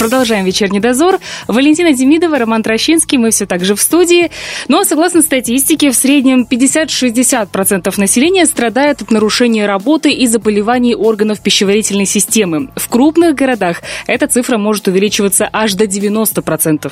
Продолжаем 0.00 0.46
вечерний 0.46 0.80
дозор. 0.80 1.18
Валентина 1.46 1.92
Демидова, 1.92 2.38
Роман 2.38 2.62
Трощинский, 2.62 3.18
мы 3.18 3.32
все 3.32 3.44
так 3.44 3.62
же 3.66 3.74
в 3.74 3.82
студии. 3.82 4.30
Но, 4.66 4.82
согласно 4.84 5.20
статистике, 5.20 5.90
в 5.90 5.94
среднем 5.94 6.46
50-60% 6.50 8.00
населения 8.00 8.46
страдает 8.46 9.02
от 9.02 9.10
нарушения 9.10 9.66
работы 9.66 10.10
и 10.10 10.26
заболеваний 10.26 10.94
органов 10.94 11.42
пищеварительной 11.42 12.06
системы. 12.06 12.70
В 12.76 12.88
крупных 12.88 13.34
городах 13.34 13.82
эта 14.06 14.26
цифра 14.26 14.56
может 14.56 14.88
увеличиваться 14.88 15.50
аж 15.52 15.74
до 15.74 15.84
90%. 15.84 16.90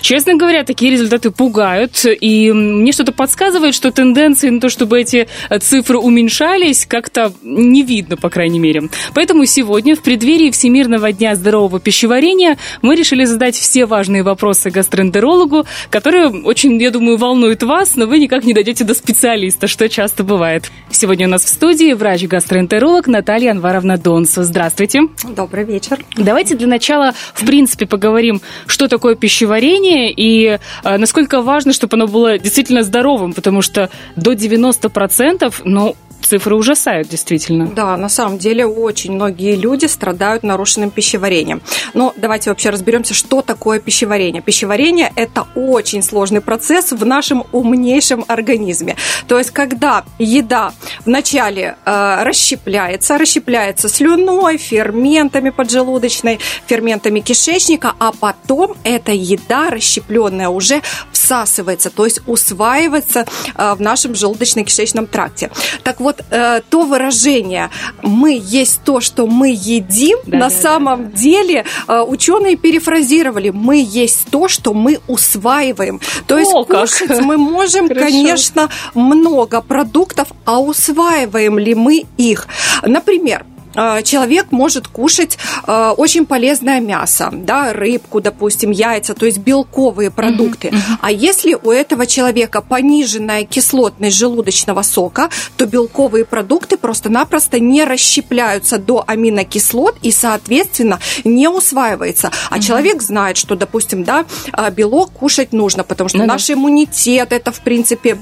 Честно 0.00 0.36
говоря, 0.36 0.64
такие 0.64 0.90
результаты 0.92 1.30
пугают, 1.30 2.06
и 2.06 2.52
мне 2.52 2.92
что-то 2.92 3.12
подсказывает, 3.12 3.74
что 3.74 3.90
тенденции 3.90 4.48
на 4.48 4.62
то, 4.62 4.70
чтобы 4.70 4.98
эти 4.98 5.28
цифры 5.60 5.98
уменьшались, 5.98 6.86
как-то 6.86 7.34
не 7.42 7.82
видно, 7.82 8.16
по 8.16 8.30
крайней 8.30 8.60
мере. 8.60 8.88
Поэтому 9.12 9.44
сегодня, 9.44 9.94
в 9.94 10.00
преддверии 10.00 10.50
Всемирного 10.50 11.12
дня 11.12 11.34
здорового 11.34 11.80
пищеварения, 11.80 12.45
обсуждения 12.46 12.58
мы 12.82 12.94
решили 12.94 13.24
задать 13.24 13.56
все 13.56 13.86
важные 13.86 14.22
вопросы 14.22 14.70
гастроэнтерологу, 14.70 15.66
которые 15.90 16.28
очень, 16.28 16.80
я 16.80 16.90
думаю, 16.90 17.16
волнуют 17.16 17.62
вас, 17.62 17.96
но 17.96 18.06
вы 18.06 18.18
никак 18.18 18.44
не 18.44 18.54
дойдете 18.54 18.84
до 18.84 18.94
специалиста, 18.94 19.66
что 19.66 19.88
часто 19.88 20.24
бывает. 20.24 20.70
Сегодня 20.90 21.26
у 21.26 21.30
нас 21.30 21.44
в 21.44 21.48
студии 21.48 21.92
врач-гастроэнтеролог 21.92 23.06
Наталья 23.06 23.52
Анваровна 23.52 23.98
Донсу. 23.98 24.42
Здравствуйте. 24.42 25.00
Добрый 25.36 25.64
вечер. 25.64 26.04
Давайте 26.16 26.54
для 26.54 26.66
начала, 26.66 27.12
в 27.34 27.44
принципе, 27.44 27.86
поговорим, 27.86 28.40
что 28.66 28.88
такое 28.88 29.14
пищеварение 29.14 30.12
и 30.12 30.58
э, 30.84 30.96
насколько 30.98 31.42
важно, 31.42 31.72
чтобы 31.72 31.96
оно 31.96 32.06
было 32.06 32.38
действительно 32.38 32.82
здоровым, 32.82 33.32
потому 33.32 33.62
что 33.62 33.90
до 34.16 34.32
90%, 34.32 35.54
ну, 35.64 35.96
цифры 36.26 36.54
ужасают, 36.54 37.08
действительно. 37.08 37.66
Да, 37.66 37.96
на 37.96 38.08
самом 38.08 38.38
деле 38.38 38.66
очень 38.66 39.12
многие 39.12 39.56
люди 39.56 39.86
страдают 39.86 40.42
нарушенным 40.42 40.90
пищеварением. 40.90 41.62
Но 41.94 42.12
давайте 42.16 42.50
вообще 42.50 42.70
разберемся, 42.70 43.14
что 43.14 43.42
такое 43.42 43.80
пищеварение. 43.80 44.42
Пищеварение– 44.42 45.12
это 45.16 45.46
очень 45.54 46.02
сложный 46.02 46.40
процесс 46.40 46.92
в 46.92 47.06
нашем 47.06 47.44
умнейшем 47.52 48.24
организме. 48.28 48.96
То 49.28 49.38
есть, 49.38 49.50
когда 49.50 50.04
еда 50.18 50.72
вначале 51.04 51.76
э, 51.84 52.22
расщепляется, 52.22 53.18
расщепляется 53.18 53.88
слюной, 53.88 54.58
ферментами 54.58 55.50
поджелудочной, 55.50 56.40
ферментами 56.66 57.20
кишечника, 57.20 57.94
а 57.98 58.12
потом 58.12 58.76
эта 58.84 59.12
еда 59.12 59.70
расщепленная 59.70 60.48
уже 60.48 60.82
всасывается, 61.12 61.90
то 61.90 62.04
есть 62.04 62.20
усваивается 62.26 63.26
э, 63.54 63.74
в 63.74 63.80
нашем 63.80 64.12
желудочно-кишечном 64.12 65.06
тракте. 65.06 65.50
Так 65.82 66.00
вот, 66.00 66.15
э, 66.30 66.60
то 66.68 66.82
выражение 66.82 67.70
«мы 68.02 68.40
есть 68.42 68.80
то, 68.84 69.00
что 69.00 69.26
мы 69.26 69.50
едим», 69.50 70.18
да, 70.26 70.38
на 70.38 70.48
да, 70.48 70.50
самом 70.50 71.10
да. 71.10 71.16
деле 71.16 71.64
э, 71.88 72.00
ученые 72.00 72.56
перефразировали 72.56 73.50
«мы 73.50 73.84
есть 73.86 74.28
то, 74.30 74.48
что 74.48 74.74
мы 74.74 75.00
усваиваем». 75.06 76.00
То 76.26 76.38
есть 76.38 76.52
О, 76.54 76.64
кушать 76.64 77.08
как. 77.08 77.22
мы 77.22 77.36
можем, 77.36 77.88
Хорошо. 77.88 78.06
конечно, 78.06 78.70
много 78.94 79.60
продуктов, 79.60 80.28
а 80.44 80.60
усваиваем 80.60 81.58
ли 81.58 81.74
мы 81.74 82.04
их? 82.16 82.48
Например, 82.82 83.44
человек 84.02 84.52
может 84.52 84.88
кушать 84.88 85.38
э, 85.66 85.94
очень 85.96 86.26
полезное 86.26 86.80
мясо, 86.80 87.30
да, 87.32 87.72
рыбку, 87.72 88.20
допустим, 88.20 88.70
яйца, 88.70 89.14
то 89.14 89.26
есть 89.26 89.38
белковые 89.38 90.10
продукты. 90.10 90.68
Mm-hmm. 90.68 90.98
А 91.00 91.10
если 91.10 91.54
у 91.54 91.70
этого 91.70 92.06
человека 92.06 92.62
пониженная 92.62 93.44
кислотность 93.44 94.16
желудочного 94.16 94.82
сока, 94.82 95.30
то 95.56 95.66
белковые 95.66 96.24
продукты 96.24 96.76
просто-напросто 96.76 97.60
не 97.60 97.84
расщепляются 97.84 98.78
до 98.78 99.04
аминокислот 99.06 99.96
и, 100.02 100.10
соответственно, 100.10 101.00
не 101.24 101.48
усваивается. 101.48 102.30
А 102.50 102.56
mm-hmm. 102.56 102.62
человек 102.62 103.02
знает, 103.02 103.36
что, 103.36 103.56
допустим, 103.56 104.04
да, 104.04 104.24
э, 104.52 104.70
белок 104.70 105.10
кушать 105.12 105.52
нужно, 105.52 105.84
потому 105.84 106.08
что 106.08 106.18
mm-hmm. 106.18 106.26
наш 106.26 106.50
иммунитет 106.50 107.32
это, 107.32 107.52
в 107.52 107.60
принципе, 107.60 108.18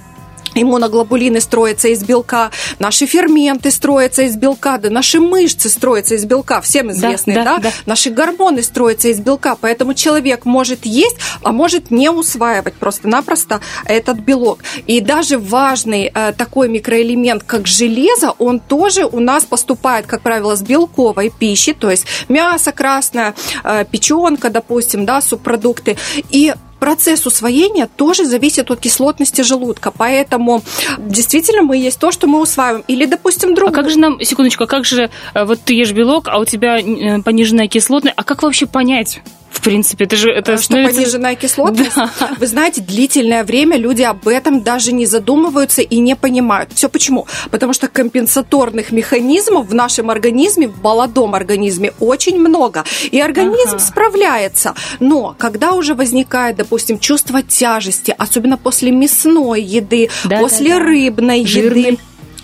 иммуноглобулины 0.54 1.41
строятся 1.41 1.88
из 1.88 2.03
белка, 2.04 2.50
наши 2.78 3.06
ферменты 3.06 3.70
строятся 3.70 4.22
из 4.22 4.37
белка, 4.37 4.78
да 4.78 4.91
наши 4.91 5.20
мышцы 5.20 5.69
строятся 5.69 6.15
из 6.15 6.25
белка, 6.25 6.60
всем 6.60 6.91
известные, 6.91 7.37
да, 7.37 7.44
да, 7.44 7.56
да? 7.56 7.62
да. 7.62 7.70
наши 7.87 8.10
гормоны 8.10 8.62
строятся 8.62 9.09
из 9.09 9.20
белка, 9.20 9.56
поэтому 9.60 9.94
человек 9.94 10.44
может 10.44 10.87
есть, 10.87 11.16
а 11.42 11.53
может 11.53 11.91
не 11.91 12.10
усваивать 12.10 12.75
просто-напросто 12.75 13.60
этот 13.84 14.19
белок. 14.19 14.60
И 14.87 15.00
даже 15.00 15.38
важный 15.38 16.10
э, 16.15 16.32
такой 16.32 16.69
микроэлемент, 16.69 17.42
как 17.42 17.66
железо, 17.66 18.32
он 18.38 18.60
тоже 18.60 19.04
у 19.04 19.21
нас 19.21 19.44
поступает, 19.44 20.06
как 20.06 20.22
правило, 20.22 20.56
с 20.56 20.62
белковой 20.62 21.31
пищи, 21.31 21.72
то 21.72 21.91
есть 21.91 22.06
мясо 22.28 22.72
красное, 22.72 23.34
э, 23.62 23.84
печенка, 23.91 24.50
допустим, 24.50 25.06
да, 25.06 25.21
субпродукты. 25.21 25.97
И 26.31 26.54
процесс 26.84 27.25
усвоения 27.25 27.87
тоже 27.87 28.27
зависит 28.27 28.71
от 28.71 28.78
кислотности 28.78 29.41
желудка. 29.41 29.91
Поэтому 29.91 30.62
действительно 30.99 31.62
мы 31.62 31.78
есть 31.78 31.99
то, 31.99 32.12
что 32.12 32.27
мы 32.27 32.39
усваиваем. 32.43 32.84
Или, 32.89 33.06
допустим, 33.06 33.55
другое. 33.55 33.72
А 33.72 33.75
как 33.75 33.89
же 33.89 33.99
нам, 33.99 34.21
секундочку, 34.21 34.65
а 34.65 34.67
как 34.67 34.84
же 34.84 35.09
э, 35.33 35.45
вот 35.47 35.61
ты 35.65 35.72
ешь 35.72 35.93
белок, 35.93 36.28
а 36.28 36.39
у 36.39 36.45
тебя 36.45 36.78
э, 36.78 37.22
пониженная 37.22 37.69
кислотность, 37.69 38.15
а 38.19 38.22
как 38.22 38.43
вообще 38.43 38.67
понять? 38.67 39.22
В 39.54 39.60
принципе, 39.60 40.04
это 40.04 40.16
же... 40.16 40.31
Это 40.31 40.56
что 40.56 40.65
становится... 40.65 40.97
пониженная 40.97 41.37
кислотность? 41.37 41.94
Да. 41.94 42.10
Вы 42.38 42.47
знаете, 42.47 42.81
длительное 42.81 43.44
время 43.44 43.76
люди 43.76 44.03
об 44.03 44.26
этом 44.26 44.62
даже 44.62 44.92
не 44.92 45.06
задумываются 45.06 45.81
и 45.81 46.00
не 46.00 46.16
понимают. 46.16 46.72
Все 46.75 46.88
почему? 46.88 47.26
Потому 47.50 47.72
что 47.72 47.88
компенсаторных 47.88 48.91
механизмов 48.91 49.69
в 49.69 49.75
нашем 49.75 50.10
организме, 50.10 50.69
в 50.69 50.82
молодом 50.82 51.34
организме, 51.34 51.92
очень 52.00 52.38
много. 52.38 52.84
И 53.10 53.20
организм 53.20 53.76
ага. 53.76 53.78
справляется. 53.78 54.75
Но 54.98 55.34
когда 55.38 55.72
уже 55.72 55.94
возникает, 55.94 56.56
допустим, 56.56 56.98
чувство 56.98 57.42
тяжести, 57.42 58.15
особенно 58.19 58.59
после 58.59 58.91
мясной 58.91 59.62
еды, 59.62 60.10
да, 60.25 60.38
после 60.38 60.71
да, 60.71 60.78
да. 60.78 60.84
рыбной 60.84 61.47
Жирный. 61.47 61.82
еды, 61.82 61.98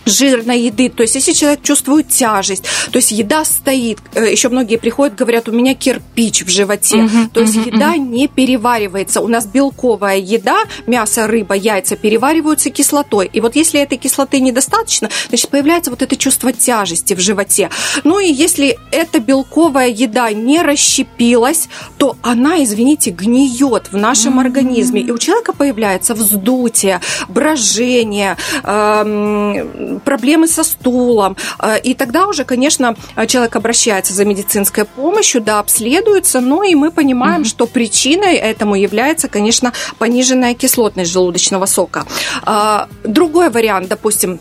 жирной 0.07 0.63
еды. 0.63 0.89
То 0.89 1.03
есть, 1.03 1.15
если 1.15 1.33
человек 1.33 1.63
чувствует 1.63 2.09
тяжесть, 2.09 2.65
то 2.91 2.97
есть 2.97 3.13
еда 3.13 3.45
стоит, 3.45 3.99
э, 4.15 4.31
еще 4.31 4.49
многие 4.49 4.77
приходят, 4.77 5.15
говорят, 5.15 5.49
у 5.49 5.53
меня 5.53 5.75
кирпич 5.75 6.43
в 6.43 6.49
животе. 6.49 7.03
Угу, 7.03 7.31
то 7.33 7.41
есть 7.41 7.57
угу, 7.57 7.69
еда 7.71 7.93
угу. 7.93 8.03
не 8.03 8.29
переваривается. 8.29 9.21
У 9.21 9.29
нас 9.29 9.47
белковая 9.47 10.19
еда, 10.19 10.65
мясо, 10.87 11.27
рыба, 11.27 11.55
яйца 11.55 11.97
перевариваются 11.97 12.71
кислотой. 12.71 13.31
И 13.33 13.41
вот 13.41 13.57
если 13.57 13.81
этой 13.81 13.99
кислоты 13.99 14.41
недостаточно, 14.41 15.11
значит, 15.29 15.51
появляется 15.51 15.91
вот 15.91 16.03
это 16.03 16.17
чувство 16.17 16.53
тяжести 16.53 17.15
в 17.15 17.21
животе. 17.21 17.71
Ну 18.05 18.19
и 18.19 18.31
если 18.31 18.79
эта 18.91 19.21
белковая 19.21 19.89
еда 19.89 20.31
не 20.33 20.63
расщепилась, 20.63 21.69
то 21.99 22.17
она, 22.23 22.63
извините, 22.63 23.11
гниет 23.11 23.93
в 23.93 23.97
нашем 23.97 24.35
угу. 24.35 24.41
организме. 24.41 25.03
И 25.03 25.11
у 25.11 25.19
человека 25.19 25.53
появляется 25.53 26.15
вздутие, 26.15 27.01
брожение, 27.29 28.37
э, 28.63 29.90
проблемы 29.99 30.47
со 30.49 30.65
стулом. 30.65 31.37
Э, 31.59 31.79
и 31.81 31.95
тогда 31.95 32.27
уже, 32.27 32.45
конечно, 32.45 32.95
человек 33.27 33.57
обращается 33.57 34.15
за 34.15 34.25
медицинской 34.25 34.85
помощью, 34.85 35.41
да, 35.41 35.59
обследуется, 35.59 36.41
но 36.41 36.63
и 36.63 36.75
мы 36.75 36.91
понимаем, 36.91 37.43
mm-hmm. 37.43 37.47
что 37.47 37.67
причиной 37.67 38.37
этому 38.37 38.75
является, 38.75 39.29
конечно, 39.29 39.73
пониженная 39.99 40.55
кислотность 40.55 41.11
желудочного 41.11 41.67
сока. 41.67 42.07
А, 42.43 42.89
другой 43.05 43.51
вариант, 43.51 43.89
допустим, 43.89 44.41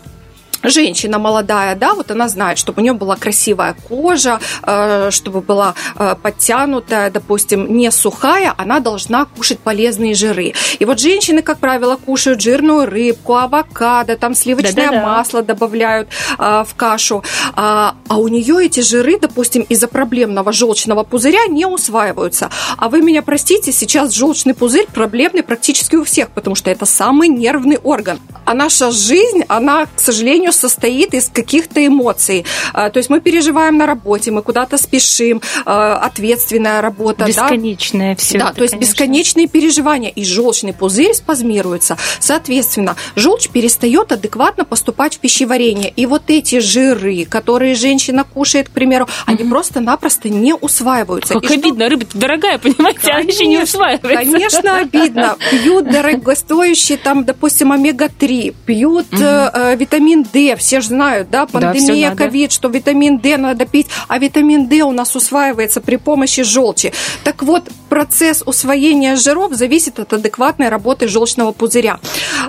женщина 0.62 1.18
молодая, 1.18 1.74
да, 1.74 1.94
вот 1.94 2.10
она 2.10 2.28
знает, 2.28 2.58
чтобы 2.58 2.80
у 2.80 2.82
нее 2.82 2.92
была 2.92 3.16
красивая 3.16 3.76
кожа, 3.88 4.40
э, 4.62 5.10
чтобы 5.10 5.40
была 5.40 5.74
э, 5.96 6.14
подтянутая, 6.22 7.10
допустим, 7.10 7.76
не 7.76 7.90
сухая, 7.90 8.54
она 8.56 8.80
должна 8.80 9.24
кушать 9.24 9.58
полезные 9.58 10.14
жиры. 10.14 10.54
И 10.78 10.84
вот 10.84 11.00
женщины, 11.00 11.42
как 11.42 11.58
правило, 11.58 11.96
кушают 11.96 12.40
жирную 12.40 12.86
рыбку, 12.86 13.36
авокадо, 13.36 14.16
там 14.16 14.34
сливочное 14.34 14.86
Да-да-да. 14.86 15.06
масло 15.06 15.42
добавляют 15.42 16.08
э, 16.38 16.64
в 16.66 16.74
кашу, 16.74 17.22
а, 17.54 17.94
а 18.08 18.18
у 18.18 18.28
нее 18.28 18.66
эти 18.66 18.80
жиры, 18.80 19.18
допустим, 19.18 19.62
из-за 19.62 19.88
проблемного 19.88 20.52
желчного 20.52 21.04
пузыря 21.04 21.46
не 21.48 21.66
усваиваются. 21.66 22.50
А 22.76 22.88
вы 22.88 23.02
меня 23.02 23.22
простите, 23.22 23.72
сейчас 23.72 24.12
желчный 24.12 24.54
пузырь 24.54 24.86
проблемный 24.92 25.42
практически 25.42 25.96
у 25.96 26.04
всех, 26.04 26.30
потому 26.30 26.56
что 26.56 26.70
это 26.70 26.86
самый 26.86 27.28
нервный 27.28 27.78
орган. 27.82 28.18
а 28.44 28.54
наша 28.54 28.90
жизнь, 28.90 29.44
она, 29.48 29.86
к 29.86 30.00
сожалению, 30.00 30.49
состоит 30.52 31.14
из 31.14 31.28
каких-то 31.28 31.84
эмоций. 31.84 32.44
То 32.72 32.92
есть 32.94 33.10
мы 33.10 33.20
переживаем 33.20 33.76
на 33.76 33.86
работе, 33.86 34.30
мы 34.30 34.42
куда-то 34.42 34.78
спешим, 34.78 35.42
ответственная 35.64 36.80
работа. 36.80 37.24
Бесконечное 37.26 38.14
да? 38.14 38.20
все. 38.20 38.38
Да, 38.38 38.46
это, 38.46 38.56
то 38.56 38.62
есть 38.62 38.74
конечно. 38.74 38.90
бесконечные 38.90 39.48
переживания, 39.48 40.10
и 40.10 40.24
желчный 40.24 40.72
пузырь 40.72 41.14
спазмируется. 41.14 41.96
Соответственно, 42.18 42.96
желчь 43.16 43.48
перестает 43.48 44.12
адекватно 44.12 44.64
поступать 44.64 45.16
в 45.16 45.18
пищеварение. 45.20 45.92
И 45.94 46.06
вот 46.06 46.24
эти 46.28 46.58
жиры, 46.60 47.24
которые 47.24 47.74
женщина 47.74 48.24
кушает, 48.24 48.68
к 48.68 48.72
примеру, 48.72 49.08
они 49.26 49.44
просто-напросто 49.44 50.28
не 50.28 50.54
усваиваются. 50.54 51.34
Как 51.34 51.44
И 51.44 51.46
что- 51.46 51.54
обидно, 51.54 51.88
рыба 51.88 52.04
дорогая, 52.14 52.58
понимаете, 52.58 53.10
она 53.10 53.20
еще 53.20 53.46
не 53.46 53.56
Конечно, 53.56 53.62
усваивается. 53.64 54.08
Конечно, 54.08 54.76
обидно. 54.78 55.36
Пьют 55.50 55.90
дорогостоящие, 55.90 56.98
там, 56.98 57.24
допустим, 57.24 57.72
омега-3, 57.72 58.54
пьют 58.66 59.06
э, 59.12 59.50
э, 59.52 59.76
витамин 59.76 60.26
D, 60.32 60.39
все 60.56 60.80
же 60.80 60.88
знают, 60.88 61.30
да, 61.30 61.46
пандемия, 61.46 62.14
ковид, 62.14 62.52
что 62.52 62.68
витамин 62.68 63.18
D 63.18 63.36
надо 63.36 63.66
пить, 63.66 63.86
а 64.08 64.18
витамин 64.18 64.66
D 64.66 64.82
у 64.82 64.92
нас 64.92 65.16
усваивается 65.16 65.80
при 65.80 65.96
помощи 65.96 66.42
желчи. 66.42 66.92
Так 67.24 67.42
вот, 67.42 67.64
процесс 67.88 68.42
усвоения 68.44 69.16
жиров 69.16 69.52
зависит 69.54 69.98
от 69.98 70.12
адекватной 70.12 70.68
работы 70.68 71.08
желчного 71.08 71.52
пузыря. 71.52 71.98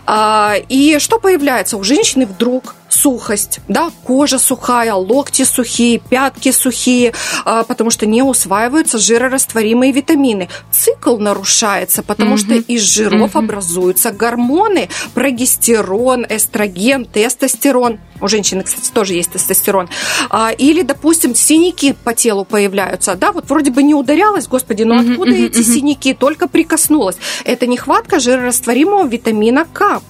А, 0.05 0.55
И 0.69 0.99
что 0.99 1.19
появляется? 1.19 1.77
У 1.77 1.83
женщины 1.83 2.25
вдруг 2.25 2.75
сухость, 2.93 3.59
да, 3.67 3.91
кожа 4.03 4.39
сухая, 4.39 4.93
локти 4.93 5.43
сухие, 5.43 5.99
пятки 5.99 6.51
сухие, 6.51 7.13
а, 7.45 7.63
потому 7.63 7.89
что 7.89 8.05
не 8.05 8.21
усваиваются 8.21 8.97
жирорастворимые 8.97 9.91
витамины. 9.91 10.49
Цикл 10.71 11.17
нарушается, 11.17 12.03
потому 12.03 12.37
что 12.37 12.53
из 12.55 12.81
жиров 12.81 13.35
образуются 13.35 14.11
гормоны, 14.11 14.89
прогестерон, 15.13 16.25
эстроген, 16.29 17.05
тестостерон. 17.05 17.99
У 18.21 18.27
женщины, 18.27 18.63
кстати, 18.63 18.91
тоже 18.91 19.15
есть 19.15 19.31
тестостерон. 19.31 19.89
А, 20.29 20.51
Или, 20.51 20.83
допустим, 20.83 21.33
синяки 21.33 21.93
по 21.93 22.13
телу 22.13 22.45
появляются. 22.45 23.15
Да, 23.15 23.31
вот 23.31 23.49
вроде 23.49 23.71
бы 23.71 23.81
не 23.81 23.95
ударялась, 23.95 24.47
господи, 24.47 24.83
но 24.83 24.99
откуда 24.99 25.31
эти 25.31 25.61
синяки? 25.63 26.13
Только 26.13 26.47
прикоснулась. 26.47 27.17
Это 27.45 27.65
нехватка 27.65 28.19
жирорастворимого 28.19 29.07
витамина 29.07 29.65
К. 29.65 30.01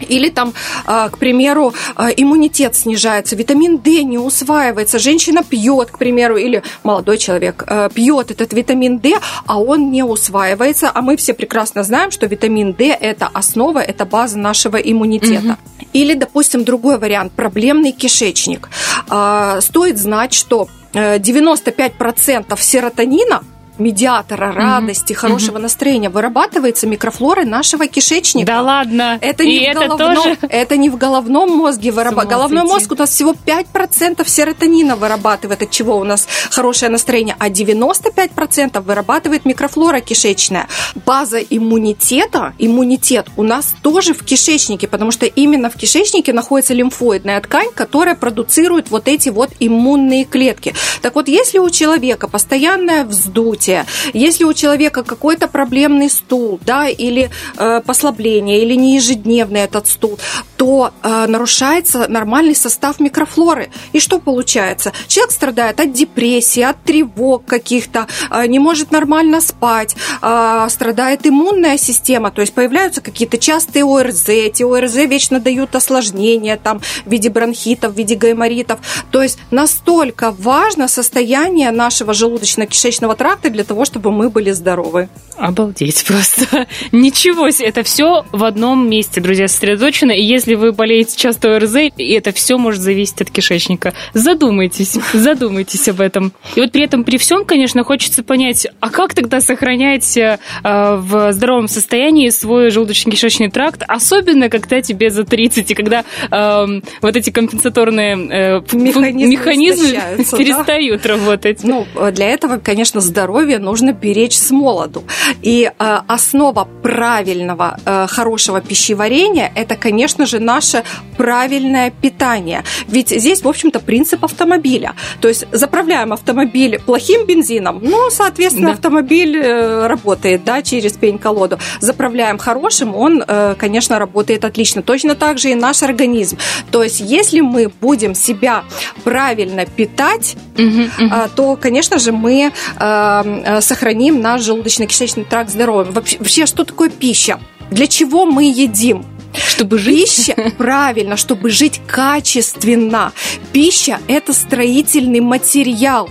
Или 0.00 0.28
там, 0.30 0.54
а, 0.86 1.08
к 1.08 1.18
примеру, 1.18 1.74
а, 1.96 2.08
иммунитет 2.10 2.76
снижается, 2.76 3.36
витамин 3.36 3.78
D 3.78 4.02
не 4.04 4.18
усваивается, 4.18 4.98
женщина 4.98 5.42
пьет, 5.42 5.90
к 5.90 5.98
примеру, 5.98 6.36
или 6.36 6.62
молодой 6.84 7.18
человек 7.18 7.64
а, 7.66 7.88
пьет 7.88 8.30
этот 8.30 8.52
витамин 8.52 8.98
D, 8.98 9.14
а 9.46 9.60
он 9.60 9.90
не 9.90 10.02
усваивается, 10.02 10.90
а 10.92 11.02
мы 11.02 11.16
все 11.16 11.34
прекрасно 11.34 11.82
знаем, 11.82 12.10
что 12.10 12.26
витамин 12.26 12.72
D– 12.72 12.86
это 13.00 13.28
основа, 13.32 13.80
это 13.80 14.04
база 14.04 14.38
нашего 14.38 14.76
иммунитета. 14.76 15.56
Или, 15.92 16.14
допустим, 16.14 16.64
другой 16.64 16.98
вариант– 16.98 17.32
проблемный 17.36 17.92
кишечник. 17.92 18.68
Стоит 19.06 19.98
знать, 19.98 20.34
что 20.34 20.68
э, 20.92 21.18
95% 21.18 22.60
серотонина 22.60 23.42
медиатора 23.78 24.52
радости, 24.52 25.12
хорошего 25.12 25.58
настроения 25.58 26.10
вырабатывается 26.10 26.86
микрофлорой 26.86 27.44
нашего 27.44 27.86
кишечника. 27.86 28.46
Да 28.46 28.62
ладно. 28.62 29.18
Это 29.20 29.42
И 29.42 29.46
не, 29.46 29.58
в 29.66 29.70
это 29.70 29.88
головном, 29.88 30.16
тоже... 30.16 30.38
это 30.48 30.76
не 30.76 30.90
в 30.90 30.96
головном 30.96 31.50
мозге 31.50 31.90
вырабатывает. 31.90 32.28
С 32.28 32.34
ума 32.34 32.38
Головной 32.38 32.62
мозг 32.64 32.92
у 32.92 32.94
нас 32.94 33.10
всего 33.10 33.32
5% 33.32 34.28
серотонина 34.28 34.96
вырабатывает, 34.96 35.62
от 35.62 35.70
чего 35.70 35.96
у 35.98 36.04
нас 36.04 36.26
хорошее 36.50 36.90
настроение, 36.90 37.36
а 37.38 37.48
95% 37.48 38.80
вырабатывает 38.80 39.44
микрофлора 39.44 40.00
кишечная. 40.00 40.68
База 41.06 41.38
иммунитета, 41.38 42.54
иммунитет 42.58 43.28
у 43.36 43.42
нас 43.42 43.74
тоже 43.82 44.14
в 44.14 44.24
кишечнике, 44.24 44.88
потому 44.88 45.10
что 45.10 45.26
именно 45.26 45.70
в 45.70 45.74
кишечнике 45.74 46.32
находится 46.32 46.74
лимфоидная 46.74 47.40
ткань, 47.40 47.68
которая 47.74 48.14
продуцирует 48.14 48.90
вот 48.90 49.08
эти 49.08 49.28
вот 49.28 49.50
иммунные 49.60 50.24
клетки. 50.24 50.74
Так 51.02 51.14
вот, 51.14 51.28
если 51.28 51.58
у 51.58 51.70
человека 51.70 52.28
постоянное 52.28 53.04
вздутие, 53.04 53.67
если 54.12 54.44
у 54.44 54.52
человека 54.52 55.02
какой-то 55.02 55.48
проблемный 55.48 56.10
стул, 56.10 56.60
да, 56.64 56.88
или 56.88 57.30
э, 57.56 57.80
послабление, 57.80 58.62
или 58.62 58.74
не 58.74 58.96
ежедневный 58.96 59.60
этот 59.60 59.86
стул, 59.86 60.18
то 60.56 60.92
э, 61.02 61.26
нарушается 61.26 62.06
нормальный 62.08 62.54
состав 62.54 63.00
микрофлоры. 63.00 63.70
И 63.92 64.00
что 64.00 64.18
получается? 64.18 64.92
Человек 65.06 65.32
страдает 65.32 65.80
от 65.80 65.92
депрессии, 65.92 66.62
от 66.62 66.82
тревог 66.82 67.44
каких-то, 67.44 68.06
э, 68.30 68.46
не 68.46 68.58
может 68.58 68.90
нормально 68.90 69.40
спать, 69.40 69.96
э, 70.20 70.66
страдает 70.70 71.26
иммунная 71.26 71.78
система, 71.78 72.30
то 72.30 72.40
есть 72.40 72.54
появляются 72.54 73.00
какие-то 73.00 73.38
частые 73.38 73.84
ОРЗ, 73.84 74.28
эти 74.28 74.62
ОРЗ 74.62 74.96
вечно 75.06 75.40
дают 75.40 75.74
осложнения 75.76 76.56
там, 76.56 76.80
в 77.06 77.10
виде 77.10 77.30
бронхитов, 77.30 77.94
в 77.94 77.96
виде 77.96 78.14
гайморитов. 78.14 78.80
То 79.10 79.22
есть 79.22 79.38
настолько 79.50 80.30
важно 80.32 80.88
состояние 80.88 81.70
нашего 81.70 82.12
желудочно-кишечного 82.12 83.16
тракта 83.16 83.50
для 83.58 83.64
того, 83.64 83.84
чтобы 83.84 84.12
мы 84.12 84.30
были 84.30 84.52
здоровы. 84.52 85.08
Обалдеть 85.36 86.04
просто. 86.06 86.68
Ничего 86.92 87.50
себе. 87.50 87.66
Это 87.66 87.82
все 87.82 88.24
в 88.30 88.44
одном 88.44 88.88
месте, 88.88 89.20
друзья, 89.20 89.48
сосредоточено. 89.48 90.12
И 90.12 90.22
если 90.22 90.54
вы 90.54 90.70
болеете 90.70 91.16
часто 91.16 91.56
ОРЗ, 91.56 91.74
и 91.96 92.12
это 92.12 92.30
все 92.32 92.56
может 92.56 92.80
зависеть 92.80 93.20
от 93.22 93.30
кишечника. 93.30 93.94
Задумайтесь, 94.14 94.96
задумайтесь 95.12 95.88
об 95.88 96.00
этом. 96.00 96.32
И 96.54 96.60
вот 96.60 96.70
при 96.70 96.84
этом, 96.84 97.02
при 97.02 97.18
всем, 97.18 97.44
конечно, 97.44 97.82
хочется 97.82 98.22
понять, 98.22 98.68
а 98.78 98.90
как 98.90 99.14
тогда 99.14 99.40
сохранять 99.40 100.16
э, 100.16 100.38
в 100.62 101.32
здоровом 101.32 101.66
состоянии 101.66 102.28
свой 102.28 102.68
желудочно-кишечный 102.68 103.50
тракт, 103.50 103.82
особенно 103.88 104.48
когда 104.48 104.82
тебе 104.82 105.10
за 105.10 105.24
30, 105.24 105.68
и 105.68 105.74
когда 105.74 106.04
эм, 106.30 106.84
вот 107.02 107.16
эти 107.16 107.30
компенсаторные 107.30 108.12
э, 108.14 108.60
Механизмы 108.72 109.26
механизмы 109.26 109.88
истощаются, 109.88 110.30
да? 110.30 110.38
перестают 110.38 111.06
работать. 111.06 111.64
Ну, 111.64 111.86
для 112.12 112.28
этого, 112.28 112.58
конечно, 112.58 113.00
здоровье 113.00 113.47
нужно 113.56 113.92
беречь 113.92 114.36
с 114.36 114.50
молоду. 114.50 115.02
И 115.42 115.70
э, 115.78 115.98
основа 116.06 116.68
правильного, 116.82 117.78
э, 117.84 118.06
хорошего 118.08 118.60
пищеварения– 118.60 119.50
это, 119.54 119.76
конечно 119.76 120.26
же, 120.26 120.38
наше 120.38 120.84
правильное 121.16 121.90
питание. 121.90 122.64
Ведь 122.86 123.08
здесь, 123.08 123.42
в 123.42 123.48
общем-то, 123.48 123.80
принцип 123.80 124.24
автомобиля. 124.24 124.94
То 125.20 125.28
есть 125.28 125.46
заправляем 125.52 126.12
автомобиль 126.12 126.80
плохим 126.84 127.26
бензином, 127.26 127.80
ну, 127.82 128.10
соответственно, 128.10 128.68
Да. 128.68 128.74
автомобиль 128.74 129.36
э, 129.36 129.86
работает 129.86 130.44
да, 130.44 130.62
через 130.62 130.92
пень-колоду. 130.92 131.58
Заправляем 131.80 132.38
хорошим, 132.38 132.94
он, 132.94 133.24
э, 133.26 133.54
конечно, 133.58 133.98
работает 133.98 134.44
отлично. 134.44 134.82
Точно 134.82 135.14
так 135.14 135.38
же 135.38 135.50
и 135.50 135.54
наш 135.54 135.82
организм. 135.82 136.38
То 136.70 136.82
есть 136.82 137.00
если 137.00 137.40
мы 137.40 137.70
будем 137.80 138.14
себя 138.14 138.64
правильно 139.04 139.66
питать, 139.66 140.36
мгм. 140.56 140.90
а, 141.10 141.28
то, 141.28 141.56
конечно 141.56 141.98
же, 141.98 142.12
мы 142.12 142.52
а, 142.76 143.24
а, 143.44 143.60
сохраним 143.60 144.20
наш 144.20 144.42
желудочно-кишечный 144.42 145.24
тракт 145.24 145.50
здоровым. 145.50 145.92
Вообще, 145.92 146.18
вообще, 146.18 146.46
что 146.46 146.64
такое 146.64 146.90
пища? 146.90 147.40
Для 147.70 147.86
чего 147.86 148.26
мы 148.26 148.44
едим? 148.44 149.04
Чтобы 149.34 149.78
жить. 149.78 150.26
Пища, 150.26 150.52
правильно, 150.58 151.16
чтобы 151.16 151.50
жить 151.50 151.80
качественно. 151.86 153.12
Пища– 153.52 154.00
это 154.08 154.32
строительный 154.32 155.20
материал. 155.20 156.08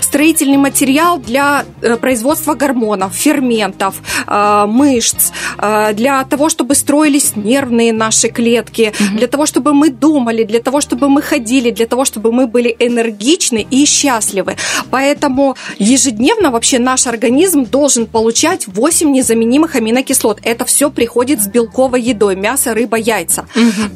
Строительный 0.00 0.56
материал 0.56 1.18
для 1.18 1.64
э, 1.82 1.96
производства 1.96 2.54
гормонов, 2.54 3.14
ферментов, 3.14 3.96
э, 4.26 4.64
мышц, 4.66 5.30
э, 5.58 5.92
для 5.94 6.24
того, 6.24 6.48
чтобы 6.48 6.74
строились 6.74 7.36
нервные 7.36 7.92
наши 7.92 8.28
клетки, 8.28 8.92
для 9.14 9.26
того, 9.26 9.46
чтобы 9.46 9.74
мы 9.74 9.90
думали, 9.90 10.44
для 10.44 10.60
того, 10.60 10.80
чтобы 10.80 11.08
мы 11.08 11.22
ходили, 11.22 11.70
для 11.70 11.86
того, 11.86 12.04
чтобы 12.04 12.32
мы 12.32 12.46
были 12.46 12.74
энергичны 12.78 13.66
и 13.70 13.84
счастливы. 13.84 14.56
Поэтому 14.90 15.56
ежедневно 15.78 16.50
вообще 16.50 16.78
наш 16.78 17.06
организм 17.06 17.64
должен 17.64 18.06
получать 18.06 18.66
8 18.66 19.10
незаменимых 19.10 19.76
аминокислот. 19.76 20.40
Это 20.42 20.64
все 20.64 20.90
приходит 20.90 21.40
с 21.40 21.48
белковой 21.48 22.02
едой, 22.02 22.36
мясо, 22.36 22.74
рыба, 22.74 22.96
яйца. 22.96 23.46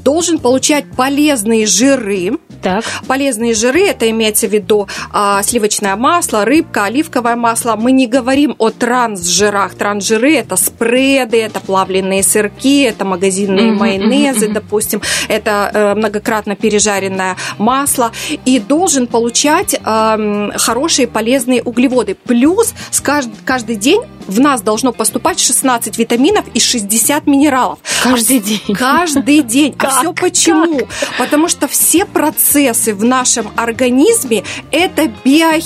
Должен 0.05 0.39
получать 0.39 0.85
полезные 0.97 1.67
жиры, 1.67 2.39
Так. 2.63 2.85
Полезные 3.09 3.55
жиры, 3.55 3.83
это 3.83 4.09
имеется 4.11 4.47
в 4.47 4.53
виду 4.53 4.87
а, 5.13 5.43
сливочное 5.73 5.97
масло, 5.97 6.45
рыбка, 6.45 6.85
оливковое 6.85 7.37
масло. 7.37 7.77
Мы 7.77 7.93
не 7.93 8.07
говорим 8.07 8.55
о 8.59 8.71
трансжирах. 8.71 9.75
Трансжиры– 9.75 10.35
это 10.37 10.57
спреды, 10.57 11.41
это 11.41 11.61
плавленые 11.61 12.23
сырки, 12.23 12.83
это 12.83 13.05
магазинные 13.05 13.69
Мгм, 13.71 13.79
майонезы, 13.79 14.47
мгм. 14.47 14.55
допустим, 14.55 15.01
это 15.29 15.71
э, 15.73 15.95
многократно 15.95 16.57
пережаренное 16.57 17.37
масло. 17.59 18.13
И 18.45 18.59
должен 18.59 19.07
получать 19.07 19.75
эм, 19.85 20.53
хорошие 20.57 21.07
полезные 21.09 21.63
углеводы. 21.63 22.15
Плюс 22.15 22.75
с 22.91 23.01
кажд- 23.03 23.33
каждый 23.45 23.77
день 23.77 24.03
в 24.29 24.41
нас 24.41 24.61
должно 24.63 24.93
поступать 24.93 25.41
16 25.41 25.99
витаминов 25.99 26.45
и 26.55 26.61
60 26.61 27.27
минералов. 27.27 27.79
Каждый 28.03 28.39
день. 28.41 28.61
Каждый 28.77 29.41
день. 29.43 29.75
А 29.79 29.87
Как? 29.87 29.99
все 30.01 30.13
почему? 30.13 30.81
Потому 31.19 31.49
что 31.49 31.67
все 31.67 32.05
процессы 32.05 32.95
в 32.95 33.05
нашем 33.05 33.51
организме 33.57 34.45
это 34.71 35.11
биохимия. 35.25 35.62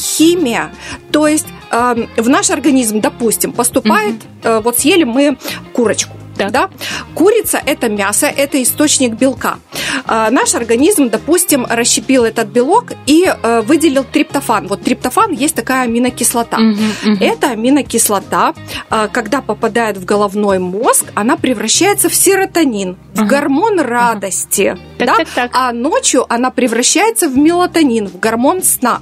То 1.11 1.27
есть 1.27 1.47
эм, 1.71 2.09
в 2.17 2.29
наш 2.29 2.51
организм, 2.51 3.01
допустим, 3.01 3.53
поступает, 3.53 4.17
э, 4.43 4.61
вот 4.61 4.79
съели 4.79 5.05
мы 5.05 5.37
курочку. 5.73 6.17
Так. 6.37 6.51
Да? 6.53 6.71
Курица– 7.15 7.61
это 7.67 7.89
мясо, 7.89 8.27
это 8.27 8.63
источник 8.63 9.15
белка. 9.15 9.59
А, 10.07 10.31
наш 10.31 10.55
организм, 10.55 11.09
допустим, 11.09 11.67
расщепил 11.69 12.25
этот 12.25 12.49
белок 12.49 12.93
и 13.07 13.25
э, 13.27 13.61
выделил 13.63 14.05
триптофан. 14.05 14.67
Вот 14.69 14.83
триптофан 14.83 15.33
есть 15.33 15.55
такая 15.55 15.85
аминокислота. 15.85 16.59
Мгм, 16.59 16.93
мгм. 17.05 17.19
Эта 17.21 17.51
аминокислота, 17.51 18.55
а, 18.91 19.09
когда 19.09 19.41
попадает 19.41 19.97
в 19.97 20.05
головной 20.05 20.59
мозг, 20.59 21.07
она 21.15 21.37
превращается 21.37 22.09
в 22.09 22.15
серотонин, 22.15 22.97
в 23.15 23.21
Ага. 23.23 23.29
гормон 23.29 23.81
радости. 23.81 24.77
Так, 24.99 25.07
да? 25.09 25.17
так, 25.17 25.29
так. 25.31 25.51
А 25.55 25.73
ночью 25.73 26.27
она 26.33 26.51
превращается 26.51 27.29
в 27.29 27.37
мелатонин, 27.37 28.09
в 28.09 28.19
гормон 28.19 28.63
сна. 28.63 29.01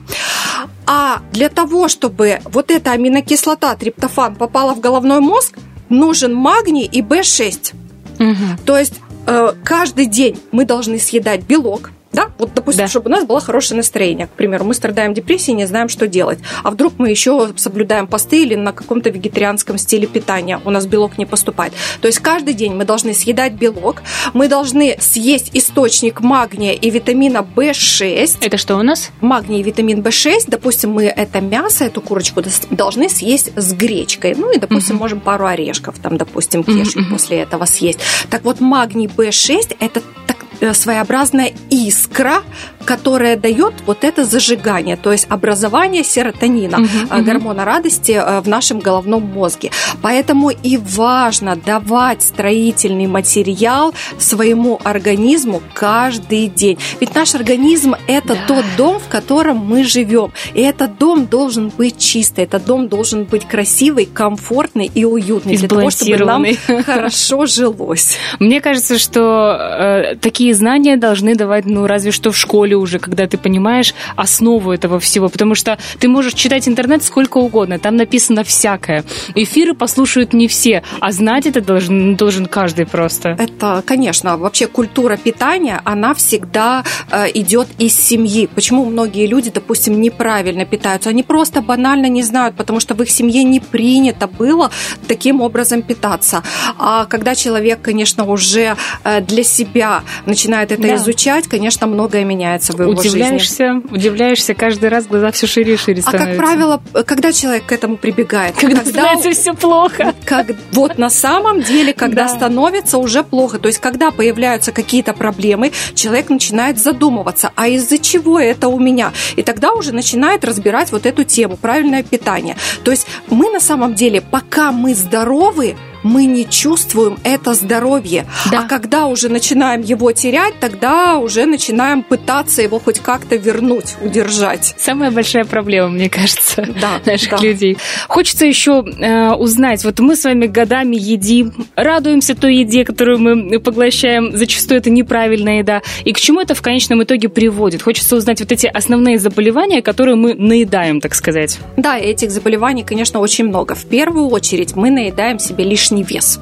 А 0.87 1.21
для 1.33 1.49
того, 1.49 1.89
чтобы 1.89 2.41
вот 2.45 2.71
эта 2.71 2.93
аминокислота, 2.93 3.75
триптофан, 3.75 4.37
попала 4.37 4.75
в 4.75 4.81
головной 4.81 5.21
мозг, 5.21 5.57
нужен 5.89 6.35
магний 6.35 6.85
и 6.85 7.03
В6. 7.03 7.75
Мгм. 8.19 8.59
То 8.65 8.79
есть 8.79 8.95
э, 9.27 9.53
каждый 9.65 10.07
день 10.07 10.39
мы 10.53 10.65
должны 10.65 10.99
съедать 10.99 11.43
белок. 11.43 11.91
Да, 12.15 12.31
вот, 12.39 12.55
допустим, 12.55 12.85
Да. 12.85 12.89
чтобы 12.89 13.09
у 13.09 13.13
нас 13.13 13.25
было 13.25 13.41
хорошее 13.41 13.77
настроение. 13.77 14.27
К 14.27 14.31
примеру, 14.31 14.65
мы 14.65 14.75
страдаем 14.75 15.15
депрессией, 15.15 15.57
не 15.57 15.67
знаем, 15.67 15.89
что 15.89 16.07
делать. 16.07 16.39
А 16.63 16.71
вдруг 16.71 16.95
мы 16.99 17.11
еще 17.11 17.53
соблюдаем 17.57 18.07
посты 18.07 18.43
или 18.43 18.55
на 18.55 18.73
каком-то 18.73 19.11
вегетарианском 19.11 19.79
стиле 19.79 20.07
питания, 20.07 20.61
у 20.65 20.71
нас 20.71 20.87
белок 20.87 21.19
не 21.19 21.27
поступает. 21.27 21.73
То 22.01 22.07
есть 22.07 22.21
каждый 22.21 22.55
день 22.55 22.75
мы 22.75 22.85
должны 22.85 23.15
съедать 23.15 23.53
белок, 23.55 24.03
мы 24.33 24.49
должны 24.49 24.97
съесть 25.01 25.51
источник 25.55 26.21
магния 26.21 26.73
и 26.73 26.91
витамина 26.91 27.47
В6. 27.57 28.39
Это 28.41 28.57
что 28.57 28.77
у 28.77 28.83
нас? 28.83 29.11
Магний 29.21 29.61
и 29.61 29.63
витамин 29.63 30.01
В6, 30.01 30.45
допустим, 30.47 30.91
мы 30.93 31.05
это 31.05 31.41
мясо, 31.41 31.85
эту 31.85 32.01
курочку 32.01 32.43
должны 32.71 33.09
съесть 33.09 33.53
с 33.57 33.73
гречкой. 33.73 34.35
Ну 34.37 34.53
и, 34.53 34.59
допустим, 34.59 34.97
можем 34.97 35.21
пару 35.21 35.47
орешков, 35.47 35.99
там, 35.99 36.17
допустим, 36.17 36.63
кешью 36.63 37.03
мгм. 37.03 37.11
после 37.13 37.39
этого 37.39 37.65
съесть. 37.65 37.99
Так 38.31 38.45
вот, 38.45 38.61
магний 38.61 39.09
В6 39.09 39.77
это 39.81 40.03
так, 40.27 40.37
э, 40.61 40.75
своеобразная 40.75 41.53
искра, 41.89 42.43
которая 42.85 43.37
дает 43.37 43.75
вот 43.87 44.05
это 44.05 44.25
зажигание, 44.25 44.97
то 44.97 45.13
есть 45.13 45.27
образование 45.31 46.05
серотонина, 46.05 46.77
э, 46.77 46.81
мгм. 46.81 47.25
гормона 47.25 47.65
радости 47.65 48.13
э, 48.13 48.41
в 48.41 48.49
нашем 48.49 48.79
головном 48.79 49.23
мозге. 49.23 49.71
Поэтому 50.03 50.51
и 50.51 50.77
важно 50.77 51.57
давать 51.57 52.23
строительный 52.23 53.07
материал 53.07 53.95
своему 54.19 54.81
организму 54.85 55.63
каждый 55.73 56.49
день. 56.49 56.79
Ведь 57.01 57.15
наш 57.15 57.35
организм 57.35 57.95
это 58.07 58.35
Да. 58.35 58.41
тот 58.47 58.65
дом, 58.77 58.99
в 58.99 59.09
котором 59.09 59.57
мы 59.59 59.85
живем. 59.85 60.33
И 60.55 60.61
этот 60.61 60.99
дом 60.99 61.27
должен 61.27 61.71
быть 61.71 61.99
чистый, 61.99 62.45
этот 62.45 62.65
дом 62.67 62.89
должен 62.89 63.25
быть 63.25 63.47
красивый, 63.47 64.07
комфортный 64.07 64.91
и 64.95 65.05
уютный, 65.05 65.57
для 65.57 65.69
того, 65.69 65.91
чтобы 65.91 66.17
нам 66.19 66.45
хорошо 66.85 67.47
жилось. 67.47 68.19
Мне 68.41 68.61
кажется, 68.61 68.99
что 68.99 69.57
э, 69.59 70.17
такие 70.17 70.55
знания 70.55 70.97
должны 70.97 71.35
давать, 71.35 71.67
ну, 71.75 71.87
разве 71.87 72.13
что 72.13 72.31
в 72.31 72.37
школе 72.37 72.77
уже, 72.77 72.99
когда 72.99 73.27
ты 73.27 73.37
понимаешь 73.39 73.95
основу 74.17 74.73
этого 74.73 74.99
всего. 75.01 75.29
Потому 75.29 75.55
что 75.55 75.79
ты 75.99 76.09
можешь 76.09 76.35
читать 76.35 76.69
интернет 76.69 77.03
сколько 77.03 77.39
угодно, 77.39 77.79
там 77.79 77.97
написано 77.97 78.45
всякое. 78.45 79.05
Эфиры 79.35 79.75
послушают 79.75 80.33
не 80.33 80.47
все, 80.49 80.83
а 81.01 81.13
знать 81.13 81.47
это 81.47 81.61
должен, 81.61 82.17
должен 82.17 82.47
каждый 82.47 82.87
просто. 82.87 83.31
Это, 83.39 83.83
конечно, 83.87 84.37
вообще 84.37 84.67
культура 84.67 85.17
питания, 85.17 85.81
она 85.85 86.15
всегда 86.15 86.85
э, 87.11 87.27
идет 87.35 87.69
из 87.79 87.95
семьи. 87.95 88.49
Почему 88.55 88.85
многие 88.85 89.27
люди, 89.27 89.51
допустим, 89.51 90.01
неправильно 90.01 90.65
питаются? 90.65 91.11
Они 91.11 91.23
просто 91.23 91.61
банально 91.61 92.07
не 92.09 92.23
знают, 92.23 92.57
потому 92.57 92.81
что 92.81 92.95
в 92.95 93.03
их 93.03 93.11
семье 93.11 93.43
не 93.45 93.61
принято 93.61 94.27
было 94.27 94.71
таким 95.09 95.41
образом 95.41 95.83
питаться. 95.83 96.43
А 96.79 97.05
когда 97.07 97.35
человек, 97.35 97.81
конечно, 97.83 98.25
уже 98.25 98.77
э, 99.05 99.21
для 99.21 99.43
себя 99.43 100.03
начинает 100.27 100.71
это 100.73 100.83
Да. 100.83 100.95
изучать, 100.95 101.49
конечно, 101.49 101.64
многое 101.87 102.25
меняется 102.25 102.73
в 102.73 102.81
его 102.81 102.95
жизни. 102.97 103.09
Удивляешься, 103.21 103.83
удивляешься, 103.91 104.55
каждый 104.55 104.89
раз 104.89 105.07
глаза 105.07 105.31
все 105.31 105.47
шире 105.47 105.75
и 105.75 105.77
шире 105.77 106.03
А 106.05 106.09
становятся. 106.11 106.37
как 106.41 106.47
правило, 106.47 106.83
когда 107.07 107.33
человек 107.33 107.67
к 107.67 107.73
этому 107.73 107.97
прибегает? 107.97 108.55
когда 108.57 108.85
становится 108.85 109.31
все 109.33 109.55
плохо. 109.55 110.15
как 110.25 110.47
вот 110.73 110.99
на 110.99 111.11
самом 111.11 111.63
деле, 111.63 111.93
когда 111.93 112.25
Да. 112.25 112.29
становится 112.29 112.99
уже 112.99 113.23
плохо, 113.25 113.59
то 113.59 113.69
есть 113.69 113.79
когда 113.81 114.11
появляются 114.11 114.73
какие-то 114.73 115.13
проблемы, 115.13 115.73
человек 115.95 116.31
начинает 116.31 116.79
задумываться, 116.79 117.51
а 117.55 117.69
из-за 117.69 117.99
чего 117.99 118.39
это 118.41 118.69
у 118.69 118.79
меня? 118.79 119.13
И 119.37 119.43
тогда 119.43 119.73
уже 119.73 119.93
начинает 119.93 120.45
разбирать 120.45 120.93
вот 120.93 121.07
эту 121.07 121.25
тему, 121.25 121.57
правильное 121.57 122.03
питание. 122.03 122.57
То 122.85 122.91
есть 122.91 123.07
мы 123.29 123.51
на 123.51 123.61
самом 123.61 123.95
деле, 123.95 124.21
пока 124.21 124.73
мы 124.73 124.95
здоровы, 124.95 125.77
мы 126.05 126.27
не 126.27 126.49
чувствуем 126.49 127.19
это 127.25 127.55
здоровье. 127.55 128.27
Да. 128.51 128.61
А 128.61 128.69
когда 128.69 129.07
уже 129.07 129.29
начинаем 129.29 129.81
его 129.81 130.13
терять, 130.13 130.61
тогда 130.61 131.19
уже 131.19 131.47
начинаем 131.47 132.03
пытаться 132.03 132.63
его 132.63 132.79
хоть 132.79 133.01
как-то 133.01 133.37
вернуть, 133.37 133.97
удержать. 134.01 134.75
Самая 134.79 135.11
большая 135.11 135.45
проблема, 135.45 135.89
мне 135.89 136.09
кажется, 136.09 136.67
Да, 136.81 137.01
наших 137.07 137.31
да. 137.31 137.37
людей. 137.39 137.77
Хочется 138.09 138.47
еще 138.47 138.85
э, 138.85 139.33
узнать, 139.33 139.85
вот 139.85 139.99
мы 139.99 140.15
с 140.15 140.25
вами 140.25 140.47
годами 140.47 140.97
едим, 140.97 141.67
радуемся 141.75 142.35
той 142.35 142.57
еде, 142.57 142.85
которую 142.85 143.19
мы 143.19 143.59
поглощаем, 143.59 144.37
зачастую 144.37 144.79
это 144.79 144.91
неправильная 144.91 145.59
еда, 145.59 145.83
и 146.05 146.13
к 146.13 146.21
чему 146.21 146.41
это 146.41 146.55
в 146.55 146.63
конечном 146.63 147.03
итоге 147.03 147.29
приводит? 147.29 147.83
Хочется 147.83 148.17
узнать 148.17 148.41
вот 148.41 148.53
эти 148.53 148.67
основные 148.67 149.19
заболевания, 149.19 149.81
которые 149.83 150.17
мы 150.17 150.35
наедаем, 150.35 151.01
так 151.01 151.15
сказать. 151.15 151.59
Да, 151.77 151.99
этих 151.99 152.31
заболеваний, 152.31 152.83
конечно, 152.85 153.21
очень 153.21 153.47
много. 153.47 153.75
В 153.75 153.87
первую 153.87 154.29
очередь 154.29 154.77
мы 154.77 154.91
наедаем 154.91 155.39
себе 155.39 155.65
лишний 155.95 156.03
вес. 156.03 156.41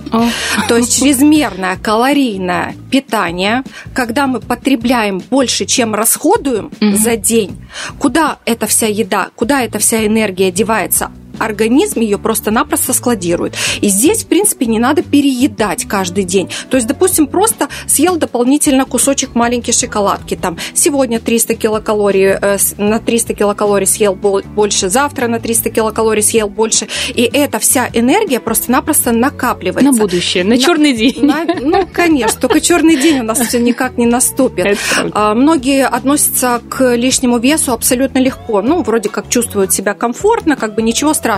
То 0.68 0.76
есть 0.76 0.98
чрезмерное 0.98 1.76
калорийное 1.76 2.74
питание, 2.90 3.62
когда 3.94 4.26
мы 4.26 4.40
потребляем 4.40 5.18
больше, 5.30 5.64
чем 5.64 5.94
расходуем 5.94 6.70
Мгм. 6.80 6.96
за 6.96 7.16
день, 7.16 7.56
куда 7.98 8.38
эта 8.44 8.66
вся 8.66 8.86
еда, 8.86 9.28
куда 9.36 9.62
эта 9.62 9.78
вся 9.78 10.06
энергия 10.06 10.50
девается? 10.50 11.10
Организм 11.44 12.00
ее 12.00 12.18
просто-напросто 12.18 12.92
складирует. 12.92 13.54
И 13.80 13.88
здесь, 13.88 14.24
в 14.24 14.26
принципе, 14.28 14.66
не 14.66 14.78
надо 14.78 15.02
переедать 15.02 15.84
каждый 15.86 16.24
день. 16.24 16.48
То 16.70 16.76
есть, 16.76 16.86
допустим, 16.86 17.26
просто 17.26 17.68
съел 17.86 18.16
дополнительно 18.16 18.84
кусочек 18.84 19.34
маленькой 19.34 19.72
шоколадки. 19.72 20.36
Там 20.36 20.56
сегодня 20.74 21.18
300 21.20 21.54
килокалорий, 21.56 22.36
э, 22.40 22.58
на 22.78 22.98
300 23.00 23.34
килокалорий 23.34 23.86
съел 23.86 24.14
бол- 24.14 24.42
больше, 24.54 24.88
завтра 24.88 25.26
на 25.28 25.40
300 25.40 25.70
килокалорий 25.70 26.22
съел 26.22 26.48
больше. 26.48 26.86
И 27.08 27.22
эта 27.32 27.58
вся 27.58 27.88
энергия 27.92 28.38
просто-напросто 28.40 29.12
накапливается. 29.12 29.92
На 29.92 29.98
будущее, 29.98 30.44
на, 30.44 30.50
На- 30.50 30.58
черный 30.58 30.92
день. 30.92 31.24
На- 31.24 31.44
ну, 31.60 31.86
конечно, 31.92 32.40
только 32.40 32.60
черный 32.60 32.96
день 32.96 33.20
у 33.20 33.24
нас 33.24 33.40
все 33.40 33.58
никак 33.58 33.98
не 33.98 34.06
наступит. 34.06 34.78
А, 35.12 35.34
Многие 35.34 35.86
относятся 35.86 36.60
к 36.68 36.94
лишнему 36.94 37.38
весу 37.38 37.72
абсолютно 37.72 38.18
легко. 38.18 38.62
Ну, 38.62 38.82
вроде 38.82 39.08
как 39.08 39.28
чувствуют 39.28 39.72
себя 39.72 39.94
комфортно, 39.94 40.56
как 40.56 40.74
бы 40.74 40.82
ничего 40.82 41.12
страшного. 41.14 41.31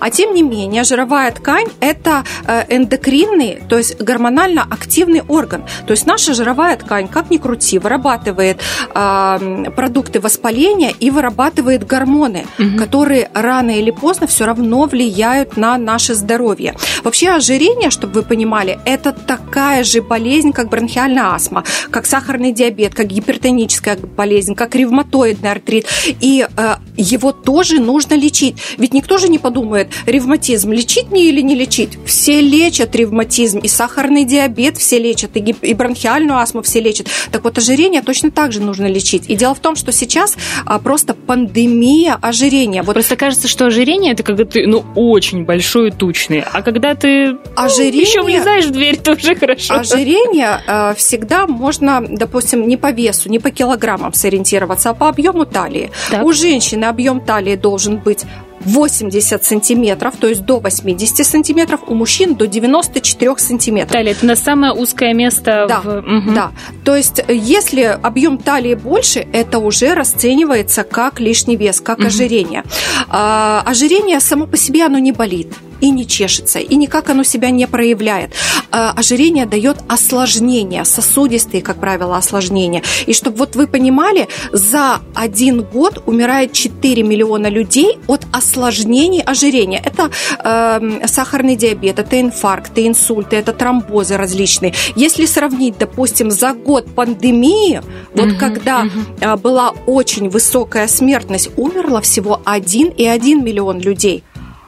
А 0.00 0.10
тем 0.10 0.34
не 0.34 0.42
менее, 0.42 0.84
жировая 0.84 1.30
ткань– 1.32 1.66
это 1.80 2.24
э, 2.46 2.64
эндокринный, 2.68 3.62
то 3.68 3.78
есть 3.78 4.00
гормонально 4.00 4.66
активный 4.70 5.22
орган. 5.28 5.64
То 5.86 5.92
есть 5.92 6.06
наша 6.06 6.34
жировая 6.34 6.76
ткань, 6.76 7.08
как 7.08 7.30
ни 7.30 7.36
крути, 7.38 7.78
вырабатывает 7.78 8.60
продукты 9.76 10.20
воспаления 10.20 10.92
и 11.00 11.10
вырабатывает 11.10 11.86
гормоны, 11.86 12.46
Мгм. 12.58 12.78
которые 12.78 13.28
рано 13.34 13.70
или 13.70 13.90
поздно 13.90 14.26
все 14.26 14.44
равно 14.46 14.84
влияют 14.84 15.56
на 15.56 15.76
наше 15.78 16.14
здоровье. 16.14 16.74
Вообще 17.02 17.30
ожирение, 17.30 17.90
чтобы 17.90 18.14
вы 18.14 18.22
понимали, 18.22 18.78
это 18.84 19.12
такая 19.12 19.84
же 19.84 20.02
болезнь, 20.02 20.52
как 20.52 20.68
бронхиальная 20.68 21.34
астма, 21.34 21.64
как 21.90 22.06
сахарный 22.06 22.52
диабет, 22.52 22.94
как 22.94 23.06
гипертоническая 23.06 23.96
болезнь, 23.96 24.54
как 24.54 24.74
ревматоидный 24.74 25.50
артрит. 25.50 25.86
И 26.20 26.46
э, 26.56 26.74
его 26.96 27.32
тоже 27.32 27.80
нужно 27.80 28.14
лечить. 28.14 28.56
Ведь 28.78 28.94
никто 28.94 29.13
же 29.18 29.28
не 29.28 29.38
подумает, 29.38 29.88
ревматизм 30.06 30.72
лечить 30.72 31.10
мне 31.10 31.28
или 31.28 31.40
не 31.40 31.54
лечить. 31.54 31.98
Все 32.04 32.40
лечат 32.40 32.94
ревматизм, 32.94 33.58
и 33.58 33.68
сахарный 33.68 34.24
диабет 34.24 34.78
все 34.78 34.98
лечат, 34.98 35.36
и, 35.36 35.40
гип- 35.40 35.62
и 35.62 35.74
бронхиальную 35.74 36.38
астму 36.38 36.62
все 36.62 36.80
лечат. 36.80 37.08
Так 37.30 37.44
вот, 37.44 37.58
ожирение 37.58 38.02
точно 38.02 38.30
так 38.30 38.52
же 38.52 38.60
нужно 38.60 38.86
лечить. 38.86 39.24
И 39.28 39.36
дело 39.36 39.54
в 39.54 39.60
том, 39.60 39.76
что 39.76 39.92
сейчас 39.92 40.36
а, 40.66 40.78
просто 40.78 41.14
пандемия 41.14 42.18
ожирения. 42.20 42.82
Вот 42.82 42.94
Просто 42.94 43.16
кажется, 43.16 43.48
что 43.48 43.66
ожирение 43.66 44.12
это 44.12 44.22
когда 44.22 44.44
ты, 44.44 44.66
ну, 44.66 44.84
очень 44.94 45.44
большой 45.44 45.88
и 45.88 45.90
тучный. 45.90 46.44
А 46.52 46.62
когда 46.62 46.94
ты 46.94 47.36
ожирение... 47.54 48.02
еще 48.02 48.22
влезаешь 48.22 48.66
в 48.66 48.70
дверь, 48.70 48.96
то 49.02 49.12
уже 49.12 49.34
хорошо. 49.34 49.74
Ожирение 49.74 50.60
э, 50.66 50.94
всегда 50.96 51.46
можно, 51.46 52.04
допустим, 52.08 52.66
не 52.68 52.76
по 52.76 52.90
весу, 52.90 53.28
не 53.28 53.38
по 53.38 53.50
килограммам 53.50 54.12
сориентироваться, 54.14 54.90
а 54.90 54.94
по 54.94 55.08
объему 55.08 55.44
талии. 55.44 55.90
Так. 56.10 56.24
У 56.24 56.32
женщины 56.32 56.84
объем 56.84 57.20
талии 57.20 57.56
должен 57.56 57.98
быть 57.98 58.24
80 58.64 59.44
сантиметров, 59.44 60.14
то 60.18 60.26
есть 60.28 60.44
до 60.44 60.58
80 60.60 61.26
сантиметров, 61.26 61.80
у 61.86 61.94
мужчин 61.94 62.34
до 62.34 62.46
94 62.46 63.38
сантиметров. 63.38 63.92
Талия, 63.92 64.12
это 64.12 64.26
на 64.26 64.36
самое 64.36 64.72
узкое 64.72 65.14
место 65.14 65.66
Да, 65.68 65.80
в... 65.80 66.00
Мгм. 66.02 66.34
Да, 66.34 66.52
то 66.84 66.94
есть 66.96 67.20
э, 67.26 67.34
если 67.34 67.82
объем 68.02 68.38
талии 68.38 68.74
больше, 68.74 69.26
это 69.32 69.58
уже 69.58 69.94
расценивается 69.94 70.82
как 70.84 71.20
лишний 71.20 71.56
вес, 71.56 71.80
как 71.80 71.98
Мгм. 71.98 72.06
ожирение. 72.08 72.64
А, 73.08 73.62
ожирение 73.66 74.20
само 74.20 74.46
по 74.46 74.56
себе 74.56 74.84
оно 74.84 74.98
не 74.98 75.12
болит. 75.12 75.52
И 75.84 75.90
не 75.90 76.06
чешется, 76.06 76.58
и 76.60 76.76
никак 76.76 77.10
оно 77.10 77.24
себя 77.24 77.50
не 77.50 77.66
проявляет. 77.66 78.32
А, 78.70 78.92
ожирение 78.96 79.44
дает 79.44 79.76
осложнения, 79.86 80.84
сосудистые, 80.84 81.62
как 81.62 81.76
правило, 81.76 82.16
осложнения. 82.16 82.82
И 83.04 83.12
чтобы 83.12 83.36
вот 83.36 83.54
вы 83.54 83.66
понимали, 83.66 84.28
за 84.50 85.00
один 85.14 85.62
год 85.62 86.02
умирает 86.06 86.52
4 86.52 87.02
миллиона 87.02 87.48
людей 87.48 87.98
от 88.06 88.26
осложнений 88.32 89.20
ожирения. 89.20 89.82
Это 89.84 90.10
э, 90.42 91.06
сахарный 91.06 91.56
диабет, 91.56 91.98
это 91.98 92.18
инфаркты, 92.18 92.86
инсульты, 92.86 93.36
это 93.36 93.52
тромбозы 93.52 94.16
различные. 94.16 94.72
Если 94.96 95.26
сравнить, 95.26 95.76
допустим, 95.76 96.30
за 96.30 96.54
год 96.54 96.94
пандемии, 96.94 97.82
вот 98.14 98.28
угу, 98.28 98.38
когда 98.38 98.84
угу. 98.84 99.38
была 99.38 99.74
очень 99.86 100.30
высокая 100.30 100.88
смертность, 100.88 101.50
умерло 101.56 102.00
всего 102.00 102.40
1,1 102.46 103.42
миллион 103.42 103.80
людей 103.80 104.24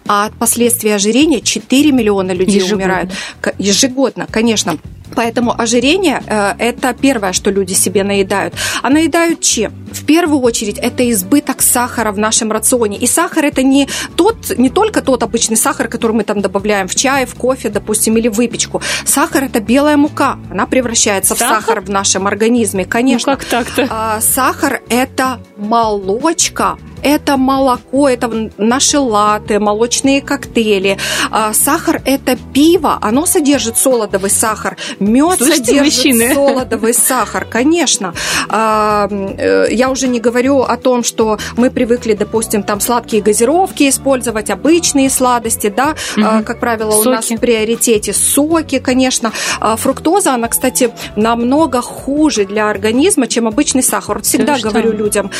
а 0.08 0.26
от 0.26 0.34
последствий 0.34 0.90
ожирения 0.90 1.40
4 1.40 1.92
миллиона 1.92 2.32
людей 2.32 2.56
ежегодно. 2.56 2.76
умирают. 2.76 3.12
Ежегодно, 3.58 4.26
конечно. 4.30 4.76
Поэтому 5.14 5.54
ожирение 5.58 6.22
э,– 6.26 6.54
это 6.58 6.92
первое, 6.92 7.32
что 7.32 7.50
люди 7.50 7.74
себе 7.74 8.04
наедают. 8.04 8.54
А 8.82 8.90
наедают 8.90 9.40
чем? 9.40 9.72
В 9.92 10.04
первую 10.04 10.40
очередь 10.40 10.78
это 10.78 11.08
избыток 11.10 11.62
сахара 11.62 12.12
в 12.12 12.18
нашем 12.18 12.52
рационе. 12.52 12.98
И 12.98 13.06
сахар– 13.06 13.44
это 13.46 13.62
не, 13.62 13.88
тот, 14.16 14.58
не 14.58 14.68
только 14.68 15.02
тот 15.02 15.22
обычный 15.22 15.56
сахар, 15.56 15.88
который 15.88 16.12
мы 16.12 16.24
там 16.24 16.40
добавляем 16.40 16.88
в 16.88 16.94
чай, 16.94 17.24
в 17.24 17.34
кофе, 17.34 17.68
допустим, 17.68 18.16
или 18.16 18.28
в 18.28 18.34
выпечку. 18.34 18.82
Сахар– 19.04 19.44
это 19.44 19.60
белая 19.60 19.96
мука. 19.96 20.38
Она 20.50 20.66
превращается 20.66 21.34
сахар? 21.34 21.46
в 21.46 21.60
сахар 21.60 21.80
в 21.80 21.90
нашем 21.90 22.26
организме, 22.26 22.84
конечно. 22.84 23.32
Ну 23.32 23.38
как 23.38 23.46
так-то? 23.46 23.86
А, 23.90 24.20
сахар– 24.20 24.82
это 24.88 25.40
молочка 25.56 26.76
это 27.06 27.36
молоко, 27.36 28.08
это 28.08 28.50
наши 28.58 28.98
латы, 28.98 29.60
молочные 29.60 30.20
коктейли. 30.20 30.98
А, 31.30 31.52
сахар– 31.52 32.02
это 32.04 32.36
пиво, 32.52 32.98
оно 33.00 33.26
содержит 33.26 33.78
солодовый 33.78 34.28
сахар. 34.28 34.76
Мед 34.98 35.38
содержит 35.38 35.84
мужчины? 35.84 36.34
солодовый 36.34 36.92
сахар, 36.92 37.44
конечно. 37.44 38.12
А, 38.48 39.08
э, 39.08 39.68
я 39.70 39.90
уже 39.90 40.08
не 40.08 40.18
говорю 40.18 40.62
о 40.62 40.76
том, 40.76 41.04
что 41.04 41.38
мы 41.56 41.70
привыкли, 41.70 42.14
допустим, 42.14 42.64
там 42.64 42.80
сладкие 42.80 43.22
газировки 43.22 43.88
использовать, 43.88 44.50
обычные 44.50 45.08
сладости, 45.08 45.68
да, 45.68 45.94
угу. 46.16 46.44
как 46.44 46.58
правило, 46.58 46.90
соки. 46.90 47.08
у 47.08 47.10
нас 47.12 47.30
в 47.30 47.36
приоритете 47.36 48.12
соки, 48.12 48.80
конечно. 48.80 49.32
Фруктоза, 49.60 50.34
она, 50.34 50.48
кстати, 50.48 50.90
намного 51.14 51.82
хуже 51.82 52.46
для 52.46 52.68
организма, 52.68 53.28
чем 53.28 53.46
обычный 53.46 53.84
сахар. 53.84 54.22
Всегда 54.22 54.56
да 54.56 54.68
говорю 54.68 54.90
людям, 54.90 55.30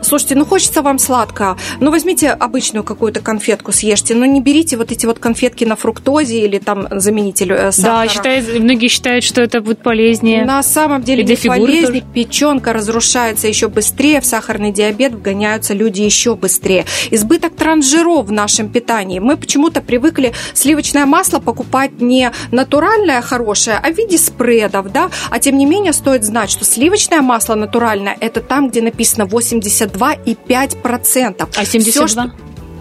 слушайте, 0.00 0.36
ну 0.36 0.46
хочется 0.46 0.80
вам 0.80 0.98
сладкое, 1.02 1.56
ну 1.80 1.90
возьмите 1.90 2.30
обычную 2.30 2.84
какую-то 2.84 3.20
конфетку, 3.20 3.72
съешьте, 3.72 4.14
но 4.14 4.24
не 4.24 4.40
берите 4.40 4.76
вот 4.76 4.92
эти 4.92 5.06
вот 5.06 5.18
конфетки 5.18 5.64
на 5.64 5.76
фруктозе 5.76 6.40
или 6.40 6.58
там 6.58 6.88
заменитель 6.90 7.52
э, 7.52 7.72
сахара. 7.72 8.06
Да, 8.06 8.12
считает, 8.12 8.60
многие 8.60 8.88
считают, 8.88 9.24
что 9.24 9.42
это 9.42 9.60
будет 9.60 9.82
полезнее. 9.82 10.44
На 10.44 10.62
самом 10.62 11.02
деле 11.02 11.24
не 11.24 11.36
полезнее. 11.36 12.00
Тоже. 12.00 12.12
Печенка 12.14 12.72
разрушается 12.72 13.48
еще 13.48 13.68
быстрее, 13.68 14.20
в 14.20 14.26
сахарный 14.26 14.72
диабет 14.72 15.12
вгоняются 15.12 15.74
люди 15.74 16.02
еще 16.02 16.34
быстрее. 16.34 16.84
Избыток 17.10 17.56
трансжиров 17.56 18.26
в 18.26 18.32
нашем 18.32 18.68
питании. 18.68 19.18
Мы 19.18 19.36
почему-то 19.36 19.80
привыкли 19.80 20.32
сливочное 20.54 21.06
масло 21.06 21.38
покупать 21.38 22.00
не 22.00 22.30
натуральное 22.50 23.20
хорошее, 23.22 23.80
а 23.82 23.90
в 23.90 23.96
виде 23.96 24.18
спредов, 24.18 24.92
да, 24.92 25.10
а 25.30 25.38
тем 25.38 25.58
не 25.58 25.66
менее 25.66 25.92
стоит 25.92 26.24
знать, 26.24 26.50
что 26.50 26.64
сливочное 26.64 27.22
масло 27.22 27.54
натуральное 27.54 28.16
это 28.20 28.40
там, 28.40 28.68
где 28.68 28.82
написано 28.82 29.24
82,5% 29.24 30.81
процентов. 30.82 31.50
А 31.56 31.64
72? 31.64 31.92
Все, 31.92 32.08
что, 32.08 32.32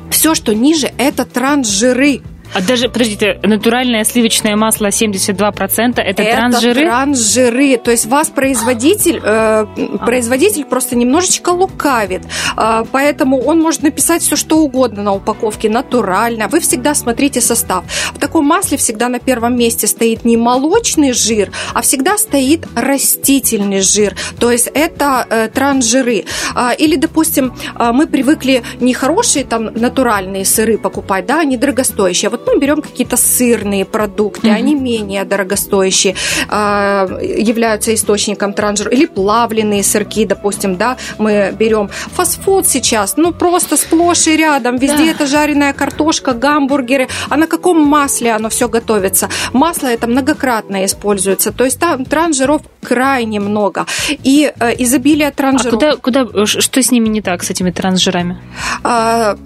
все, 0.10 0.36
что 0.36 0.54
ниже, 0.54 0.92
это 0.98 1.26
трансжиры. 1.26 2.22
А 2.54 2.62
даже, 2.62 2.90
подождите, 2.90 3.40
натуральное 3.44 4.04
сливочное 4.04 4.56
масло 4.56 4.88
72% 4.88 6.00
это, 6.00 6.02
это 6.02 6.24
трансжиры? 6.24 6.86
трансжиры. 6.86 7.78
То 7.78 7.92
есть 7.92 8.06
вас 8.06 8.30
производитель, 8.30 9.22
э, 9.24 9.66
производитель 10.06 10.66
просто 10.66 10.96
немножечко 10.96 11.50
лукавит. 11.50 12.24
Э, 12.58 12.84
поэтому 12.92 13.40
он 13.40 13.62
может 13.62 13.84
написать 13.84 14.22
все, 14.22 14.36
что 14.36 14.58
угодно 14.58 15.04
на 15.04 15.14
упаковке, 15.14 15.70
натурально. 15.70 16.48
Вы 16.50 16.60
всегда 16.60 16.94
смотрите 16.94 17.40
состав. 17.42 17.86
В 18.14 18.20
таком 18.20 18.46
масле 18.46 18.78
всегда 18.78 19.08
на 19.10 19.20
первом 19.20 19.58
месте 19.58 19.88
стоит 19.88 20.26
не 20.26 20.38
молочный 20.38 21.14
жир, 21.14 21.52
а 21.74 21.82
всегда 21.82 22.18
стоит 22.18 22.68
растительный 22.76 23.82
жир. 23.82 24.16
То 24.40 24.52
есть 24.52 24.70
это 24.74 25.26
э, 25.30 25.48
трансжиры. 25.48 26.26
Э, 26.56 26.76
или, 26.78 26.98
допустим, 26.98 27.54
э, 27.80 27.92
мы 27.94 28.08
привыкли 28.08 28.64
не 28.80 28.94
хорошие 28.94 29.46
там 29.46 29.66
натуральные 29.66 30.46
сыры 30.46 30.78
покупать, 30.78 31.26
да, 31.26 31.44
не 31.44 31.58
дорогостоящие, 31.58 32.28
а 32.28 32.32
вот 32.32 32.41
мы 32.46 32.60
берем 32.60 32.82
какие-то 32.82 33.18
сырные 33.18 33.86
продукты, 33.86 34.48
mm-hmm. 34.48 34.56
они 34.56 34.76
менее 34.76 35.24
дорогостоящие, 35.26 36.16
а, 36.50 37.08
являются 37.22 37.94
источником 37.94 38.54
трансжира, 38.54 38.92
или 38.92 39.06
плавленые 39.06 39.84
сырки, 39.84 40.26
допустим, 40.26 40.76
да, 40.76 40.98
мы 41.18 41.54
берем 41.58 41.90
фастфуд 42.16 42.68
сейчас, 42.68 43.18
ну 43.18 43.32
просто 43.32 43.78
сплошь 43.78 44.28
и 44.28 44.36
рядом, 44.36 44.78
везде 44.78 45.06
да. 45.06 45.12
это 45.12 45.28
жареная 45.28 45.74
картошка, 45.74 46.34
гамбургеры, 46.34 47.08
а 47.30 47.38
на 47.38 47.48
каком 47.48 47.82
масле 47.82 48.32
оно 48.32 48.50
все 48.50 48.68
готовится? 48.68 49.30
Масло 49.54 49.88
это 49.88 50.08
многократно 50.08 50.86
используется, 50.86 51.52
то 51.52 51.66
есть 51.66 51.80
там 51.80 52.06
трансжиров 52.06 52.62
крайне 52.82 53.40
много. 53.40 53.86
И 54.10 54.52
э, 54.60 54.76
изобилие 54.80 55.32
трансжиров... 55.32 55.82
А 55.82 55.96
куда, 55.98 56.26
куда, 56.26 56.46
что 56.46 56.82
с 56.82 56.92
ними 56.92 57.08
не 57.08 57.22
так, 57.22 57.44
с 57.44 57.50
этими 57.50 57.72
трансжирами? 57.72 58.38
А, 58.84 59.38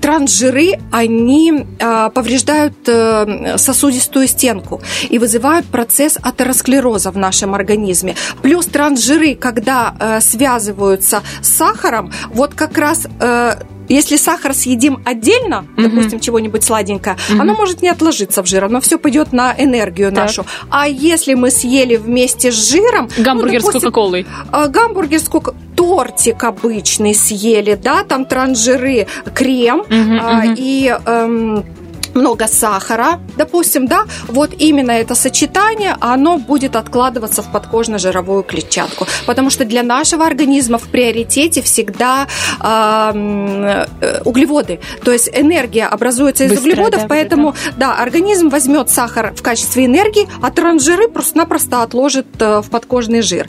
трансжиры, 0.00 0.78
они 0.90 1.66
а, 1.80 2.10
повреждают 2.10 2.74
э, 2.86 3.56
сосудистую 3.56 4.28
стенку 4.28 4.80
и 5.08 5.18
вызывают 5.18 5.66
процесс 5.66 6.18
атеросклероза 6.22 7.10
в 7.10 7.18
нашем 7.18 7.54
организме. 7.54 8.14
Плюс 8.42 8.66
трансжиры, 8.66 9.34
когда 9.34 9.94
э, 9.98 10.20
связываются 10.20 11.22
с 11.42 11.48
сахаром, 11.48 12.12
вот 12.32 12.54
как 12.54 12.78
раз 12.78 13.06
если 13.90 14.16
сахар 14.16 14.54
съедим 14.54 15.02
отдельно, 15.04 15.66
угу. 15.76 15.82
допустим, 15.82 16.20
чего-нибудь 16.20 16.62
сладенькое, 16.62 17.16
угу. 17.28 17.42
оно 17.42 17.54
может 17.54 17.82
не 17.82 17.88
отложиться 17.88 18.42
в 18.42 18.46
жир, 18.46 18.64
оно 18.64 18.80
все 18.80 18.98
пойдет 18.98 19.32
на 19.32 19.52
энергию 19.58 20.10
так. 20.10 20.26
нашу. 20.26 20.46
А 20.70 20.86
если 20.86 21.34
мы 21.34 21.50
съели 21.50 21.96
вместе 21.96 22.52
с 22.52 22.70
жиром... 22.70 23.10
Гамбургер 23.18 23.60
ну, 23.60 23.66
допустим, 23.66 23.80
с 23.80 23.84
Кока-Колой. 23.84 24.26
Гамбургер 24.52 25.18
с 25.18 25.28
Кока 25.28 25.54
тортик 25.90 26.44
обычный 26.44 27.14
съели, 27.14 27.74
да, 27.74 28.04
там 28.04 28.24
транжиры, 28.24 29.08
крем 29.34 29.80
угу, 29.80 30.18
а, 30.22 30.42
угу. 30.44 30.54
и... 30.56 30.96
Эм, 31.06 31.64
много 32.14 32.46
сахара, 32.46 33.20
допустим, 33.36 33.86
да, 33.86 34.04
вот 34.28 34.50
именно 34.58 34.92
это 34.92 35.14
сочетание, 35.14 35.96
оно 36.00 36.38
будет 36.38 36.76
откладываться 36.76 37.42
в 37.42 37.50
подкожно-жировую 37.52 38.42
клетчатку, 38.42 39.06
потому 39.26 39.50
что 39.50 39.64
для 39.64 39.82
нашего 39.82 40.26
организма 40.26 40.78
в 40.78 40.88
приоритете 40.88 41.62
всегда 41.62 42.26
э, 42.60 43.86
углеводы, 44.24 44.80
то 45.04 45.12
есть 45.12 45.30
энергия 45.32 45.86
образуется 45.86 46.44
из 46.44 46.50
Быстро, 46.50 46.70
углеводов, 46.70 47.02
да, 47.02 47.06
поэтому, 47.08 47.54
да. 47.76 47.94
да, 47.94 48.02
организм 48.02 48.48
возьмет 48.48 48.90
сахар 48.90 49.32
в 49.34 49.42
качестве 49.42 49.86
энергии, 49.86 50.28
а 50.42 50.50
транжиры 50.50 51.08
просто-напросто 51.08 51.82
отложит 51.82 52.26
э, 52.40 52.60
в 52.60 52.70
подкожный 52.70 53.22
жир. 53.22 53.48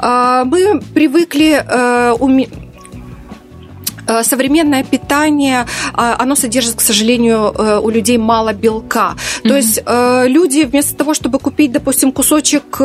Э, 0.00 0.42
мы 0.44 0.80
привыкли 0.94 1.64
э, 1.66 2.12
уме 2.18 2.48
современное 4.22 4.84
питание, 4.84 5.66
а, 5.94 6.16
оно 6.18 6.34
содержит, 6.34 6.76
к 6.76 6.80
сожалению, 6.80 7.54
э, 7.56 7.80
у 7.82 7.90
людей 7.90 8.18
мало 8.18 8.52
белка. 8.52 9.14
То 9.42 9.48
mm-hmm. 9.48 9.56
есть 9.56 9.80
э, 9.84 10.24
люди 10.28 10.64
вместо 10.64 10.96
того, 10.96 11.14
чтобы 11.14 11.38
купить, 11.38 11.72
допустим, 11.72 12.12
кусочек 12.12 12.80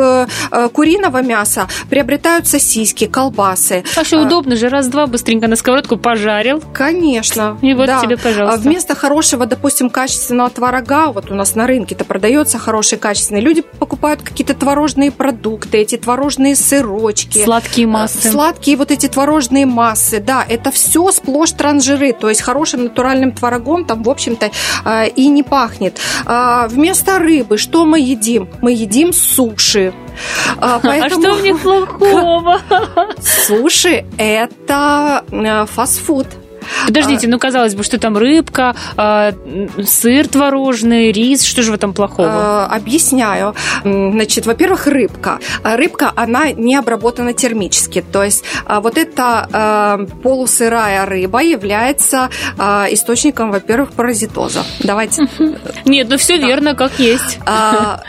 куриного 0.74 1.22
мяса, 1.22 1.68
приобретают 1.90 2.48
сосиски, 2.48 3.08
колбасы. 3.08 3.84
А 3.96 4.04
что 4.04 4.22
удобно 4.22 4.56
же, 4.56 4.70
раз-два 4.70 5.08
быстренько 5.08 5.48
на 5.48 5.56
сковородку 5.56 5.98
пожарил. 5.98 6.62
Конечно. 6.74 7.58
И 7.62 7.74
вот 7.74 7.88
да. 7.88 8.02
тебе, 8.02 8.18
пожалуйста. 8.18 8.60
Вместо 8.60 8.96
хорошего, 8.96 9.46
допустим, 9.46 9.90
качественного 9.90 10.50
творога, 10.50 11.12
вот 11.12 11.32
у 11.32 11.36
нас 11.36 11.56
на 11.56 11.68
рынке-то 11.68 12.06
продается 12.06 12.58
хороший 12.58 12.98
качественный, 12.98 13.42
люди 13.42 13.62
покупают 13.62 14.22
какие-то 14.22 14.54
творожные 14.54 15.12
продукты, 15.12 15.78
эти 15.78 15.98
творожные 15.98 16.56
сырочки. 16.56 17.44
Сладкие 17.44 17.88
массы. 17.88 18.30
Сладкие 18.30 18.78
вот 18.78 18.92
эти 18.92 19.08
творожные 19.08 19.66
массы, 19.66 20.20
да, 20.20 20.46
это 20.48 20.72
все 20.72 21.12
сплошь 21.14 21.52
трансжиры, 21.52 22.14
то 22.14 22.30
есть 22.30 22.42
хорошим 22.42 22.84
натуральным 22.84 23.32
творогом 23.32 23.86
там, 23.86 24.04
в 24.04 24.10
общем-то, 24.10 24.52
э, 24.86 25.10
и 25.10 25.28
не 25.30 25.44
пахнет. 25.44 26.00
А, 26.26 26.68
вместо 26.68 27.20
рыбы 27.20 27.58
что 27.58 27.86
мы 27.86 28.00
едим? 28.00 28.50
Мы 28.62 28.74
едим 28.74 29.14
суши. 29.14 29.94
А, 30.60 30.80
поэтому... 30.84 31.28
А 31.28 31.34
что 31.34 31.42
мне 31.42 31.56
плохого? 31.56 32.62
Суши– 33.22 34.06
это 34.18 35.24
э, 35.32 35.66
фастфуд. 35.66 36.28
Подождите, 36.88 37.28
ну 37.28 37.40
казалось 37.40 37.76
бы, 37.76 37.84
что 37.84 38.00
там 38.00 38.18
рыбка, 38.18 38.76
а, 38.98 39.34
сыр 39.84 40.28
творожный, 40.28 41.12
рис, 41.12 41.44
что 41.44 41.64
же 41.64 41.72
в 41.72 41.76
этом 41.76 41.94
плохого? 41.94 42.68
Э, 42.70 42.76
объясняю. 42.76 43.56
Значит, 43.84 44.46
во-первых, 44.46 44.88
рыбка. 44.88 45.40
Рыбка, 45.64 46.12
она 46.16 46.52
не 46.52 46.76
обработана 46.76 47.34
термически. 47.34 48.04
То 48.12 48.24
есть 48.24 48.44
а, 48.66 48.82
вот 48.82 48.98
эта 48.98 50.08
полусырая 50.22 51.06
рыба 51.06 51.42
является 51.42 52.30
источником, 52.58 53.52
во-первых, 53.52 53.94
паразитоза. 53.94 54.64
Давайте. 54.80 55.28
Нет, 55.86 56.08
ну 56.10 56.18
все 56.18 56.38
верно, 56.38 56.76
как 56.76 57.00
есть. 57.00 57.40
А, 57.46 58.02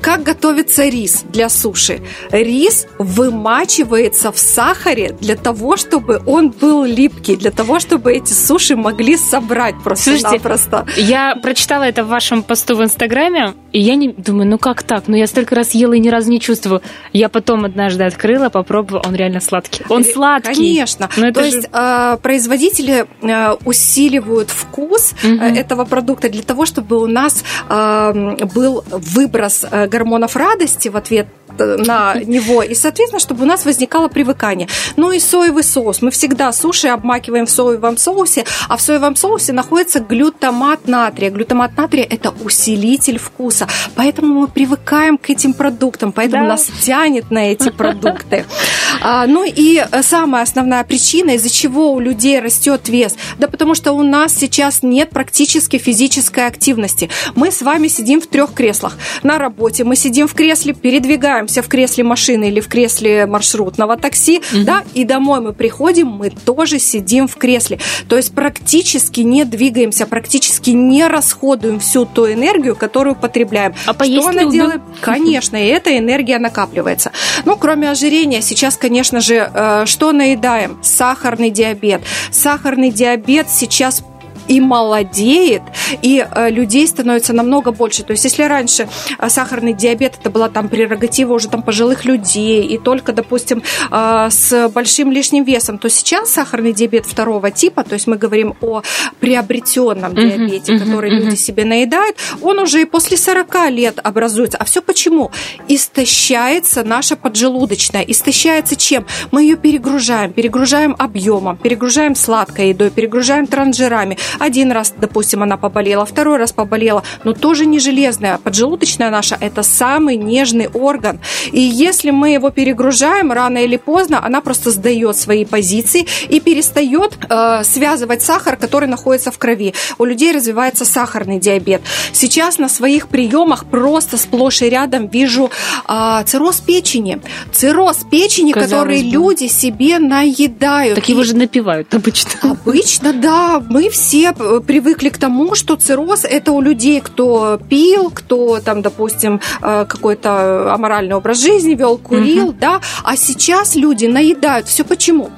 как 0.00 0.22
готовится 0.22 0.84
рис 0.84 1.22
для 1.24 1.48
суши? 1.48 2.00
Рис 2.30 2.86
вымачивается 2.98 4.32
в 4.32 4.38
сахаре 4.38 5.16
для 5.20 5.36
того, 5.36 5.76
чтобы 5.76 6.20
он 6.26 6.50
был 6.50 6.84
липкий, 6.84 7.36
для 7.36 7.50
того, 7.50 7.78
чтобы 7.78 7.97
эти 8.06 8.32
суши 8.32 8.76
могли 8.76 9.16
собрать 9.16 9.74
просто-напросто. 9.82 10.86
Я 10.96 11.36
прочитала 11.36 11.84
это 11.84 12.04
в 12.04 12.08
вашем 12.08 12.42
посту 12.42 12.76
в 12.76 12.82
Инстаграме, 12.82 13.54
и 13.72 13.80
я 13.80 13.96
не 13.96 14.08
думаю, 14.08 14.48
ну 14.48 14.58
как 14.58 14.82
так? 14.82 15.04
Ну 15.08 15.16
я 15.16 15.26
столько 15.26 15.54
раз 15.54 15.72
ела 15.72 15.92
и 15.92 16.00
ни 16.00 16.08
разу 16.08 16.30
не 16.30 16.40
чувствую. 16.40 16.82
Я 17.12 17.28
потом 17.28 17.64
однажды 17.64 18.04
открыла, 18.04 18.48
попробовала, 18.48 19.02
он 19.06 19.14
реально 19.14 19.40
сладкий. 19.40 19.84
Он 19.88 20.02
э, 20.02 20.04
сладкий. 20.04 20.54
Конечно. 20.54 21.08
Но 21.16 21.30
То 21.32 21.40
же... 21.40 21.56
есть 21.56 21.68
э, 21.72 22.16
производители 22.22 23.06
э, 23.22 23.56
усиливают 23.64 24.50
вкус 24.50 25.14
угу. 25.22 25.34
этого 25.34 25.84
продукта 25.84 26.28
для 26.28 26.42
того, 26.42 26.66
чтобы 26.66 26.98
у 26.98 27.06
нас 27.06 27.44
был 27.68 28.84
выброс 28.90 29.64
гормонов 29.88 30.36
радости 30.36 30.88
в 30.88 30.96
ответ 30.96 31.26
на 31.58 32.14
него, 32.14 32.62
и, 32.62 32.74
соответственно, 32.74 33.20
чтобы 33.20 33.42
у 33.42 33.46
нас 33.46 33.64
возникало 33.64 34.08
привыкание. 34.08 34.68
Ну 34.96 35.12
и 35.12 35.18
соевый 35.18 35.62
соус. 35.62 36.02
Мы 36.02 36.10
всегда 36.10 36.52
суши 36.52 36.88
обмакиваем 36.88 37.46
в 37.46 37.50
соевом 37.50 37.96
соусе, 37.96 38.44
а 38.68 38.76
в 38.76 38.80
соевом 38.80 39.16
соусе 39.16 39.52
находится 39.52 40.00
глютамат 40.00 40.86
натрия. 40.86 41.30
Глютамат 41.30 41.76
натрия– 41.76 42.06
это 42.10 42.32
усилитель 42.44 43.18
вкуса, 43.18 43.67
поэтому 43.94 44.40
мы 44.40 44.48
привыкаем 44.48 45.18
к 45.18 45.30
этим 45.30 45.52
продуктам, 45.52 46.12
поэтому 46.12 46.44
да. 46.44 46.50
нас 46.50 46.70
тянет 46.82 47.30
на 47.30 47.52
эти 47.52 47.70
продукты. 47.70 48.44
А, 49.00 49.26
ну 49.26 49.44
и 49.44 49.84
самая 50.02 50.42
основная 50.42 50.82
причина, 50.82 51.32
из-за 51.32 51.50
чего 51.50 51.92
у 51.92 52.00
людей 52.00 52.40
растет 52.40 52.88
вес, 52.88 53.14
да 53.38 53.46
потому 53.46 53.74
что 53.74 53.92
у 53.92 54.02
нас 54.02 54.34
сейчас 54.34 54.82
нет 54.82 55.10
практически 55.10 55.76
физической 55.76 56.46
активности. 56.46 57.08
Мы 57.34 57.52
с 57.52 57.62
вами 57.62 57.88
сидим 57.88 58.20
в 58.20 58.26
трех 58.26 58.54
креслах. 58.54 58.96
На 59.22 59.38
работе 59.38 59.84
мы 59.84 59.94
сидим 59.94 60.26
в 60.26 60.34
кресле, 60.34 60.72
передвигаем 60.72 61.48
находимся 61.48 61.62
в 61.62 61.68
кресле 61.68 62.04
машины 62.04 62.48
или 62.48 62.60
в 62.60 62.68
кресле 62.68 63.26
маршрутного 63.26 63.96
такси, 63.96 64.38
угу. 64.52 64.64
да, 64.64 64.84
и 64.94 65.04
домой 65.04 65.40
мы 65.40 65.52
приходим, 65.52 66.08
мы 66.08 66.30
тоже 66.30 66.78
сидим 66.78 67.26
в 67.26 67.36
кресле. 67.36 67.78
То 68.08 68.16
есть 68.16 68.34
практически 68.34 69.20
не 69.20 69.44
двигаемся, 69.44 70.06
практически 70.06 70.70
не 70.70 71.06
расходуем 71.06 71.78
всю 71.78 72.04
ту 72.04 72.26
энергию, 72.26 72.76
которую 72.76 73.14
потребляем. 73.14 73.47
А 73.86 73.94
поесть 73.94 74.20
Что 74.20 74.30
она 74.30 74.42
любим? 74.42 74.52
делает? 74.52 74.82
Конечно, 75.00 75.56
и 75.56 75.66
эта 75.68 75.96
энергия 75.98 76.38
накапливается. 76.38 77.12
Ну, 77.44 77.56
кроме 77.56 77.90
ожирения, 77.90 78.40
сейчас, 78.42 78.76
конечно 78.76 79.20
же, 79.20 79.50
э, 79.52 79.84
что 79.86 80.12
наедаем? 80.12 80.78
Сахарный 80.82 81.50
диабет. 81.50 82.02
Сахарный 82.30 82.90
диабет 82.90 83.48
сейчас 83.50 84.02
и 84.48 84.60
молодеет, 84.60 85.62
и 86.02 86.26
э, 86.28 86.50
людей 86.50 86.86
становится 86.86 87.32
намного 87.32 87.70
больше. 87.70 88.02
То 88.02 88.12
есть, 88.12 88.24
если 88.24 88.42
раньше 88.42 88.88
э, 89.18 89.28
сахарный 89.28 89.74
диабет 89.74 90.14
это 90.20 90.30
была 90.30 90.48
там 90.48 90.68
прерогатива 90.68 91.34
уже 91.34 91.48
там 91.48 91.62
пожилых 91.62 92.04
людей, 92.04 92.64
и 92.64 92.78
только, 92.78 93.12
допустим, 93.12 93.62
э, 93.90 94.28
с 94.30 94.68
большим 94.70 95.12
лишним 95.12 95.44
весом, 95.44 95.78
то 95.78 95.88
сейчас 95.88 96.32
сахарный 96.32 96.72
диабет 96.72 97.06
второго 97.06 97.50
типа, 97.50 97.84
то 97.84 97.94
есть 97.94 98.06
мы 98.06 98.16
говорим 98.16 98.54
о 98.60 98.82
приобретенном 99.20 100.14
диабете, 100.14 100.72
uh-huh, 100.72 100.78
который 100.78 101.10
uh-huh, 101.10 101.24
люди 101.24 101.36
себе 101.36 101.64
наедают, 101.64 102.16
он 102.42 102.58
уже 102.58 102.82
и 102.82 102.84
после 102.84 103.16
40 103.16 103.70
лет 103.70 103.98
образуется. 104.02 104.58
А 104.58 104.64
все 104.64 104.80
почему? 104.80 105.30
Истощается 105.68 106.84
наша 106.84 107.16
поджелудочная. 107.16 108.02
Истощается 108.02 108.76
чем? 108.76 109.06
Мы 109.30 109.42
ее 109.42 109.56
перегружаем, 109.56 110.32
перегружаем 110.32 110.94
объемом, 110.98 111.56
перегружаем 111.56 112.14
сладкой 112.14 112.70
едой, 112.70 112.90
перегружаем 112.90 113.46
транжирами, 113.46 114.18
один 114.38 114.72
раз, 114.72 114.92
допустим, 114.96 115.42
она 115.42 115.56
поболела, 115.56 116.04
второй 116.04 116.38
раз 116.38 116.52
поболела, 116.52 117.02
но 117.24 117.32
тоже 117.32 117.66
не 117.66 117.78
железная. 117.78 118.38
Поджелудочная 118.38 119.10
наша– 119.10 119.36
это 119.40 119.62
самый 119.62 120.16
нежный 120.16 120.68
орган. 120.68 121.20
И 121.52 121.60
если 121.60 122.10
мы 122.10 122.30
его 122.30 122.50
перегружаем, 122.50 123.32
рано 123.32 123.58
или 123.58 123.76
поздно 123.76 124.24
она 124.24 124.40
просто 124.40 124.70
сдает 124.70 125.16
свои 125.16 125.44
позиции 125.44 126.06
и 126.28 126.40
перестает 126.40 127.18
э, 127.28 127.62
связывать 127.64 128.22
сахар, 128.22 128.56
который 128.56 128.88
находится 128.88 129.30
в 129.30 129.38
крови. 129.38 129.74
У 129.98 130.04
людей 130.04 130.32
развивается 130.32 130.84
сахарный 130.84 131.38
диабет. 131.38 131.82
Сейчас 132.12 132.58
на 132.58 132.68
своих 132.68 133.08
приемах 133.08 133.64
просто 133.66 134.16
сплошь 134.16 134.62
и 134.62 134.68
рядом 134.68 135.08
вижу 135.08 135.50
э, 135.88 136.22
цирроз 136.26 136.60
печени. 136.60 137.20
Цирроз 137.52 137.98
печени, 138.10 138.52
Казалось 138.52 138.70
который 138.70 139.02
бы. 139.02 139.10
люди 139.10 139.46
себе 139.46 139.98
наедают. 139.98 140.96
Так 140.96 141.08
его 141.08 141.24
же 141.24 141.36
напивают 141.36 141.94
обычно. 141.94 142.30
Обычно, 142.42 143.12
да. 143.12 143.62
Мы 143.68 143.90
все 143.90 144.27
Э, 144.38 144.60
привыкли 144.66 145.08
к 145.08 145.18
тому, 145.18 145.54
что 145.54 145.76
цирроз– 145.76 146.24
это 146.30 146.52
у 146.52 146.60
людей, 146.60 147.00
кто 147.00 147.58
пил, 147.68 148.10
кто 148.10 148.60
там, 148.60 148.82
допустим, 148.82 149.40
э, 149.62 149.86
какой-то 149.88 150.72
аморальный 150.72 151.14
образ 151.14 151.40
жизни 151.40 151.74
вел, 151.74 151.98
курил, 151.98 152.48
угу. 152.48 152.56
да, 152.60 152.80
а 153.04 153.16
сейчас 153.16 153.76
люди 153.76 154.06
наедают. 154.06 154.66
Все 154.66 154.84
почему? 154.84 155.30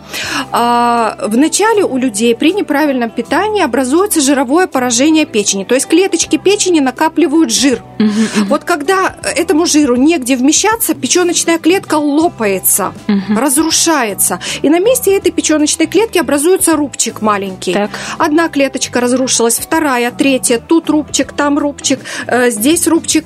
А, 0.53 1.19
вначале 1.27 1.85
у 1.85 1.97
людей 1.97 2.35
при 2.35 2.53
неправильном 2.53 3.11
питании 3.11 3.63
образуется 3.63 4.21
жировое 4.21 4.67
поражение 4.67 5.27
печени, 5.27 5.65
то 5.65 5.75
есть 5.75 5.87
клеточки 5.87 6.37
печени 6.37 6.81
накапливают 6.81 7.53
жир. 7.53 7.83
Угу, 7.99 8.47
Вот 8.49 8.65
когда 8.65 9.17
этому 9.37 9.67
жиру 9.67 9.97
негде 9.97 10.37
вмещаться, 10.37 10.95
печеночная 10.95 11.59
клетка 11.59 11.95
лопается, 11.95 12.93
угу. 13.09 13.39
разрушается, 13.39 14.41
и 14.63 14.69
на 14.69 14.81
месте 14.81 15.17
этой 15.17 15.33
печеночной 15.33 15.87
клетки 15.87 16.19
образуется 16.19 16.77
рубчик 16.77 17.23
маленький. 17.23 17.75
Так. 17.75 17.91
Одна 18.19 18.49
клеточка 18.49 18.70
клеточка 18.71 19.01
разрушилась, 19.01 19.59
вторая, 19.59 20.11
третья, 20.11 20.59
тут 20.59 20.91
рубчик, 20.91 21.33
там 21.33 21.59
рубчик, 21.59 22.01
э, 22.27 22.51
здесь 22.51 22.87
рубчик. 22.87 23.25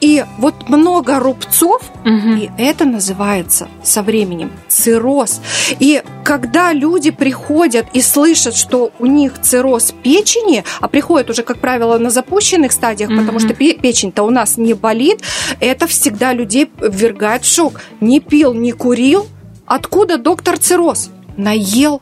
И 0.00 0.24
вот 0.38 0.68
много 0.68 1.20
рубцов, 1.20 1.80
угу. 2.00 2.34
и 2.36 2.50
это 2.58 2.84
называется 2.84 3.68
со 3.84 4.02
временем 4.02 4.50
цирроз. 4.66 5.40
И 5.78 6.02
когда 6.24 6.72
люди 6.72 7.12
приходят 7.12 7.86
и 7.92 8.02
слышат, 8.02 8.56
что 8.56 8.90
у 8.98 9.06
них 9.06 9.40
цирроз 9.40 9.94
печени, 10.02 10.64
а 10.80 10.88
приходят 10.88 11.30
уже, 11.30 11.44
как 11.44 11.60
правило, 11.60 11.98
на 11.98 12.10
запущенных 12.10 12.72
стадиях, 12.72 13.10
угу. 13.10 13.20
потому 13.20 13.38
что 13.38 13.54
печень-то 13.54 14.24
у 14.24 14.30
нас 14.30 14.56
не 14.56 14.74
болит, 14.74 15.20
это 15.60 15.86
всегда 15.86 16.32
людей 16.32 16.68
ввергает 16.80 17.44
в 17.44 17.54
шок. 17.54 17.80
Не 18.00 18.18
пил, 18.18 18.54
не 18.54 18.72
курил, 18.72 19.26
откуда 19.66 20.18
доктор 20.18 20.58
цирроз? 20.58 21.10
Наел. 21.36 22.00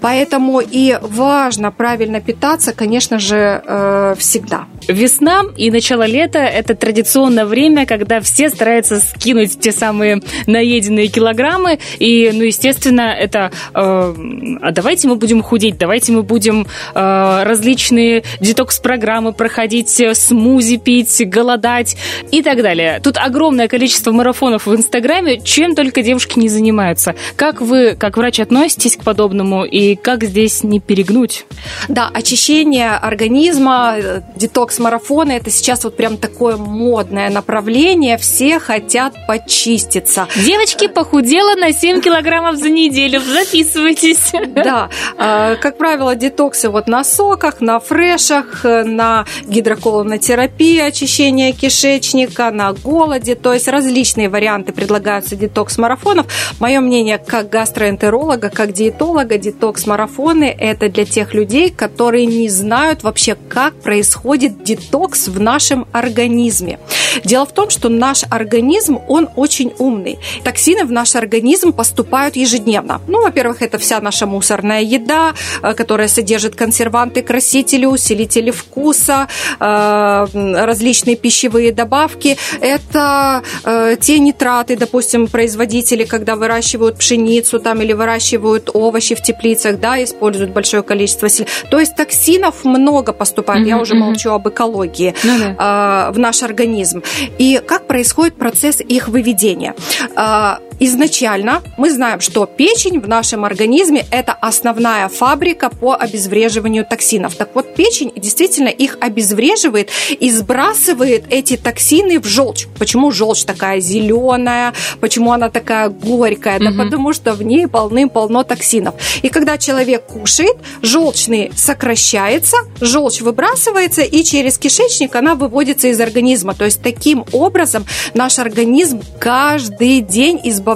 Поэтому 0.00 0.60
и 0.60 0.98
важно 1.00 1.70
правильно 1.70 2.20
питаться, 2.20 2.72
конечно 2.72 3.18
же, 3.18 3.62
э, 3.64 4.14
всегда. 4.18 4.64
Весна 4.88 5.42
и 5.56 5.70
начало 5.70 6.06
лета– 6.06 6.38
это 6.38 6.74
традиционное 6.74 7.44
время, 7.44 7.86
когда 7.86 8.20
все 8.20 8.48
стараются 8.48 9.00
скинуть 9.00 9.60
те 9.60 9.72
самые 9.72 10.22
наеденные 10.46 11.08
килограммы. 11.08 11.78
И, 11.98 12.30
ну, 12.32 12.42
естественно, 12.42 13.14
это 13.18 13.52
э, 13.74 14.14
а 14.62 14.72
давайте 14.72 15.08
мы 15.08 15.16
будем 15.16 15.42
худеть, 15.42 15.78
давайте 15.78 16.12
мы 16.12 16.22
будем 16.22 16.66
э, 16.94 17.42
различные 17.44 18.24
детокс-программы 18.40 19.32
проходить, 19.32 20.02
смузи 20.14 20.78
пить, 20.78 21.22
голодать 21.28 21.96
и 22.30 22.42
так 22.42 22.62
далее. 22.62 23.00
Тут 23.02 23.18
огромное 23.18 23.68
количество 23.68 24.12
марафонов 24.12 24.66
в 24.66 24.74
Инстаграме, 24.74 25.40
чем 25.40 25.74
только 25.74 26.02
девушки 26.02 26.38
не 26.38 26.48
занимаются. 26.48 27.14
Как 27.36 27.60
вы, 27.60 27.96
как 27.98 28.16
врач, 28.16 28.40
относитесь 28.40 28.69
к 28.96 29.04
подобному 29.04 29.64
и 29.64 29.94
как 29.94 30.24
здесь 30.24 30.62
не 30.62 30.80
перегнуть? 30.80 31.46
Да, 31.88 32.10
очищение 32.12 32.90
организма, 32.90 33.96
детокс 34.36 34.78
марафоны 34.78 35.32
это 35.32 35.50
сейчас 35.50 35.84
вот 35.84 35.96
прям 35.96 36.16
такое 36.16 36.56
модное 36.56 37.30
направление. 37.30 38.18
Все 38.18 38.58
хотят 38.58 39.14
почиститься. 39.26 40.28
Девочки, 40.36 40.88
похудела 40.88 41.54
на 41.56 41.72
7 41.72 42.00
килограммов 42.00 42.56
за 42.56 42.68
неделю. 42.68 43.20
Записывайтесь. 43.20 44.32
Да. 44.50 44.90
А, 45.16 45.56
как 45.56 45.78
правило, 45.78 46.14
детоксы 46.14 46.68
вот 46.68 46.86
на 46.88 47.04
соках, 47.04 47.60
на 47.60 47.80
фрешах, 47.80 48.64
на 48.64 49.24
гидроколонотерапии, 49.46 50.78
очищение 50.78 51.52
кишечника, 51.52 52.50
на 52.50 52.72
голоде. 52.72 53.34
То 53.34 53.52
есть 53.52 53.68
различные 53.68 54.28
варианты 54.28 54.72
предлагаются 54.72 55.36
детокс-марафонов. 55.36 56.26
Мое 56.58 56.80
мнение, 56.80 57.18
как 57.18 57.48
гастроэнтеролога, 57.48 58.50
как 58.60 58.72
диетолога, 58.72 59.38
детокс-марафоны– 59.38 60.54
это 60.58 60.90
для 60.90 61.06
тех 61.06 61.32
людей, 61.32 61.70
которые 61.70 62.26
не 62.26 62.50
знают 62.50 63.02
вообще, 63.02 63.34
как 63.48 63.72
происходит 63.80 64.62
детокс 64.62 65.28
в 65.28 65.40
нашем 65.40 65.86
организме. 65.92 66.78
Дело 67.24 67.46
в 67.46 67.52
том, 67.52 67.70
что 67.70 67.88
наш 67.88 68.24
организм, 68.28 68.98
он 69.08 69.30
очень 69.34 69.72
умный. 69.78 70.18
Токсины 70.44 70.84
в 70.84 70.92
наш 70.92 71.16
организм 71.16 71.72
поступают 71.72 72.36
ежедневно. 72.36 73.00
Ну, 73.08 73.22
во-первых, 73.22 73.62
это 73.62 73.78
вся 73.78 73.98
наша 74.02 74.26
мусорная 74.26 74.82
еда, 74.82 75.32
э, 75.62 75.72
которая 75.72 76.08
содержит 76.08 76.54
консерванты, 76.54 77.22
красители, 77.22 77.86
усилители 77.86 78.50
вкуса, 78.50 79.28
э, 79.58 80.26
различные 80.66 81.16
пищевые 81.16 81.72
добавки. 81.72 82.36
Это 82.60 83.42
э, 83.64 83.96
те 83.98 84.18
нитраты, 84.18 84.76
допустим, 84.76 85.28
производители, 85.28 86.04
когда 86.04 86.36
выращивают 86.36 86.98
пшеницу 86.98 87.58
там 87.58 87.80
или 87.80 87.94
выращивают 87.94 88.49
овощи 88.74 89.14
в 89.14 89.22
теплицах, 89.22 89.78
да, 89.80 90.02
используют 90.02 90.50
большое 90.50 90.82
количество 90.82 91.28
сель. 91.28 91.46
То 91.70 91.78
есть 91.78 91.96
токсинов 91.96 92.64
много 92.64 93.12
поступает. 93.12 93.64
Mm-hmm, 93.64 93.68
Я 93.68 93.78
уже 93.78 93.94
mm-hmm. 93.94 93.98
молчу 93.98 94.30
об 94.30 94.48
экологии 94.48 95.14
ну, 95.22 95.38
да. 95.38 96.10
в 96.12 96.18
наш 96.18 96.42
организм. 96.42 97.02
И 97.38 97.60
как 97.66 97.86
происходит 97.86 98.34
процесс 98.34 98.80
их 98.80 99.08
выведения? 99.08 99.74
А, 100.16 100.60
изначально 100.80 101.62
мы 101.76 101.92
знаем, 101.92 102.20
что 102.20 102.46
печень 102.46 103.00
в 103.00 103.06
нашем 103.06 103.44
организме– 103.44 104.06
это 104.10 104.32
основная 104.32 105.08
фабрика 105.08 105.70
по 105.70 105.94
обезвреживанию 105.94 106.84
токсинов. 106.84 107.36
Так 107.36 107.50
вот, 107.54 107.74
печень 107.74 108.12
действительно 108.16 108.68
их 108.68 108.98
обезвреживает 109.00 109.90
и 110.08 110.30
сбрасывает 110.30 111.24
эти 111.30 111.56
токсины 111.56 112.18
в 112.18 112.26
желчь. 112.26 112.66
Почему 112.78 113.12
желчь 113.12 113.44
такая 113.44 113.80
зеленая? 113.80 114.72
Почему 115.00 115.32
она 115.32 115.50
такая 115.50 115.90
горькая? 115.90 116.56
Угу. 116.56 116.64
Да 116.64 116.84
потому 116.84 117.12
что 117.12 117.34
в 117.34 117.42
ней 117.42 117.68
полным-полно 117.68 118.42
токсинов. 118.42 118.94
И 119.22 119.28
когда 119.28 119.58
человек 119.58 120.06
кушает, 120.06 120.56
желчный 120.82 121.52
сокращается, 121.54 122.56
желчь 122.80 123.20
выбрасывается, 123.20 124.02
и 124.02 124.24
через 124.24 124.58
кишечник 124.58 125.14
она 125.14 125.34
выводится 125.34 125.88
из 125.88 126.00
организма. 126.00 126.54
То 126.54 126.64
есть 126.64 126.82
таким 126.82 127.24
образом 127.32 127.84
наш 128.14 128.38
организм 128.38 129.02
каждый 129.18 130.00
день 130.00 130.40
избавляется 130.44 130.69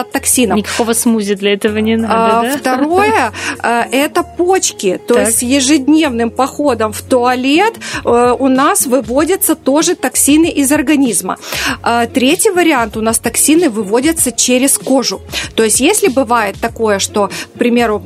от 0.00 0.12
токсинов. 0.12 0.56
Никакого 0.56 0.92
смузи 0.92 1.34
для 1.34 1.54
этого 1.54 1.78
не 1.78 1.96
надо, 1.96 2.40
а, 2.40 2.42
да? 2.42 2.58
Второе 2.58 3.32
а,– 3.60 3.86
это 3.92 4.22
почки. 4.22 5.00
То 5.06 5.14
так. 5.14 5.26
есть 5.28 5.42
ежедневным 5.42 6.30
походом 6.30 6.92
в 6.92 7.02
туалет 7.02 7.74
а, 8.04 8.34
у 8.34 8.48
нас 8.48 8.86
выводятся 8.86 9.54
тоже 9.54 9.94
токсины 9.94 10.50
из 10.50 10.72
организма. 10.72 11.38
А, 11.82 12.06
третий 12.06 12.50
вариант– 12.50 12.96
у 12.98 13.00
нас 13.00 13.18
токсины 13.18 13.70
выводятся 13.70 14.32
через 14.32 14.78
кожу. 14.78 15.20
То 15.54 15.64
есть 15.64 15.80
если 15.80 16.08
бывает 16.08 16.56
такое, 16.60 16.98
что, 16.98 17.28
к 17.54 17.58
примеру, 17.58 18.02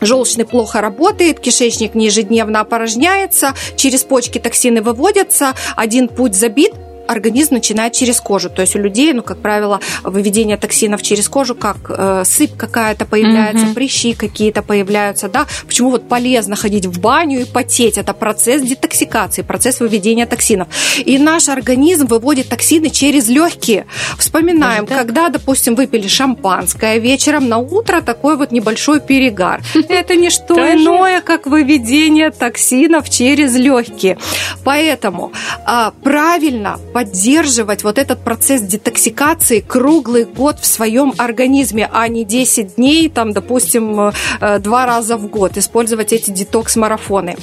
желчный 0.00 0.44
плохо 0.44 0.80
работает, 0.80 1.40
кишечник 1.40 1.94
не 1.94 2.06
ежедневно 2.06 2.60
опорожняется, 2.60 3.54
через 3.76 4.02
почки 4.02 4.38
токсины 4.38 4.82
выводятся, 4.82 5.54
один 5.76 6.08
путь 6.08 6.34
забит, 6.34 6.72
организм 7.08 7.54
начинает 7.54 7.92
через 7.92 8.20
кожу. 8.20 8.50
То 8.50 8.62
есть 8.62 8.76
у 8.76 8.78
людей, 8.78 9.12
ну, 9.12 9.22
как 9.22 9.38
правило, 9.38 9.80
выведение 10.02 10.56
токсинов 10.56 11.02
через 11.02 11.28
кожу, 11.28 11.54
как 11.54 11.76
э, 11.88 12.22
сыпь 12.24 12.56
какая-то 12.56 13.04
появляется, 13.04 13.66
угу. 13.66 13.74
прыщи 13.74 14.14
какие-то 14.14 14.62
появляются, 14.62 15.28
да. 15.28 15.46
Почему 15.66 15.90
вот 15.90 16.08
полезно 16.08 16.56
ходить 16.56 16.86
в 16.86 17.00
баню 17.00 17.40
и 17.40 17.44
потеть? 17.44 17.98
Это 17.98 18.14
процесс 18.14 18.62
детоксикации, 18.62 19.42
процесс 19.42 19.80
выведения 19.80 20.26
токсинов. 20.26 20.68
И 20.98 21.18
наш 21.18 21.48
организм 21.48 22.06
выводит 22.06 22.48
токсины 22.48 22.90
через 22.90 23.28
легкие. 23.28 23.86
Вспоминаем, 24.18 24.86
когда, 24.86 25.28
допустим, 25.28 25.74
выпили 25.74 26.08
шампанское 26.08 26.98
вечером, 26.98 27.48
на 27.48 27.58
утро 27.58 28.00
такой 28.00 28.36
вот 28.36 28.52
небольшой 28.52 29.00
перегар. 29.00 29.60
Это 29.88 30.16
не 30.16 30.30
что 30.30 30.54
иное, 30.54 31.20
как 31.20 31.46
выведение 31.46 32.30
токсинов 32.30 33.08
через 33.10 33.54
легкие. 33.54 34.18
Поэтому 34.64 35.32
а, 35.66 35.92
правильно 36.02 36.78
поддерживать 36.92 37.84
вот 37.84 37.98
этот 37.98 38.24
процесс 38.24 38.60
детоксикации 38.62 39.60
круглый 39.60 40.24
год 40.24 40.58
в 40.60 40.66
своем 40.66 41.14
организме, 41.18 41.88
а 41.92 42.08
не 42.08 42.24
10 42.24 42.76
дней, 42.76 43.08
там, 43.08 43.32
допустим, 43.32 44.12
э, 44.40 44.58
два 44.58 44.86
раза 44.86 45.16
в 45.16 45.28
год, 45.28 45.56
использовать 45.56 46.12
эти 46.12 46.30
детокс-марафоны. 46.30 47.36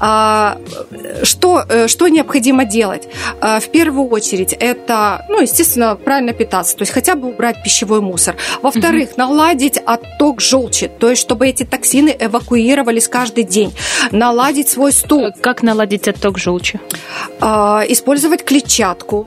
А, 0.00 0.58
что, 1.22 1.64
э, 1.68 1.88
что 1.88 2.08
необходимо 2.08 2.64
делать? 2.64 3.08
А, 3.40 3.60
в 3.60 3.68
первую 3.68 4.08
очередь, 4.08 4.52
это, 4.52 5.24
ну, 5.28 5.40
естественно, 5.40 5.96
правильно 5.96 6.32
питаться, 6.32 6.76
то 6.76 6.82
есть 6.82 6.92
хотя 6.92 7.14
бы 7.14 7.28
убрать 7.28 7.62
пищевой 7.64 8.00
мусор. 8.00 8.36
Во-вторых, 8.62 9.10
угу. 9.10 9.18
наладить 9.18 9.78
отток 9.78 10.40
желчи, 10.40 10.88
то 10.88 11.10
есть 11.10 11.22
чтобы 11.22 11.48
эти 11.48 11.64
токсины 11.64 12.16
эвакуировались 12.18 13.08
каждый 13.08 13.44
день. 13.44 13.72
Наладить 14.10 14.68
свой 14.68 14.92
стул. 14.92 15.32
Как 15.40 15.62
наладить 15.62 16.08
отток 16.08 16.38
желчи? 16.38 16.80
А, 17.40 17.82
использовать 17.88 18.44
клетчатку 18.44 18.83
клетчатку, 18.84 19.26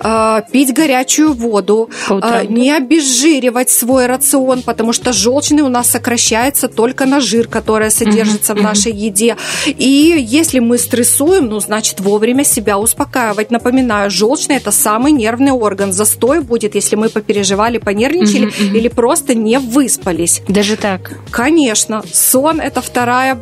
а, 0.00 0.42
пить 0.52 0.72
горячую 0.72 1.32
воду, 1.32 1.90
а, 2.08 2.44
не 2.44 2.72
обезжиривать 2.72 3.70
свой 3.70 4.06
рацион, 4.06 4.62
потому 4.62 4.92
что 4.92 5.12
желчный 5.12 5.62
у 5.62 5.68
нас 5.68 5.90
сокращается 5.90 6.68
только 6.68 7.06
на 7.06 7.20
жир, 7.20 7.48
который 7.48 7.90
содержится 7.90 8.52
uh-huh, 8.52 8.60
в 8.60 8.62
нашей 8.62 8.92
еде. 8.92 9.36
И 9.66 10.14
если 10.18 10.60
мы 10.60 10.78
стрессуем, 10.78 11.46
ну, 11.46 11.60
значит, 11.60 12.00
вовремя 12.00 12.44
себя 12.44 12.78
успокаивать. 12.78 13.50
Напоминаю, 13.50 14.10
желчный– 14.10 14.56
это 14.60 14.70
самый 14.70 15.12
нервный 15.12 15.52
орган. 15.52 15.92
Застой 15.92 16.40
будет, 16.40 16.74
если 16.74 16.96
мы 16.96 17.08
попереживали, 17.08 17.78
понервничали 17.78 18.48
uh-huh. 18.48 18.78
или 18.78 18.88
просто 18.88 19.34
не 19.34 19.58
выспались. 19.58 20.42
Даже 20.48 20.76
так? 20.76 21.12
Конечно. 21.30 22.02
Сон– 22.12 22.60
это 22.62 22.80
вторая 22.80 23.34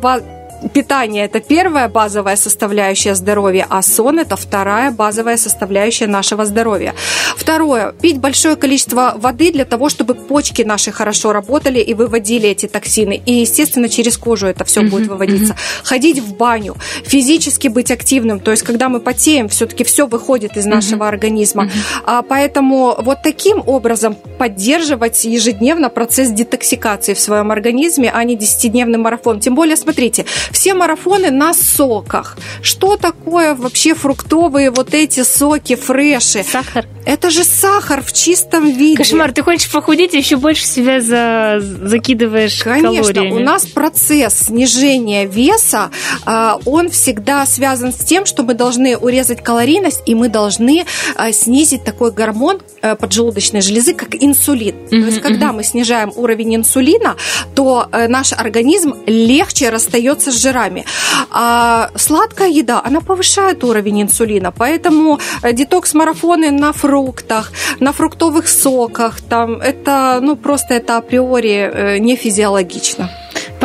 питание– 0.73 1.25
это 1.25 1.39
первая 1.39 1.87
базовая 1.87 2.35
составляющая 2.35 3.15
здоровья, 3.15 3.65
а 3.69 3.81
сон– 3.81 4.19
это 4.19 4.35
вторая 4.35 4.91
базовая 4.91 5.37
составляющая 5.37 6.07
нашего 6.07 6.45
здоровья. 6.45 6.93
Второе– 7.35 7.93
пить 8.01 8.19
большое 8.19 8.55
количество 8.55 9.13
воды 9.17 9.51
для 9.51 9.65
того, 9.65 9.89
чтобы 9.89 10.15
почки 10.15 10.61
наши 10.61 10.91
хорошо 10.91 11.33
работали 11.33 11.79
и 11.79 11.93
выводили 11.93 12.49
эти 12.49 12.67
токсины. 12.67 13.21
И, 13.25 13.33
естественно, 13.33 13.89
через 13.89 14.17
кожу 14.17 14.47
это 14.47 14.63
все 14.65 14.81
uh-huh, 14.81 14.89
будет 14.89 15.07
выводиться. 15.07 15.53
Uh-huh. 15.53 15.83
Ходить 15.83 16.19
в 16.19 16.35
баню, 16.35 16.75
физически 17.03 17.67
быть 17.67 17.91
активным. 17.91 18.39
То 18.39 18.51
есть, 18.51 18.63
когда 18.63 18.89
мы 18.89 18.99
потеем, 18.99 19.49
все-таки 19.49 19.83
все 19.83 20.07
выходит 20.07 20.57
из 20.57 20.65
нашего 20.65 21.07
организма. 21.07 21.69
А, 22.03 22.21
поэтому 22.21 22.95
вот 22.99 23.19
таким 23.23 23.61
образом 23.65 24.15
поддерживать 24.37 25.25
ежедневно 25.25 25.89
процесс 25.89 26.29
детоксикации 26.29 27.13
в 27.13 27.19
своем 27.19 27.51
организме, 27.51 28.11
а 28.13 28.23
не 28.23 28.35
десятидневный 28.35 28.97
марафон. 28.97 29.39
Тем 29.39 29.55
более, 29.55 29.75
смотрите, 29.75 30.25
все 30.51 30.73
марафоны 30.73 31.31
на 31.31 31.53
соках. 31.53 32.37
Что 32.61 32.97
такое 32.97 33.55
вообще 33.55 33.93
фруктовые 33.93 34.71
вот 34.71 34.93
эти 34.93 35.23
соки, 35.23 35.75
фреши? 35.75 36.43
Сахар. 36.43 36.85
Это 37.05 37.29
же 37.29 37.43
сахар 37.43 38.03
в 38.03 38.11
чистом 38.13 38.71
виде. 38.71 38.97
Кошмар, 38.97 39.31
ты 39.31 39.43
хочешь 39.43 39.71
похудеть, 39.71 40.13
еще 40.13 40.37
больше 40.37 40.65
себя 40.65 41.01
за... 41.01 41.59
закидываешь 41.61 42.63
Конечно, 42.63 43.13
калориями. 43.13 43.35
у 43.35 43.39
нас 43.39 43.65
процесс 43.65 44.47
снижения 44.47 45.25
веса, 45.25 45.91
а, 46.25 46.59
он 46.65 46.89
всегда 46.89 47.45
связан 47.45 47.93
с 47.93 47.97
тем, 47.97 48.25
что 48.25 48.41
мы 48.41 48.55
должны 48.55 48.97
урезать 48.97 49.43
калорийность, 49.43 50.01
и 50.07 50.15
мы 50.15 50.29
должны 50.29 50.85
а, 51.15 51.31
снизить 51.31 51.83
такой 51.83 52.11
гормон 52.11 52.61
э, 52.81 52.95
поджелудочной 52.95 53.61
железы, 53.61 53.93
как 53.93 54.15
инсулин. 54.15 54.75
Mm-hmm, 54.75 54.89
то 54.89 55.05
есть, 55.05 55.21
когда 55.21 55.53
мы 55.53 55.63
снижаем 55.63 56.11
уровень 56.15 56.55
инсулина, 56.55 57.15
то 57.53 57.87
э, 57.91 58.07
наш 58.07 58.33
организм 58.33 58.95
легче 59.05 59.69
расстается 59.69 60.31
с 60.35 60.41
жирами. 60.41 60.85
А 61.31 61.89
сладкая 61.95 62.49
еда, 62.49 62.81
она 62.83 63.01
повышает 63.01 63.63
уровень 63.63 64.01
инсулина, 64.03 64.51
поэтому 64.51 65.19
э, 65.41 65.53
детокс-марафоны 65.53 66.51
на 66.51 66.73
фруктах, 66.73 67.51
на 67.79 67.91
фруктовых 67.91 68.47
соках, 68.47 69.21
там 69.21 69.61
это, 69.61 70.19
ну, 70.21 70.35
просто 70.35 70.73
это 70.75 70.97
априори 70.97 71.71
э, 71.73 71.97
не 71.99 72.15
физиологично. 72.15 73.09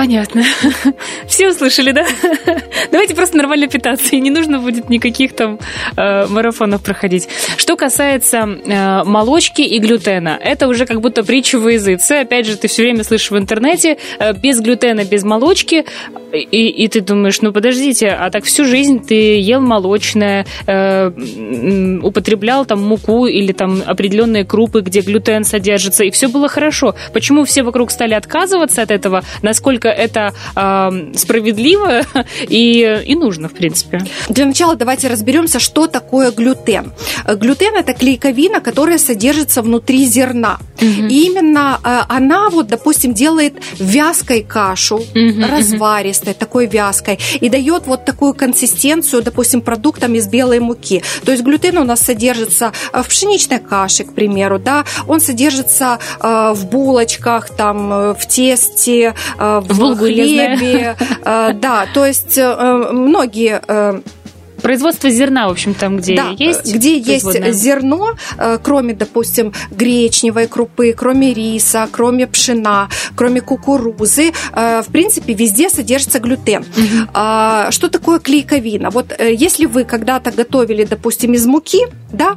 Понятно. 0.00 0.42
Все 1.26 1.50
услышали, 1.50 1.92
да? 1.92 2.06
Давайте 2.90 3.14
просто 3.14 3.36
нормально 3.36 3.68
питаться, 3.68 4.16
и 4.16 4.20
не 4.20 4.30
нужно 4.30 4.58
будет 4.58 4.88
никаких 4.88 5.34
там 5.34 5.58
э, 5.94 6.26
марафонов 6.26 6.82
проходить. 6.82 7.28
Что 7.58 7.76
касается 7.76 8.38
э, 8.38 9.04
молочки 9.04 9.60
и 9.60 9.78
глютена, 9.78 10.38
это 10.42 10.68
уже 10.68 10.86
как 10.86 11.02
будто 11.02 11.22
притча 11.22 11.58
во 11.58 11.72
языце. 11.72 12.12
Опять 12.12 12.46
же, 12.46 12.56
ты 12.56 12.66
все 12.66 12.80
время 12.84 13.04
слышишь 13.04 13.30
в 13.30 13.36
интернете, 13.36 13.98
э, 14.18 14.32
без 14.32 14.62
глютена, 14.62 15.04
без 15.04 15.22
молочки, 15.22 15.84
и, 16.32 16.68
и 16.68 16.88
ты 16.88 17.02
думаешь, 17.02 17.42
ну 17.42 17.52
подождите, 17.52 18.08
а 18.08 18.30
так 18.30 18.44
всю 18.44 18.64
жизнь 18.64 19.04
ты 19.04 19.38
ел 19.38 19.60
молочное, 19.60 20.46
э, 20.66 21.10
употреблял 22.02 22.64
там 22.64 22.82
муку 22.82 23.26
или 23.26 23.52
там 23.52 23.82
определенные 23.84 24.46
крупы, 24.46 24.80
где 24.80 25.02
глютен 25.02 25.44
содержится, 25.44 26.04
и 26.04 26.10
все 26.10 26.28
было 26.28 26.48
хорошо. 26.48 26.94
Почему 27.12 27.44
все 27.44 27.62
вокруг 27.62 27.90
стали 27.90 28.14
отказываться 28.14 28.80
от 28.80 28.90
этого? 28.90 29.24
Насколько 29.42 29.89
это 29.90 30.32
э, 30.56 31.16
справедливо 31.16 32.02
и, 32.48 33.02
и 33.06 33.14
нужно, 33.14 33.48
в 33.48 33.52
принципе? 33.52 34.04
Для 34.28 34.46
начала 34.46 34.76
давайте 34.76 35.08
разберемся, 35.08 35.58
что 35.58 35.86
такое 35.86 36.30
глютен. 36.30 36.92
Глютен– 37.26 37.76
это 37.76 37.92
клейковина, 37.92 38.60
которая 38.60 38.98
содержится 38.98 39.62
внутри 39.62 40.04
зерна. 40.04 40.58
И 40.80 41.26
именно 41.26 41.78
э, 41.82 42.00
она 42.08 42.48
вот, 42.50 42.68
допустим, 42.68 43.12
делает 43.14 43.54
вязкой 43.78 44.42
кашу, 44.42 45.02
разваристой, 45.14 46.34
такой 46.34 46.66
вязкой, 46.66 47.18
и 47.40 47.48
дает 47.48 47.86
вот 47.86 48.04
такую 48.04 48.34
консистенцию, 48.34 49.22
допустим, 49.22 49.60
продуктам 49.60 50.14
из 50.14 50.26
белой 50.26 50.60
муки. 50.60 51.02
То 51.24 51.32
есть 51.32 51.42
глютен 51.42 51.78
у 51.78 51.84
нас 51.84 52.00
содержится 52.00 52.72
э, 52.92 53.02
в 53.02 53.08
пшеничной 53.08 53.58
каше, 53.58 54.04
к 54.04 54.14
примеру, 54.14 54.58
да, 54.58 54.84
он 55.06 55.20
содержится 55.20 55.98
э, 56.20 56.52
в 56.54 56.66
булочках, 56.66 57.50
там, 57.50 57.92
э, 57.92 58.14
в 58.14 58.26
тесте, 58.26 59.14
э, 59.38 59.60
в, 59.60 59.74
В 59.74 59.78
хлебе, 59.80 60.96
э, 61.24 61.52
да, 61.54 61.86
то 61.92 62.06
есть 62.06 62.38
э, 62.38 62.88
многие 62.92 63.60
э, 63.66 64.00
Производство 64.60 65.10
зерна, 65.10 65.48
в 65.48 65.52
общем, 65.52 65.74
там, 65.74 65.96
где 65.98 66.16
да, 66.16 66.34
есть. 66.36 66.74
где 66.74 66.98
есть 66.98 67.52
зерно, 67.52 68.14
э, 68.38 68.58
кроме, 68.62 68.94
допустим, 68.94 69.52
гречневой 69.70 70.46
крупы, 70.46 70.94
кроме 70.96 71.34
риса, 71.34 71.88
кроме 71.90 72.26
пшена, 72.26 72.88
кроме 73.16 73.40
кукурузы, 73.40 74.32
э, 74.52 74.82
в 74.82 74.92
принципе, 74.92 75.34
везде 75.34 75.70
содержится 75.70 76.18
глютен. 76.18 76.64
А, 77.12 77.70
Что 77.70 77.88
такое 77.88 78.18
клейковина? 78.18 78.90
Вот 78.90 79.12
э, 79.18 79.34
если 79.34 79.66
вы 79.66 79.84
когда-то 79.84 80.30
готовили, 80.30 80.84
допустим, 80.84 81.32
из 81.34 81.46
муки, 81.46 81.86
да, 82.12 82.36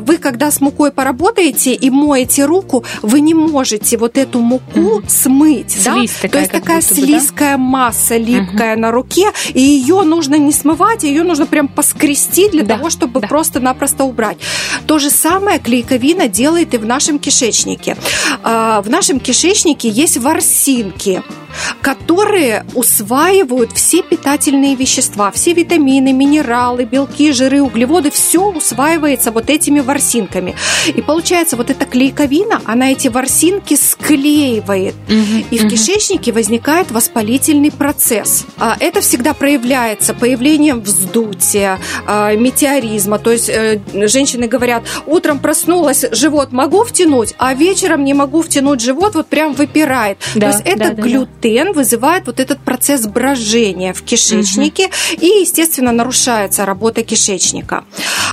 вы 0.00 0.18
когда 0.18 0.50
с 0.50 0.60
мукой 0.60 0.90
поработаете 0.90 1.72
и 1.72 1.90
моете 1.90 2.44
руку, 2.44 2.84
вы 3.02 3.20
не 3.20 3.34
можете 3.34 3.96
вот 3.96 4.18
эту 4.18 4.40
муку 4.40 5.02
смыть, 5.08 5.78
да? 5.84 5.94
Такая, 6.20 6.28
То 6.28 6.38
есть 6.38 6.52
такая 6.52 6.80
бы, 6.80 6.88
да? 6.88 6.94
слизкая 6.94 7.56
масса 7.56 8.16
липкая 8.16 8.76
на 8.76 8.90
руке, 8.90 9.32
и 9.54 9.60
ее 9.60 10.02
нужно 10.02 10.36
не 10.36 10.52
смывать, 10.52 11.04
ее 11.04 11.22
нужно 11.22 11.46
прям 11.48 11.68
поскрести 11.68 12.48
для 12.48 12.62
Да, 12.62 12.76
того, 12.76 12.90
чтобы 12.90 13.20
да. 13.20 13.28
просто-напросто 13.28 14.04
убрать. 14.04 14.38
То 14.86 14.98
же 14.98 15.10
самое 15.10 15.58
клейковина 15.58 16.28
делает 16.28 16.74
и 16.74 16.78
в 16.78 16.86
нашем 16.86 17.18
кишечнике. 17.18 17.96
А, 18.42 18.80
В 18.82 18.90
нашем 18.90 19.20
кишечнике 19.20 19.88
есть 19.88 20.16
ворсинки 20.18 21.22
которые 21.82 22.64
усваивают 22.74 23.72
все 23.72 24.02
питательные 24.02 24.74
вещества, 24.74 25.30
все 25.30 25.52
витамины, 25.52 26.12
минералы, 26.12 26.84
белки, 26.84 27.32
жиры, 27.32 27.62
углеводы, 27.62 28.10
все 28.10 28.50
усваивается 28.50 29.30
вот 29.30 29.50
этими 29.50 29.80
ворсинками. 29.80 30.54
И 30.86 31.02
получается, 31.02 31.56
вот 31.56 31.70
эта 31.70 31.84
клейковина, 31.84 32.62
она 32.64 32.92
эти 32.92 33.08
ворсинки 33.08 33.74
склеивает. 33.74 34.94
И 35.50 35.58
в 35.58 35.68
кишечнике 35.68 36.32
возникает 36.32 36.90
воспалительный 36.90 37.70
процесс. 37.70 38.44
А 38.58 38.76
Это 38.80 39.00
всегда 39.00 39.34
проявляется 39.34 40.14
появлением 40.14 40.80
вздутия, 40.80 41.78
а, 42.06 42.34
метеоризма. 42.34 43.18
То 43.18 43.32
есть 43.32 43.48
э, 43.48 43.80
женщины 43.94 44.46
говорят, 44.46 44.84
утром 45.06 45.38
проснулась, 45.38 46.04
живот 46.12 46.52
могу 46.52 46.84
втянуть, 46.84 47.34
а 47.38 47.54
вечером 47.54 48.04
не 48.04 48.14
могу 48.14 48.42
втянуть 48.42 48.80
живот, 48.80 49.14
вот 49.14 49.26
прям 49.26 49.52
выпирает. 49.52 50.18
Да, 50.34 50.40
То 50.40 50.56
есть 50.56 50.66
это 50.66 50.78
да, 50.78 50.90
да. 50.90 51.02
Глютен 51.40 51.72
вызывает 51.72 52.26
вот 52.26 52.40
этот 52.40 52.58
процесс 52.58 53.06
брожения 53.06 53.92
в 53.92 54.02
кишечнике 54.02 54.90
и, 55.20 55.26
естественно, 55.26 55.92
нарушается 55.92 56.66
работа 56.66 57.02
кишечника. 57.02 57.84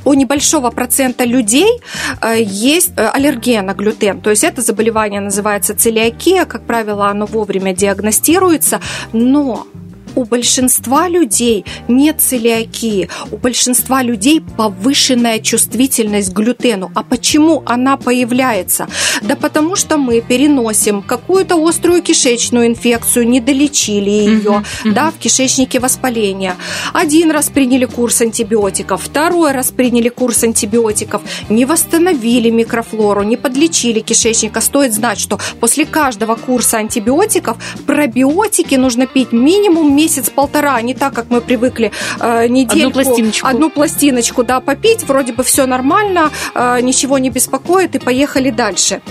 У 0.03 0.13
небольшого 0.13 0.71
процента 0.71 1.23
людей 1.23 1.81
э, 2.21 2.41
есть 2.41 2.91
э, 2.97 3.07
аллергия 3.07 3.61
на 3.61 3.73
глютен. 3.73 4.21
То 4.21 4.29
есть 4.29 4.43
это 4.43 4.61
заболевание 4.61 5.21
называется 5.21 5.75
целиакия. 5.75 6.45
Как 6.45 6.65
правило, 6.65 7.07
оно 7.07 7.25
вовремя 7.25 7.75
диагностируется, 7.75 8.79
но 9.13 9.67
у 10.15 10.23
большинства 10.23 11.07
людей 11.07 11.65
нет 11.87 12.21
целиакии, 12.21 13.09
у 13.31 13.37
большинства 13.37 14.01
людей 14.01 14.41
повышенная 14.41 15.39
чувствительность 15.39 16.33
к 16.33 16.35
глютену. 16.35 16.91
А 16.95 17.03
почему 17.03 17.63
она 17.65 17.97
появляется? 17.97 18.87
Да 19.21 19.35
потому 19.35 19.75
что 19.75 19.97
мы 19.97 20.21
переносим 20.21 21.01
какую-то 21.01 21.55
острую 21.67 22.01
кишечную 22.01 22.67
инфекцию, 22.67 23.27
не 23.27 23.39
долечили 23.39 24.09
ее, 24.09 24.63
да, 24.85 25.11
в 25.11 25.17
кишечнике 25.17 25.79
воспаление. 25.79 26.55
Один 26.93 27.31
раз 27.31 27.49
приняли 27.49 27.85
курс 27.85 28.21
антибиотиков, 28.21 29.01
второй 29.03 29.51
раз 29.51 29.71
приняли 29.71 30.09
курс 30.09 30.43
антибиотиков, 30.43 31.21
не 31.49 31.65
восстановили 31.65 32.49
микрофлору, 32.49 33.23
не 33.23 33.37
подлечили 33.37 33.99
кишечника. 33.99 34.61
Стоит 34.61 34.93
знать, 34.93 35.19
что 35.19 35.39
после 35.59 35.85
каждого 35.85 36.35
курса 36.35 36.77
антибиотиков 36.77 37.57
пробиотики 37.85 38.75
нужно 38.75 39.07
пить 39.07 39.31
минимум 39.31 39.95
месяц-полтора, 40.05 40.75
а 40.75 40.81
не 40.81 40.93
так, 40.93 41.13
как 41.13 41.25
мы 41.29 41.41
привыкли 41.41 41.91
э, 42.19 42.47
недельку. 42.47 42.93
пластиночку. 42.93 43.47
Одну 43.47 43.69
пластиночку, 43.69 44.43
да, 44.43 44.59
попить, 44.59 45.03
вроде 45.03 45.33
бы 45.33 45.43
все 45.43 45.65
нормально, 45.65 46.29
э, 46.53 46.81
ничего 46.81 47.17
не 47.17 47.29
беспокоит, 47.29 47.95
и 47.95 47.99
поехали 47.99 48.51
дальше. 48.51 49.01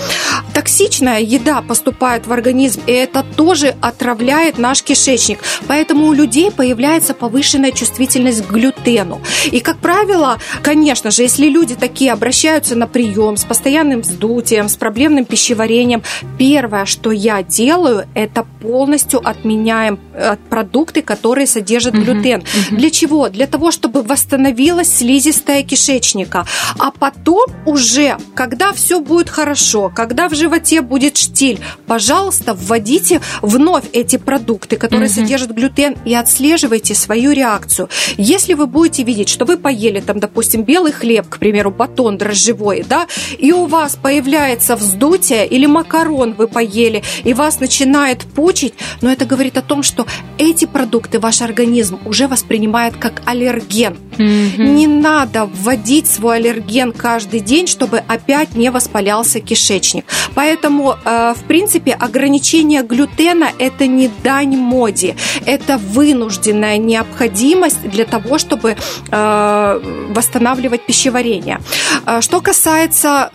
Токсичная 0.54 1.20
еда 1.20 1.62
поступает 1.62 2.26
в 2.26 2.32
организм, 2.32 2.80
и 2.86 2.92
это 2.92 3.24
тоже 3.36 3.74
отравляет 3.80 4.58
наш 4.58 4.82
кишечник. 4.82 5.38
Поэтому 5.66 6.06
у 6.06 6.12
людей 6.12 6.50
появляется 6.50 7.12
повышенная 7.14 7.72
чувствительность 7.72 8.46
к 8.46 8.50
глютену. 8.50 9.20
И, 9.52 9.60
как 9.60 9.78
правило, 9.78 10.38
конечно 10.62 11.10
же, 11.10 11.22
если 11.22 11.48
люди 11.48 11.74
такие 11.74 12.12
обращаются 12.12 12.76
на 12.76 12.86
прием 12.86 13.36
с 13.36 13.44
постоянным 13.44 14.02
вздутием, 14.02 14.68
с 14.68 14.76
проблемным 14.76 15.24
пищеварением, 15.24 16.02
первое, 16.38 16.84
что 16.84 17.10
я 17.10 17.42
делаю, 17.42 18.06
это 18.14 18.46
полностью 18.62 19.20
отменяем 19.24 19.98
э, 20.14 20.36
продукты, 20.84 21.02
которые 21.02 21.46
содержат 21.46 21.94
глютен. 21.94 22.42
Для 22.70 22.90
чего? 22.90 23.28
Для 23.28 23.46
того, 23.46 23.70
чтобы 23.70 24.02
восстановилась 24.02 24.92
слизистая 24.98 25.62
кишечника. 25.62 26.46
А 26.78 26.90
потом 26.90 27.46
уже, 27.64 28.18
когда 28.34 28.72
все 28.72 29.00
будет 29.00 29.30
хорошо, 29.30 29.90
когда 29.94 30.28
в 30.28 30.34
животе 30.34 30.82
будет 30.82 31.16
штиль, 31.16 31.58
пожалуйста, 31.86 32.54
вводите 32.54 33.20
вновь 33.40 33.84
эти 33.92 34.16
продукты, 34.18 34.76
которые 34.76 35.08
содержат 35.08 35.52
глютен, 35.52 35.96
и 36.04 36.14
отслеживайте 36.14 36.94
свою 36.94 37.32
реакцию. 37.32 37.88
Если 38.18 38.54
вы 38.54 38.66
будете 38.66 39.04
видеть, 39.04 39.28
что 39.28 39.46
вы 39.46 39.56
поели 39.56 40.00
там, 40.00 40.20
допустим, 40.20 40.64
белый 40.64 40.92
хлеб, 40.92 41.28
к 41.30 41.38
примеру, 41.38 41.70
батон 41.70 42.18
дрожжевой, 42.18 42.84
да, 42.86 43.06
и 43.38 43.52
у 43.52 43.66
вас 43.66 43.96
появляется 43.96 44.76
вздутие 44.76 45.46
или 45.46 45.66
макарон 45.66 46.34
вы 46.34 46.46
поели, 46.46 47.02
и 47.24 47.32
вас 47.32 47.60
начинает 47.60 48.24
пучить, 48.34 48.74
но 49.00 49.10
это 49.10 49.24
говорит 49.24 49.56
о 49.56 49.62
том, 49.62 49.82
что 49.82 50.06
эти 50.38 50.66
продукты 50.74 51.18
ваш 51.20 51.40
организм 51.40 51.98
уже 52.04 52.26
воспринимает 52.26 52.96
как 52.96 53.22
аллерген. 53.26 53.96
Не 54.18 54.86
надо 54.86 55.46
вводить 55.46 56.06
свой 56.06 56.36
аллерген 56.36 56.92
каждый 56.92 57.40
день, 57.40 57.66
чтобы 57.66 58.02
опять 58.08 58.56
не 58.56 58.70
воспалялся 58.70 59.40
кишечник. 59.40 60.04
Поэтому, 60.34 60.96
э, 61.04 61.34
в 61.36 61.44
принципе, 61.44 61.92
ограничение 61.92 62.82
глютена– 62.82 63.48
это 63.58 63.86
не 63.86 64.10
дань 64.24 64.56
моде, 64.56 65.14
это 65.46 65.78
вынужденная 65.78 66.78
необходимость 66.78 67.82
для 67.88 68.04
того, 68.04 68.38
чтобы 68.38 68.76
э, 69.10 69.80
восстанавливать 70.14 70.86
пищеварение. 70.86 71.58
Э, 72.06 72.20
Что 72.20 72.40
касается 72.40 73.30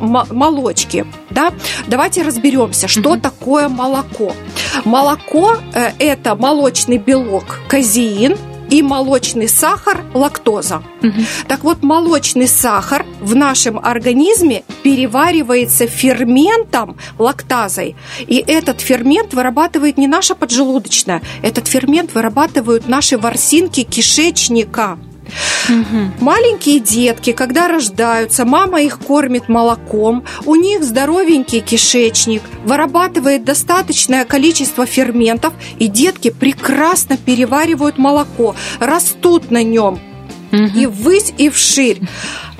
мо- 0.00 0.26
молочки, 0.30 1.06
да, 1.30 1.52
давайте 1.86 2.22
разберемся, 2.22 2.88
что 2.88 3.16
такое 3.16 3.68
молоко. 3.68 4.32
Молоко 4.84 5.56
это 5.98 6.34
молочный 6.64 6.96
белок 6.96 7.60
казеин, 7.68 8.38
и 8.70 8.80
молочный 8.80 9.48
сахар– 9.48 10.02
лактоза. 10.14 10.82
Так 11.46 11.62
вот, 11.62 11.82
молочный 11.82 12.48
сахар 12.48 13.04
в 13.20 13.36
нашем 13.36 13.78
организме 13.78 14.64
переваривается 14.82 15.86
ферментом 15.86 16.96
лактазой. 17.18 17.96
И 18.20 18.42
этот 18.46 18.80
фермент 18.80 19.34
вырабатывает 19.34 19.98
не 19.98 20.06
наша 20.06 20.34
поджелудочная, 20.34 21.20
этот 21.42 21.68
фермент 21.68 22.14
вырабатывают 22.14 22.88
наши 22.88 23.18
ворсинки 23.18 23.82
кишечника. 23.82 24.98
Маленькие 26.20 26.80
детки, 26.80 27.32
когда 27.32 27.68
рождаются, 27.68 28.44
мама 28.44 28.82
их 28.82 28.98
кормит 28.98 29.48
молоком, 29.48 30.24
у 30.44 30.54
них 30.54 30.84
здоровенький 30.84 31.60
кишечник, 31.60 32.42
вырабатывает 32.64 33.44
достаточное 33.44 34.24
количество 34.24 34.86
ферментов, 34.86 35.54
и 35.78 35.86
детки 35.86 36.30
прекрасно 36.30 37.16
переваривают 37.16 37.98
молоко, 37.98 38.54
растут 38.78 39.50
на 39.50 39.62
нем 39.62 39.98
и 40.52 40.86
ввысь, 40.86 41.32
и 41.36 41.48
вширь. 41.48 42.00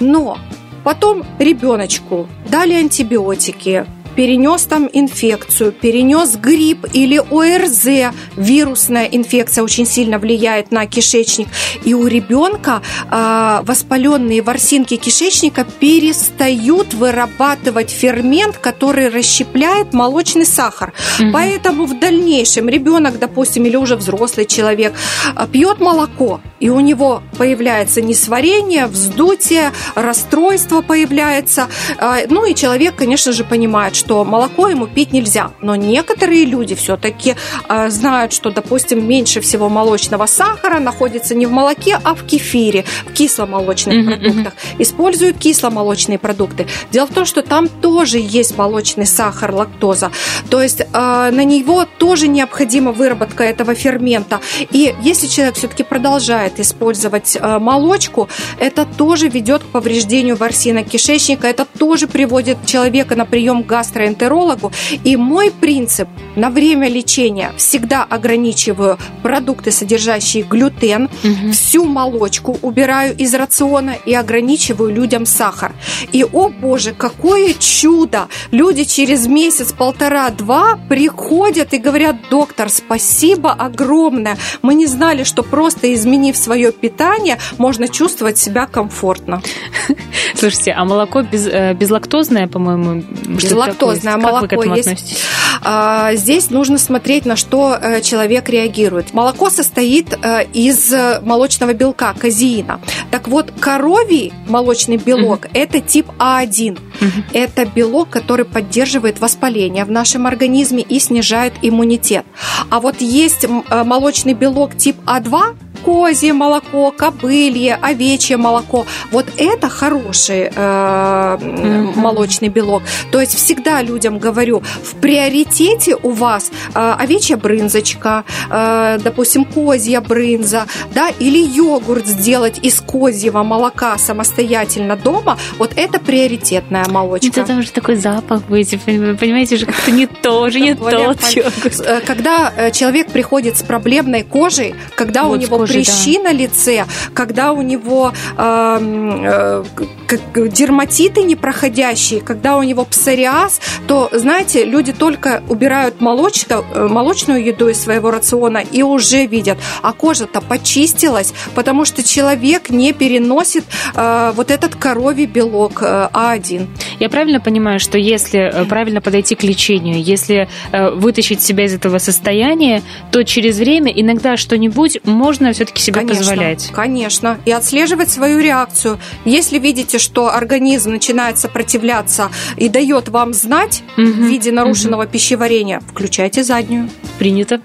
Но 0.01 0.39
потом 0.83 1.25
ребеночку 1.39 2.29
дали 2.49 2.75
антибиотики, 2.75 3.87
перенес 4.17 4.65
там 4.65 4.89
инфекцию, 4.93 5.73
перенес 5.73 6.37
грипп 6.37 6.87
или 6.93 7.19
ОРЗ, 7.19 8.13
вирусная 8.37 9.07
инфекция 9.07 9.65
очень 9.65 9.87
сильно 9.87 10.19
влияет 10.19 10.71
на 10.71 10.87
кишечник, 10.87 11.49
и 11.85 11.95
у 11.95 12.07
ребенка 12.07 12.83
э, 13.11 13.61
воспаленные 13.63 14.43
ворсинки 14.43 14.97
кишечника 14.97 15.65
перестают 15.65 16.95
вырабатывать 16.95 17.91
фермент, 17.91 18.57
который 18.59 19.09
расщепляет 19.09 19.93
молочный 19.93 20.47
сахар. 20.47 20.93
Поэтому 21.33 21.87
в 21.87 21.99
дальнейшем 21.99 22.69
ребенок, 22.69 23.19
допустим, 23.19 23.65
или 23.65 23.77
уже 23.77 23.97
взрослый 23.97 24.47
человек 24.47 24.95
э, 25.37 25.47
пьет 25.51 25.81
молоко, 25.81 26.41
и 26.65 26.71
у 26.71 26.81
него 26.81 27.23
появляется 27.37 28.01
несварение, 28.01 28.87
вздутие, 28.87 29.71
расстройство 29.95 30.81
появляется. 30.81 31.69
А, 31.99 32.21
ну 32.31 32.47
и 32.47 32.55
человек, 32.55 32.95
конечно 32.95 33.33
же, 33.33 33.45
понимает, 33.45 33.95
что 33.95 34.25
молоко 34.25 34.69
ему 34.69 34.87
пить 34.87 35.13
нельзя. 35.13 35.51
Но 35.61 35.77
некоторые 35.77 36.47
люди 36.47 36.75
все-таки 36.75 37.37
а, 37.69 37.91
знают, 37.91 38.33
что, 38.33 38.51
допустим, 38.51 39.07
меньше 39.07 39.43
всего 39.43 39.69
молочного 39.69 40.25
сахара 40.25 40.81
находится 40.81 41.35
не 41.35 41.45
в 41.45 41.53
молоке, 41.53 42.01
а 42.03 42.15
в 42.15 42.25
кефире, 42.25 42.87
в 43.05 43.13
кисломолочных 43.13 43.97
uh-huh, 43.97 44.19
продуктах. 44.19 44.55
Используют 44.79 45.37
кисломолочные 45.37 46.19
продукты. 46.19 46.67
Дело 46.91 47.07
в 47.07 47.13
том, 47.13 47.27
что 47.27 47.43
там 47.43 47.69
тоже 47.69 48.17
есть 48.19 48.57
молочный 48.57 49.05
сахар, 49.05 49.53
лактоза. 49.53 50.13
То 50.49 50.63
есть 50.63 50.81
э, 50.81 50.87
на 50.95 51.45
него 51.45 51.85
тоже 51.99 52.27
необходима 52.27 52.93
выработка 52.93 53.45
этого 53.45 53.75
фермента. 53.75 54.41
И 54.71 54.95
если 55.03 55.27
человек 55.27 55.57
все-таки 55.57 55.83
продолжает 55.83 56.54
использовать 56.61 57.37
э, 57.37 57.59
молочку, 57.59 58.29
это 58.59 58.85
тоже 58.85 59.29
ведет 59.29 59.63
к 59.63 59.67
повреждению 59.67 60.37
ворсина 60.37 60.85
кишечника, 60.85 61.47
это 61.47 61.65
тоже 61.65 62.07
приводит 62.07 62.65
человека 62.67 63.17
на 63.17 63.25
прием 63.25 63.63
к 63.63 63.67
гастроэнтерологу. 63.67 64.73
И 65.05 65.17
мой 65.17 65.51
принцип 65.51 66.09
на 66.37 66.51
время 66.51 66.89
лечения 66.89 67.53
всегда 67.57 68.05
ограничиваю 68.05 68.99
продукты, 69.23 69.71
содержащие 69.71 70.43
глютен, 70.43 71.05
угу. 71.05 71.53
всю 71.53 71.85
молочку 71.85 72.59
убираю 72.63 73.17
из 73.17 73.35
рациона 73.35 73.97
и 74.05 74.15
ограничиваю 74.15 74.95
людям 74.95 75.27
сахар. 75.27 75.73
И, 76.13 76.25
о 76.25 76.49
боже, 76.49 76.93
какое 76.93 77.55
чудо! 77.55 78.29
Люди 78.51 78.85
через 78.85 79.27
месяц, 79.27 79.73
полтора, 79.73 80.31
два 80.31 80.79
приходят 80.89 81.73
и 81.73 81.79
говорят, 81.79 82.17
доктор, 82.31 82.69
спасибо 82.69 83.53
огромное. 83.53 84.37
Мы 84.63 84.75
не 84.75 84.87
знали, 84.87 85.25
что 85.25 85.43
просто 85.43 85.93
изменив 85.95 86.37
свое 86.45 86.73
питание, 86.73 87.39
можно 87.59 87.89
чувствовать 87.89 88.39
себя 88.39 88.67
комфортно. 88.67 89.43
Слушайте, 90.35 90.73
а 90.73 90.85
молоко 90.85 91.23
без, 91.23 91.47
э, 91.47 91.75
безлактозное, 91.75 92.47
по-моему? 92.49 93.03
Безлактозное 93.27 94.17
молоко 94.17 94.41
как 94.41 94.43
вы 94.43 94.49
к 94.49 94.61
этому 94.61 94.77
есть. 94.77 94.89
Относитесь? 94.89 95.23
А, 95.63 96.15
здесь 96.15 96.51
нужно 96.51 96.79
смотреть, 96.79 97.25
на 97.25 97.37
что 97.37 97.79
э, 97.81 98.01
человек 98.03 98.49
реагирует. 98.49 99.15
Молоко 99.15 99.49
состоит 99.51 100.19
э, 100.23 100.45
из 100.53 100.93
молочного 101.23 101.73
белка, 101.73 102.15
казеина. 102.19 102.81
Так 103.11 103.29
вот, 103.29 103.53
коровий 103.59 104.33
молочный 104.47 104.97
белок 104.97 105.47
угу. 105.47 105.51
это 105.55 105.81
тип 105.81 106.07
А1. 106.19 106.73
Угу. 106.73 107.09
Это 107.33 107.65
белок, 107.65 108.11
который 108.11 108.45
поддерживает 108.45 109.21
воспаление 109.21 109.85
в 109.85 109.91
нашем 109.91 110.27
организме 110.27 110.83
и 110.83 110.99
снижает 110.99 111.55
иммунитет. 111.63 112.27
А 112.71 112.81
вот 112.81 113.01
есть 113.01 113.47
молочный 113.71 114.35
белок 114.35 114.77
тип 114.77 114.97
А2, 115.07 115.57
козье 115.85 116.33
молоко, 116.33 116.91
кобылье, 116.91 117.79
овечье 117.81 118.37
молоко. 118.37 118.87
Вот 119.11 119.27
это 119.37 119.69
хороший 119.69 120.45
э, 120.45 120.51
mm-hmm. 120.55 121.99
молочный 121.99 122.49
белок. 122.49 122.83
То 123.11 123.21
есть 123.21 123.35
всегда 123.35 123.83
людям 123.83 124.19
говорю, 124.19 124.63
в 124.83 124.97
приоритете 124.97 125.97
у 126.03 126.11
вас 126.11 126.51
э, 126.75 126.95
овечья 126.99 127.37
брынзочка, 127.37 128.25
э, 128.51 128.99
допустим, 129.03 129.45
козья 129.45 130.01
брынза, 130.01 130.67
да, 130.95 131.11
или 131.19 131.39
йогурт 131.39 132.07
сделать 132.07 132.59
из 132.63 132.81
козьего 132.81 133.43
молока 133.43 133.99
самостоятельно 133.99 134.97
дома, 134.97 135.39
вот 135.59 135.73
это 135.77 135.99
приоритетная 135.99 136.87
молочка. 136.89 137.29
Это 137.29 137.45
там 137.45 137.63
же 137.63 137.71
такой 137.71 137.97
запах 137.97 138.43
будет, 138.45 138.81
понимаете, 138.83 139.57
уже 139.57 139.67
как-то 139.67 139.91
не 139.91 140.07
то, 140.07 140.43
уже 140.43 140.61
не 140.61 140.75
тот 140.75 140.93
йогурт. 140.93 141.81
Э, 141.81 142.01
когда 142.01 142.53
э, 142.57 142.71
человек 142.71 143.09
приходит 143.09 143.59
с 143.59 143.63
проблемной 143.63 144.23
кожей, 144.23 144.75
когда 144.97 145.27
у 145.27 145.37
него 145.37 145.67
прыщи 145.75 146.19
да. 146.19 146.25
на 146.25 146.33
лице, 146.33 146.87
когда 147.13 147.53
у 147.53 147.63
него 147.63 148.13
э, 148.37 149.65
э, 150.01 150.49
дерматиты 150.49 151.23
непроходящие, 151.23 152.21
когда 152.21 152.57
у 152.57 152.63
него 152.63 152.85
псориаз, 152.85 153.61
то, 153.87 154.09
знаете, 154.13 154.65
люди 154.65 154.93
только 154.93 155.43
убирают 155.49 156.01
молочко, 156.01 156.65
э, 156.75 156.89
молочную 156.89 157.45
еду 157.45 157.69
из 157.69 157.83
своего 157.83 158.11
рациона 158.11 158.59
и 158.59 158.83
уже 158.83 159.27
видят, 159.27 159.59
а 159.83 159.93
кожа-то 159.93 160.41
почистилась, 160.41 161.33
потому 161.55 161.85
что 161.85 162.03
человек 162.03 162.71
не 162.71 162.93
переносит 162.93 163.65
э, 163.95 164.33
вот 164.35 164.51
этот 164.51 164.77
коровий 164.77 165.27
белок 165.27 165.83
э, 165.83 166.09
А1. 166.13 166.67
Я 167.01 167.09
правильно 167.09 167.41
понимаю, 167.41 167.81
что 167.81 167.99
если 167.99 168.41
э, 168.41 168.65
правильно 168.65 169.01
подойти 169.01 169.35
к 169.35 169.43
лечению, 169.43 170.03
если 170.03 170.49
э, 170.73 170.91
вытащить 170.91 171.43
себя 171.43 171.65
из 171.65 171.75
этого 171.75 171.99
состояния, 171.99 172.83
то 173.11 173.25
через 173.25 173.59
время 173.59 173.93
иногда 173.93 174.37
что-нибудь 174.37 174.99
можно 175.05 175.53
все-таки 175.65 175.83
себе 175.83 176.01
конечно, 176.01 176.19
позволять. 176.19 176.71
Конечно. 176.73 177.39
И 177.45 177.53
отслеживать 177.53 178.11
свою 178.11 178.41
реакцию. 178.41 178.99
Если 179.25 179.59
видите, 179.59 179.99
что 179.99 180.35
организм 180.35 180.91
начинает 180.91 181.39
сопротивляться 181.39 182.31
и 182.57 182.69
дает 182.69 183.09
вам 183.09 183.33
знать 183.33 183.83
угу, 183.97 184.07
в 184.07 184.29
виде 184.29 184.53
нарушенного 184.53 185.05
угу. 185.05 185.11
пищеварения, 185.11 185.81
включайте 185.81 186.45
заднюю. 186.45 186.91
Принято. 187.25 187.59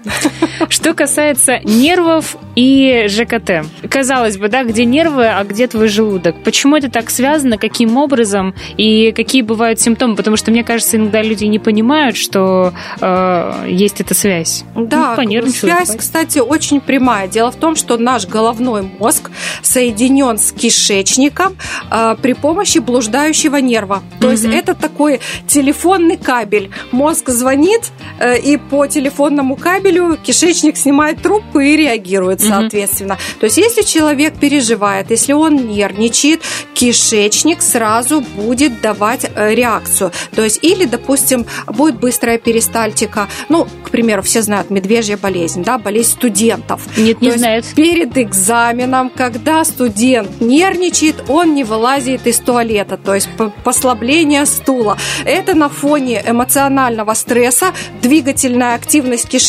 Что 0.70 0.94
касается 0.94 1.60
нервов 1.64 2.36
и 2.56 3.04
ЖКТ. 3.08 3.66
Казалось 3.90 4.38
бы, 4.38 4.48
да, 4.48 4.64
где 4.64 4.86
нервы, 4.86 5.26
а 5.26 5.44
где 5.44 5.66
твой 5.66 5.88
желудок? 5.88 6.42
Почему 6.44 6.76
это 6.76 6.90
так 6.90 7.10
связано? 7.10 7.58
Каким 7.58 7.98
образом? 7.98 8.54
И 8.78 9.12
какие 9.12 9.42
бывают 9.42 9.78
симптомы? 9.78 10.16
Потому 10.16 10.38
что, 10.38 10.50
мне 10.50 10.64
кажется, 10.64 10.96
иногда 10.96 11.20
люди 11.22 11.44
не 11.44 11.58
понимают, 11.58 12.16
что 12.16 12.72
э, 13.02 13.66
есть 13.68 14.00
эта 14.00 14.14
связь. 14.14 14.64
Да, 14.74 15.14
ну, 15.18 15.46
связь, 15.48 15.94
кстати, 15.94 16.38
очень 16.38 16.80
прямая. 16.80 17.28
Дело 17.28 17.50
в 17.50 17.56
том, 17.56 17.76
что 17.76 17.98
наш 17.98 18.26
головной 18.26 18.90
мозг 18.98 19.30
соединен 19.60 20.38
с 20.38 20.52
кишечником 20.52 21.56
э, 21.90 22.16
при 22.22 22.32
помощи 22.32 22.78
блуждающего 22.78 23.56
нерва. 23.56 24.02
То 24.20 24.28
угу. 24.28 24.32
есть 24.32 24.44
это 24.46 24.74
такой 24.74 25.20
телефонный 25.46 26.16
кабель. 26.16 26.70
Мозг 26.92 27.28
звонит, 27.28 27.90
э, 28.18 28.38
и 28.38 28.56
по 28.56 28.86
телефонному 28.86 29.49
кабелю 29.56 30.16
кишечник 30.16 30.76
снимает 30.76 31.22
трубку 31.22 31.60
и 31.60 31.76
реагирует, 31.76 32.40
соответственно. 32.40 33.14
Угу. 33.14 33.40
То 33.40 33.46
есть 33.46 33.56
если 33.56 33.82
человек 33.82 34.34
переживает, 34.38 35.10
если 35.10 35.32
он 35.32 35.68
нервничает, 35.68 36.42
кишечник 36.74 37.62
сразу 37.62 38.20
будет 38.20 38.80
давать 38.80 39.26
э, 39.34 39.54
реакцию. 39.54 40.12
То 40.34 40.42
есть 40.42 40.60
или, 40.62 40.84
допустим, 40.84 41.46
будет 41.66 41.98
быстрая 41.98 42.38
перистальтика. 42.38 43.28
Ну, 43.48 43.66
к 43.84 43.90
примеру, 43.90 44.22
все 44.22 44.42
знают 44.42 44.70
медвежья 44.70 45.16
болезнь, 45.16 45.62
да, 45.62 45.78
болезнь 45.78 46.12
студентов. 46.12 46.82
Нет, 46.96 47.18
То 47.18 47.24
не 47.24 47.32
знают. 47.32 47.66
Перед 47.74 48.16
экзаменом, 48.16 49.10
когда 49.10 49.64
студент 49.64 50.40
нервничает, 50.40 51.16
он 51.28 51.54
не 51.54 51.64
вылазит 51.64 52.26
из 52.26 52.38
туалета, 52.38 52.96
то 52.96 53.14
есть 53.14 53.28
послабление 53.64 54.46
стула. 54.46 54.96
Это 55.24 55.54
на 55.54 55.68
фоне 55.68 56.22
эмоционального 56.26 57.14
стресса 57.14 57.72
двигательная 58.00 58.74
активность 58.74 59.28
кишечника 59.28 59.39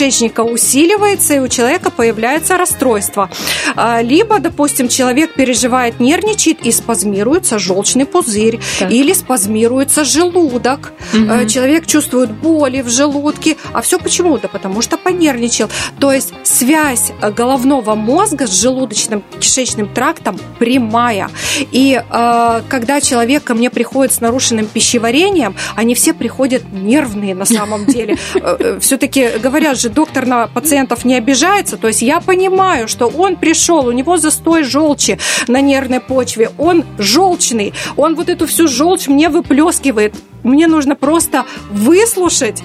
усиливается, 0.44 1.36
и 1.36 1.40
у 1.40 1.48
человека 1.48 1.92
появляется 1.92 2.58
расстройство. 2.58 3.30
А, 3.76 4.02
либо, 4.02 4.40
допустим, 4.40 4.88
человек 4.88 5.34
переживает, 5.34 6.00
нервничает 6.00 6.66
и 6.66 6.72
спазмируется 6.72 7.60
желчный 7.60 8.06
пузырь, 8.06 8.60
так. 8.80 8.92
или 8.92 9.14
спазмируется 9.14 10.04
желудок. 10.04 10.94
Угу. 11.14 11.48
Человек 11.48 11.86
чувствует 11.88 12.32
боли 12.32 12.82
в 12.82 12.90
желудке. 12.90 13.58
А 13.74 13.82
все 13.82 14.00
почему? 14.00 14.38
Да 14.38 14.48
потому 14.48 14.82
что 14.82 14.98
понервничал. 14.98 15.70
То 16.00 16.12
есть 16.12 16.34
связь 16.44 17.12
головного 17.36 17.96
мозга 17.96 18.48
с 18.48 18.62
желудочным 18.62 19.24
кишечным 19.40 19.88
трактом 19.88 20.40
прямая. 20.60 21.30
И 21.72 22.02
э, 22.02 22.62
когда 22.70 23.02
человек 23.02 23.44
ко 23.44 23.54
мне 23.54 23.70
приходит 23.70 24.14
с 24.14 24.22
нарушенным 24.22 24.68
пищеварением, 24.68 25.56
они 25.76 25.96
все 25.96 26.14
приходят 26.14 26.64
нервные 26.72 27.36
на 27.36 27.46
самом 27.46 27.86
деле. 27.86 28.18
Э, 28.34 28.56
э, 28.60 28.80
Все-таки 28.80 29.30
говорят 29.44 29.80
же, 29.82 29.90
доктор 29.90 30.26
на 30.26 30.48
пациентов 30.48 31.06
не 31.06 31.16
обижается. 31.16 31.78
То 31.78 31.88
есть 31.88 32.02
я 32.02 32.20
понимаю, 32.20 32.88
что 32.88 33.08
он 33.08 33.36
пришел, 33.36 33.88
у 33.88 33.92
него 33.92 34.18
застой 34.18 34.64
желчи 34.64 35.18
на 35.48 35.62
нервной 35.62 36.00
почве, 36.00 36.52
он 36.58 36.86
желчный, 36.98 37.74
он 37.98 38.16
вот 38.16 38.30
эту 38.30 38.48
всю 38.48 38.68
желчь 38.68 39.08
мне 39.08 39.30
выплескивает. 39.30 40.16
Мне 40.44 40.68
нужно 40.68 40.96
просто 40.96 41.46
выслушать 41.70 42.64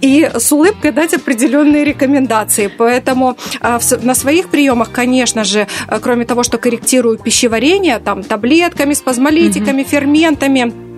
и 0.00 0.30
с 0.34 0.50
улыбкой 0.52 0.92
дать 0.92 1.14
определенные 1.14 1.84
рекомендации. 1.84 2.68
Поэтому 2.68 3.36
а, 3.60 3.78
на 4.02 4.14
своих 4.14 4.48
приемах, 4.48 4.90
конечно 4.90 5.44
же, 5.44 5.66
а, 5.86 6.00
кроме 6.00 6.24
того, 6.24 6.42
что 6.42 6.58
корректирую 6.58 7.18
пищеварение, 7.18 7.98
там 7.98 8.22
таблетками, 8.22 8.94
спазмолитиками, 8.94 9.82
угу. 9.82 9.90
ферментами, 9.90 10.89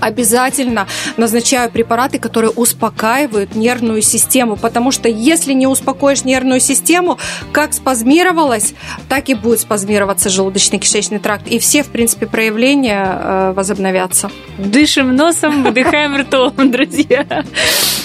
обязательно 0.00 0.86
назначаю 1.16 1.70
препараты, 1.70 2.18
которые 2.18 2.50
успокаивают 2.50 3.54
нервную 3.54 4.02
систему, 4.02 4.56
потому 4.56 4.90
что 4.90 5.08
если 5.08 5.52
не 5.52 5.66
успокоишь 5.66 6.24
нервную 6.24 6.60
систему, 6.60 7.18
как 7.52 7.72
спазмировалась, 7.72 8.74
так 9.08 9.28
и 9.28 9.34
будет 9.34 9.60
спазмироваться 9.60 10.28
желудочно-кишечный 10.28 11.18
тракт, 11.18 11.46
и 11.48 11.58
все, 11.58 11.82
в 11.82 11.88
принципе, 11.88 12.26
проявления 12.26 13.04
э, 13.06 13.52
возобновятся. 13.54 14.30
Дышим 14.58 15.14
носом, 15.14 15.62
выдыхаем 15.62 16.16
ртом, 16.16 16.54
друзья. 16.70 17.44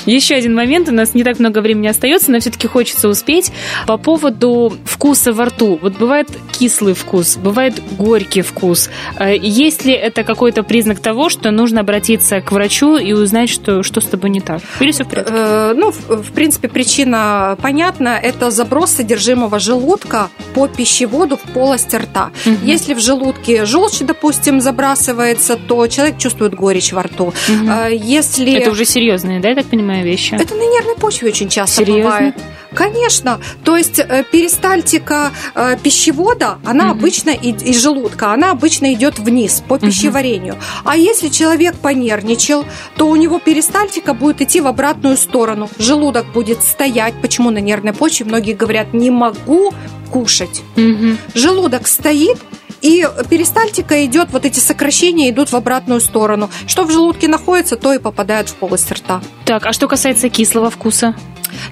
Еще 0.06 0.36
один 0.36 0.54
момент, 0.54 0.90
у 0.90 0.92
нас 0.92 1.14
не 1.14 1.24
так 1.24 1.40
много 1.40 1.60
времени 1.60 1.88
остается, 1.88 2.32
но 2.32 2.40
все-таки 2.40 2.68
хочется 2.68 3.08
успеть. 3.08 3.52
По 3.88 3.98
поводу 3.98 4.74
вкуса 4.86 5.32
во 5.34 5.46
рту. 5.46 5.80
Вот 5.82 5.98
бывает 5.98 6.28
кислый 6.52 6.94
вкус, 6.94 7.38
бывает 7.38 7.82
горький 7.98 8.42
вкус. 8.42 8.90
Э, 9.18 9.36
есть 9.36 9.86
ли 9.86 9.94
это 9.94 10.24
какой-то 10.24 10.64
признак 10.64 11.00
того, 11.00 11.30
что 11.30 11.52
нужно 11.52 11.83
обратиться 11.84 12.42
к 12.42 12.52
врачу 12.52 12.98
и 12.98 13.14
узнать, 13.14 13.50
что, 13.50 13.84
что 13.84 14.02
с 14.02 14.06
тобой 14.06 14.30
не 14.30 14.40
так? 14.42 14.62
Или 14.80 14.92
все 14.92 15.04
в 15.04 15.08
порядке? 15.08 15.34
Э, 15.36 15.74
ну, 15.76 15.92
в, 15.92 16.24
в 16.24 16.32
принципе, 16.32 16.68
причина 16.68 17.58
понятна. 17.62 18.20
Это 18.22 18.52
заброс 18.52 18.92
содержимого 18.92 19.60
желудка 19.60 20.30
по 20.54 20.68
пищеводу 20.68 21.38
в 21.38 21.42
полость 21.54 21.94
рта. 21.94 22.32
Угу. 22.46 22.56
Если 22.64 22.94
в 22.94 23.00
желудке 23.00 23.66
желчь, 23.66 24.00
допустим, 24.00 24.62
забрасывается, 24.62 25.58
то 25.58 25.88
человек 25.88 26.18
чувствует 26.18 26.56
горечь 26.56 26.92
во 26.94 27.04
рту. 27.04 27.26
Угу. 27.26 27.72
Если... 27.92 28.54
Это 28.54 28.72
уже 28.72 28.86
серьезные, 28.86 29.40
да, 29.40 29.50
я 29.50 29.56
так 29.56 29.66
понимаю, 29.66 30.04
вещи? 30.04 30.36
Это 30.36 30.56
на 30.56 30.64
нервной 30.64 30.96
почве 30.96 31.30
очень 31.30 31.50
часто 31.50 31.78
Серьезно? 31.78 32.04
бывает. 32.04 32.36
Конечно. 32.76 33.40
То 33.64 33.78
есть 33.78 34.00
э, 34.00 34.24
перистальтика 34.32 35.32
э, 35.56 35.78
пищевода, 35.82 36.60
она 36.66 36.92
угу. 36.92 37.00
обычно 37.00 37.30
из 37.30 37.82
желудка, 37.82 38.32
она 38.32 38.52
обычно 38.52 38.94
идет 38.94 39.20
вниз 39.20 39.64
по 39.68 39.78
пищеварению. 39.78 40.54
Угу. 40.54 40.62
А 40.86 40.98
если 40.98 41.30
человек 41.30 41.76
понервничал, 41.76 42.66
то 42.98 43.08
у 43.08 43.16
него 43.16 43.40
перистальтика 43.40 44.14
будет 44.14 44.42
идти 44.42 44.62
в 44.62 44.68
обратную 44.68 45.18
сторону. 45.18 45.70
Желудок 45.78 46.32
будет 46.34 46.62
стоять. 46.62 47.14
Почему 47.22 47.50
на 47.50 47.60
нервной 47.60 47.94
почве? 47.94 48.26
Многие 48.26 48.54
говорят, 48.54 48.94
не 48.94 49.10
могу 49.10 49.74
кушать. 50.12 50.62
Угу. 50.78 51.18
Желудок 51.34 51.88
стоит, 51.88 52.38
и 52.84 53.08
перистальтика 53.30 54.06
идет, 54.06 54.30
вот 54.32 54.46
эти 54.46 54.60
сокращения 54.60 55.30
идут 55.30 55.52
в 55.52 55.56
обратную 55.56 56.02
сторону. 56.02 56.50
Что 56.68 56.84
в 56.84 56.92
желудке 56.92 57.28
находится, 57.28 57.78
то 57.78 57.94
и 57.94 57.98
попадает 57.98 58.50
в 58.50 58.56
полость 58.56 58.92
рта. 58.92 59.22
Так, 59.46 59.66
а 59.66 59.74
что 59.74 59.88
касается 59.88 60.30
кислого 60.30 60.70
вкуса? 60.70 61.16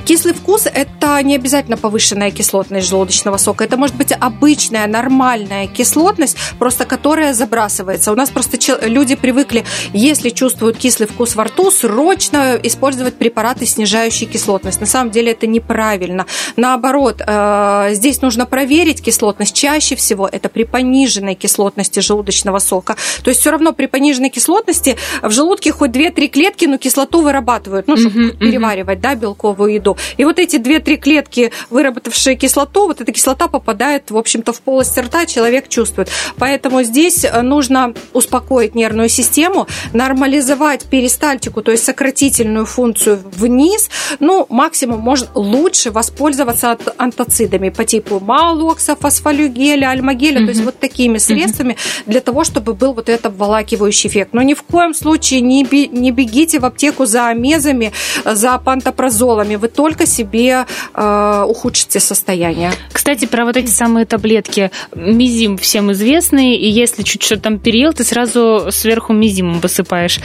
Кислый 0.05 0.33
вкус– 0.33 0.67
это 0.73 1.21
не 1.23 1.35
обязательно 1.35 1.77
повышенная 1.77 2.31
кислотность 2.31 2.87
желудочного 2.87 3.37
сока. 3.37 3.63
Это 3.63 3.77
может 3.77 3.95
быть 3.95 4.11
обычная, 4.17 4.87
нормальная 4.87 5.67
кислотность, 5.67 6.37
просто 6.59 6.85
которая 6.85 7.33
забрасывается. 7.33 8.11
У 8.11 8.15
нас 8.15 8.29
просто 8.29 8.57
люди 8.87 9.15
привыкли, 9.15 9.63
если 9.93 10.29
чувствуют 10.29 10.77
кислый 10.77 11.07
вкус 11.07 11.35
во 11.35 11.45
рту, 11.45 11.71
срочно 11.71 12.59
использовать 12.61 13.15
препараты, 13.15 13.65
снижающие 13.65 14.29
кислотность. 14.29 14.79
На 14.79 14.87
самом 14.87 15.11
деле 15.11 15.31
это 15.31 15.47
неправильно. 15.47 16.25
Наоборот, 16.55 17.21
э, 17.25 17.89
здесь 17.93 18.21
нужно 18.21 18.45
проверить 18.45 19.01
кислотность. 19.01 19.55
Чаще 19.55 19.95
всего 19.95 20.27
это 20.31 20.49
при 20.49 20.63
пониженной 20.63 21.35
кислотности 21.35 21.99
желудочного 21.99 22.59
сока. 22.59 22.95
То 23.23 23.29
есть 23.29 23.41
все 23.41 23.51
равно 23.51 23.73
при 23.73 23.87
пониженной 23.87 24.29
кислотности 24.29 24.97
в 25.21 25.31
желудке 25.31 25.71
хоть 25.71 25.91
2-3 25.91 26.27
клетки, 26.27 26.65
но 26.65 26.77
кислоту 26.77 27.21
вырабатывают, 27.21 27.87
ну, 27.87 27.97
чтобы 27.97 28.31
переваривать 28.31 29.01
да, 29.01 29.15
белковую 29.15 29.70
еду. 29.73 29.97
И 30.17 30.25
вот 30.25 30.39
эти 30.39 30.57
две-три 30.57 30.97
клетки, 30.97 31.51
выработавшие 31.69 32.35
кислоту, 32.35 32.87
вот 32.87 33.01
эта 33.01 33.11
кислота 33.11 33.47
попадает, 33.47 34.11
в 34.11 34.17
общем-то, 34.17 34.53
в 34.53 34.61
полость 34.61 34.97
рта, 34.97 35.25
человек 35.25 35.67
чувствует. 35.67 36.09
Поэтому 36.37 36.83
здесь 36.83 37.23
э, 37.23 37.41
нужно 37.41 37.93
успокоить 38.13 38.75
нервную 38.75 39.09
систему, 39.09 39.67
нормализовать 39.93 40.85
перистальтику, 40.85 41.61
то 41.61 41.71
есть 41.71 41.83
сократительную 41.83 42.65
функцию 42.65 43.19
вниз. 43.23 43.89
Ну, 44.19 44.45
максимум 44.49 44.99
можно 44.99 45.27
лучше 45.35 45.91
воспользоваться 45.91 46.77
антоцидами 46.97 47.69
по 47.69 47.85
типу 47.85 48.19
малокса, 48.19 48.95
фосфолюгеля, 48.95 49.89
альмагеля, 49.89 50.41
mm-hmm. 50.41 50.45
то 50.45 50.49
есть 50.49 50.63
вот 50.63 50.79
такими 50.79 51.17
средствами 51.17 51.73
mm-hmm. 51.73 52.03
для 52.07 52.21
того, 52.21 52.43
чтобы 52.43 52.73
был 52.73 52.93
вот 52.93 53.09
этот 53.09 53.27
обволакивающий 53.27 54.09
эффект. 54.09 54.33
Но 54.33 54.41
ни 54.41 54.53
в 54.53 54.63
коем 54.63 54.93
случае 54.93 55.41
не, 55.41 55.63
не 55.63 56.11
бегите 56.11 56.59
в 56.59 56.65
аптеку 56.65 57.05
за 57.05 57.27
амезами, 57.27 57.91
за 58.25 58.57
пантопрозолами 58.57 59.55
вы 59.61 59.67
только 59.67 60.05
себе 60.05 60.65
э, 60.93 61.45
ухудшите 61.47 61.99
состояние. 61.99 62.71
Кстати, 62.91 63.25
про 63.25 63.45
вот 63.45 63.55
эти 63.55 63.69
самые 63.69 64.05
таблетки. 64.05 64.71
Мизим 64.95 65.57
всем 65.57 65.91
известный, 65.91 66.55
и 66.55 66.67
если 66.69 67.03
чуть 67.03 67.23
что 67.23 67.37
там 67.37 67.59
переел, 67.59 67.93
ты 67.93 68.03
сразу 68.03 68.67
сверху 68.71 69.13
мизимом 69.13 69.59
высыпаешь. 69.59 70.19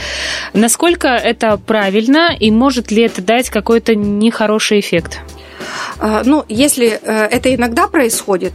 Насколько 0.55 1.09
это 1.09 1.57
правильно, 1.59 2.35
и 2.39 2.51
может 2.51 2.91
ли 2.91 3.03
это 3.03 3.23
дать 3.23 3.51
какой-то 3.51 3.95
нехороший 3.95 4.81
эффект? 4.81 5.21
Э, 6.01 6.23
ну, 6.25 6.45
если 6.49 6.99
э, 7.03 7.29
это 7.31 7.55
иногда 7.55 7.87
происходит, 7.87 8.55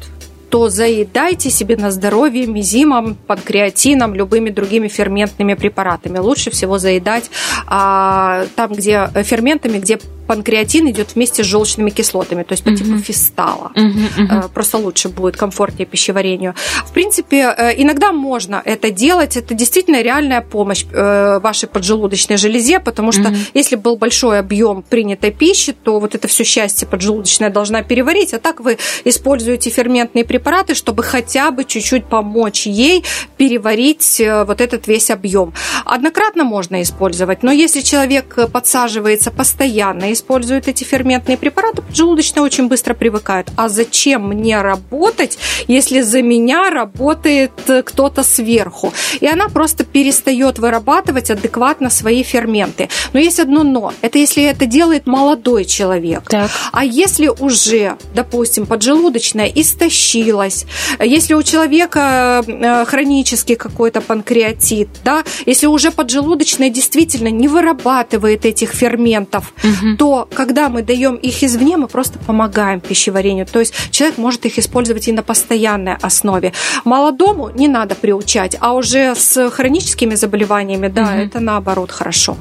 то 0.52 0.68
заедайте 0.68 1.50
себе 1.50 1.78
на 1.78 1.92
здоровье 1.92 2.46
мизимом, 2.46 3.16
панкреатином, 3.16 4.14
любыми 4.14 4.50
другими 4.50 4.90
ферментными 4.90 5.54
препаратами. 5.54 6.18
Лучше 6.18 6.52
всего 6.52 6.78
заедать 6.78 7.32
а, 7.68 8.46
там, 8.58 8.74
где 8.74 9.10
ферментами, 9.24 9.78
где 9.80 9.98
панкреатин 10.32 10.90
идет 10.92 11.16
вместе 11.16 11.44
с 11.44 11.46
желчными 11.46 11.90
кислотами, 11.90 12.44
то 12.44 12.54
есть 12.54 12.64
по 12.64 12.74
типу 12.74 12.98
фистала. 13.00 13.74
Uh-huh. 13.76 14.50
Просто 14.54 14.78
лучше 14.78 15.10
будет, 15.10 15.36
комфортнее 15.36 15.86
пищеварению. 15.86 16.56
В 16.86 16.94
принципе, 16.94 17.54
э, 17.58 17.74
иногда 17.82 18.14
можно 18.14 18.62
это 18.64 18.92
делать. 18.92 19.36
Это 19.36 19.54
действительно 19.54 20.02
реальная 20.02 20.40
помощь 20.40 20.86
э, 20.90 21.40
вашей 21.40 21.68
поджелудочной 21.68 22.38
железе, 22.38 22.80
потому 22.80 23.12
что 23.12 23.34
если 23.54 23.76
был 23.76 23.98
большой 23.98 24.40
объем 24.40 24.84
принятой 24.84 25.32
пищи, 25.32 25.74
то 25.74 26.00
вот 26.00 26.16
это 26.16 26.30
все 26.30 26.46
счастье 26.46 26.88
поджелудочная 26.88 27.50
должна 27.50 27.84
переварить, 27.84 28.34
а 28.34 28.40
так 28.40 28.62
вы 28.62 28.78
используете 29.04 29.70
ферментные 29.70 30.24
препараты, 30.24 30.76
чтобы 30.76 31.04
хотя 31.04 31.52
бы 31.52 31.66
чуть-чуть 31.66 32.06
помочь 32.06 32.68
ей 32.68 33.04
переварить 33.36 34.22
вот 34.48 34.62
этот 34.62 34.88
весь 34.88 35.12
объем. 35.12 35.54
Однократно 35.84 36.46
можно 36.46 36.82
использовать, 36.82 37.44
но 37.44 37.52
если 37.52 37.82
человек 37.82 38.50
подсаживается 38.54 39.30
постоянно, 39.32 40.14
используют 40.22 40.68
эти 40.68 40.84
ферментные 40.84 41.38
препараты, 41.38 41.82
поджелудочная 41.82 42.44
очень 42.44 42.68
быстро 42.68 42.94
привыкает. 42.94 43.48
А 43.58 43.70
зачем 43.70 44.28
мне 44.28 44.62
работать, 44.62 45.38
если 45.68 46.02
за 46.02 46.22
меня 46.22 46.70
работает 46.70 47.52
кто-то 47.86 48.24
сверху? 48.24 48.94
И 49.20 49.28
она 49.28 49.48
просто 49.48 49.84
перестает 49.84 50.60
вырабатывать 50.60 51.32
адекватно 51.32 51.90
свои 51.90 52.24
ферменты. 52.24 52.90
Но 53.14 53.20
есть 53.20 53.40
одно 53.40 53.64
но. 53.64 53.94
Это 54.02 54.20
если 54.20 54.44
это 54.44 54.66
делает 54.66 55.08
молодой 55.08 55.66
человек. 55.66 56.24
Так. 56.30 56.52
А 56.72 56.86
если 56.86 57.28
уже, 57.28 57.98
допустим, 58.14 58.66
поджелудочная 58.66 59.48
истощилась, 59.48 60.66
если 61.00 61.34
у 61.34 61.44
человека 61.44 62.44
э, 62.48 62.86
хронический 62.86 63.56
какой-то 63.56 64.02
панкреатит, 64.02 64.90
да, 65.04 65.24
если 65.46 65.68
уже 65.68 65.92
поджелудочная 65.92 66.70
действительно 66.70 67.30
не 67.30 67.48
вырабатывает 67.48 68.46
этих 68.46 68.72
ферментов, 68.72 69.54
угу. 69.64 69.98
то 69.98 70.11
когда 70.34 70.70
мы 70.70 70.82
даем 70.82 71.16
их 71.16 71.44
извне, 71.44 71.78
мы 71.78 71.88
просто 71.88 72.20
помогаем 72.20 72.80
пищеварению. 72.80 73.46
То 73.46 73.60
есть 73.60 73.74
человек 73.92 74.18
может 74.18 74.46
их 74.46 74.58
использовать 74.58 75.08
и 75.08 75.12
на 75.12 75.24
постоянной 75.24 75.96
основе. 76.02 76.54
Молодому 76.86 77.50
не 77.50 77.68
надо 77.68 77.96
приучать, 77.96 78.58
а 78.60 78.74
уже 78.74 79.16
с 79.16 79.50
хроническими 79.50 80.16
заболеваниями, 80.16 80.88
да, 80.88 81.04
угу. 81.04 81.12
это 81.12 81.40
наоборот 81.40 81.92
хорошо. 81.92 82.38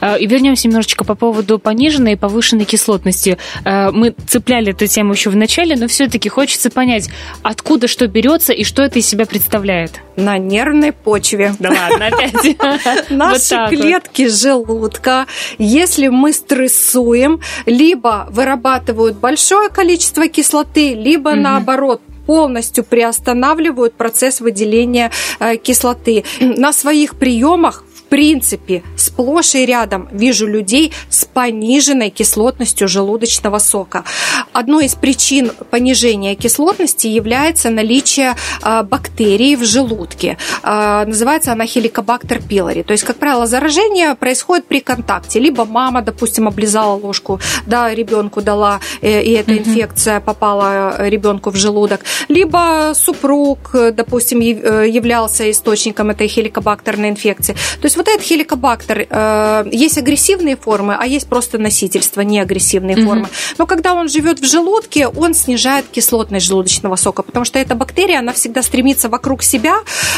Э, 0.00 0.18
и 0.18 0.26
вернемся 0.26 0.68
немножечко 0.68 1.04
по 1.04 1.14
поводу 1.14 1.58
пониженной 1.58 2.12
и 2.12 2.16
повышенной 2.16 2.64
кислотности. 2.64 3.38
Э, 3.64 3.90
мы 3.90 4.14
цепляли 4.26 4.72
эту 4.72 4.86
тему 4.86 5.12
еще 5.12 5.30
в 5.30 5.36
начале, 5.36 5.76
но 5.76 5.88
все-таки 5.88 6.28
хочется 6.28 6.70
понять, 6.70 7.08
откуда 7.42 7.88
что 7.88 8.06
берется 8.06 8.52
и 8.52 8.64
что 8.64 8.82
это 8.82 8.98
из 8.98 9.06
себя 9.06 9.26
представляет. 9.26 10.00
На 10.16 10.38
нервной 10.38 10.92
почве. 10.92 11.54
Да 11.58 11.70
ладно, 11.70 12.06
опять. 12.06 13.10
Наши 13.10 13.56
клетки 13.68 14.28
желудка, 14.28 15.26
если 15.58 16.08
мы 16.08 16.32
стрессуем, 16.32 17.40
либо 17.66 18.26
вырабатывают 18.30 19.16
большое 19.16 19.68
количество 19.68 20.28
кислоты, 20.28 20.94
либо 20.94 21.34
наоборот 21.34 22.00
полностью 22.26 22.84
приостанавливают 22.84 23.94
процесс 23.94 24.40
выделения 24.40 25.10
э, 25.40 25.56
кислоты. 25.56 26.24
На 26.40 26.72
своих 26.72 27.16
приемах 27.16 27.84
принципе, 28.04 28.82
сплошь 28.96 29.54
и 29.54 29.66
рядом 29.66 30.08
вижу 30.12 30.46
людей 30.46 30.92
с 31.08 31.24
пониженной 31.24 32.10
кислотностью 32.10 32.88
желудочного 32.88 33.58
сока. 33.58 34.04
Одной 34.52 34.86
из 34.86 34.94
причин 34.94 35.50
понижения 35.70 36.34
кислотности 36.34 37.06
является 37.06 37.70
наличие 37.70 38.36
а, 38.62 38.82
бактерий 38.82 39.56
в 39.56 39.64
желудке. 39.64 40.38
А, 40.62 41.04
называется 41.06 41.52
она 41.52 41.66
хеликобактер 41.66 42.40
пилори. 42.42 42.82
То 42.82 42.92
есть, 42.92 43.04
как 43.04 43.16
правило, 43.16 43.46
заражение 43.46 44.14
происходит 44.14 44.66
при 44.66 44.80
контакте. 44.80 45.40
Либо 45.40 45.64
мама, 45.64 46.02
допустим, 46.02 46.48
облизала 46.48 46.94
ложку, 46.94 47.40
да, 47.66 47.94
ребенку 47.94 48.42
дала, 48.42 48.80
э, 49.02 49.22
и 49.22 49.32
эта 49.32 49.56
инфекция 49.56 50.20
попала 50.20 50.96
э, 50.98 51.10
ребенку 51.10 51.50
в 51.50 51.56
желудок. 51.56 52.00
Либо 52.28 52.92
супруг, 52.94 53.70
допустим, 53.92 54.40
э, 54.40 54.88
являлся 54.88 55.50
источником 55.50 56.10
этой 56.10 56.28
хеликобактерной 56.28 57.08
инфекции. 57.08 57.54
То 57.80 57.86
есть 57.86 57.93
есть 57.94 57.96
вот 57.96 58.08
этот 58.08 58.22
хеликобактер, 58.26 59.06
э, 59.08 59.64
есть 59.72 59.98
агрессивные 59.98 60.56
формы, 60.56 60.96
а 60.98 61.06
есть 61.06 61.28
просто 61.28 61.58
носительство, 61.58 62.22
не 62.22 62.40
агрессивные 62.40 62.96
mm-hmm. 62.96 63.04
формы. 63.04 63.28
Но 63.58 63.66
когда 63.66 63.94
он 63.94 64.08
живет 64.08 64.40
в 64.40 64.44
желудке, 64.44 65.06
он 65.06 65.34
снижает 65.34 65.84
кислотность 65.92 66.46
желудочного 66.46 66.96
сока, 66.96 67.22
потому 67.22 67.44
что 67.44 67.58
эта 67.58 67.74
бактерия, 67.74 68.18
она 68.18 68.32
всегда 68.32 68.62
стремится 68.62 69.08
вокруг 69.08 69.42
себя 69.42 69.76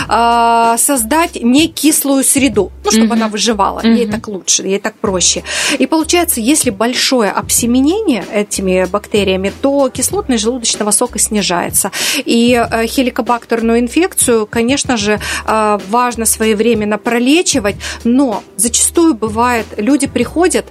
э, 0.08 0.78
создать 0.78 1.42
не 1.42 1.68
кислую 1.68 2.24
среду, 2.24 2.72
ну, 2.84 2.90
чтобы 2.90 3.06
mm-hmm. 3.06 3.12
она 3.12 3.28
выживала. 3.28 3.80
Mm-hmm. 3.80 3.94
Ей 3.94 4.06
так 4.06 4.28
лучше, 4.28 4.62
ей 4.62 4.78
так 4.78 4.94
проще. 4.94 5.42
И 5.78 5.86
получается, 5.86 6.40
если 6.40 6.70
большое 6.70 7.30
обсеменение 7.30 8.24
этими 8.32 8.86
бактериями, 8.86 9.52
то 9.62 9.90
кислотность 9.90 10.42
желудочного 10.42 10.90
сока 10.92 11.18
снижается. 11.18 11.90
И 12.24 12.54
э, 12.54 12.86
хеликобактерную 12.86 13.80
инфекцию, 13.80 14.46
конечно 14.46 14.96
же, 14.96 15.20
э, 15.46 15.78
важно 15.90 16.24
своевременно 16.24 16.98
пролечивать, 16.98 17.65
но 18.04 18.42
зачастую 18.56 19.14
бывает, 19.14 19.66
люди 19.76 20.06
приходят 20.06 20.66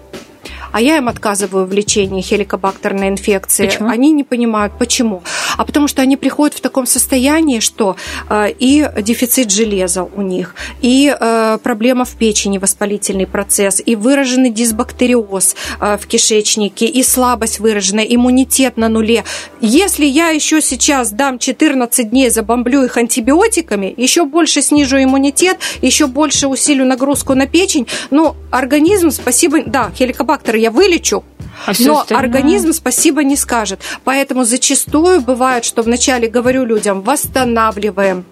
а 0.76 0.82
я 0.82 0.98
им 0.98 1.08
отказываю 1.08 1.66
в 1.66 1.72
лечении 1.72 2.22
хеликобактерной 2.22 3.08
инфекции. 3.08 3.68
Почему? 3.68 3.88
Они 3.88 4.12
не 4.12 4.26
понимают, 4.26 4.74
почему. 4.78 5.24
А 5.56 5.64
потому 5.64 5.88
что 5.88 6.02
они 6.02 6.18
приходят 6.18 6.58
в 6.58 6.60
таком 6.60 6.86
состоянии, 6.86 7.62
что 7.62 7.96
э, 8.30 8.52
и 8.60 8.86
дефицит 9.02 9.52
железа 9.52 10.04
у 10.04 10.22
них, 10.22 10.54
и 10.82 11.16
э, 11.18 11.60
проблема 11.64 12.04
в 12.04 12.16
печени, 12.16 12.58
воспалительный 12.58 13.26
процесс, 13.26 13.82
и 13.86 13.96
выраженный 13.96 14.50
дисбактериоз 14.50 15.56
э, 15.80 15.98
в 15.98 16.08
кишечнике, 16.08 16.88
и 16.88 17.04
слабость 17.04 17.62
выраженная, 17.62 18.04
иммунитет 18.04 18.76
на 18.76 18.90
нуле. 18.90 19.24
Если 19.62 20.06
я 20.06 20.32
еще 20.32 20.62
сейчас 20.62 21.12
дам 21.12 21.40
14 21.40 22.10
дней, 22.10 22.30
забомблю 22.30 22.84
их 22.84 22.98
антибиотиками, 22.98 23.94
еще 23.96 24.26
больше 24.26 24.62
снижу 24.62 25.02
иммунитет, 25.02 25.58
еще 25.82 26.08
больше 26.08 26.48
усилю 26.48 26.84
нагрузку 26.84 27.34
на 27.34 27.48
печень, 27.48 27.88
ну, 28.12 28.36
организм, 28.52 29.10
спасибо, 29.12 29.60
да, 29.66 29.90
хеликобактер 29.98 30.65
я 30.66 30.72
вылечу, 30.72 31.24
а 31.68 31.74
но 31.80 32.00
остальное... 32.00 32.24
организм 32.24 32.74
спасибо 32.74 33.24
не 33.24 33.36
скажет. 33.36 33.80
Поэтому 34.04 34.44
зачастую 34.44 35.22
бывает, 35.22 35.64
что 35.64 35.84
вначале 35.84 36.28
говорю 36.28 36.66
людям, 36.66 37.02
восстанавливаем 37.02 38.26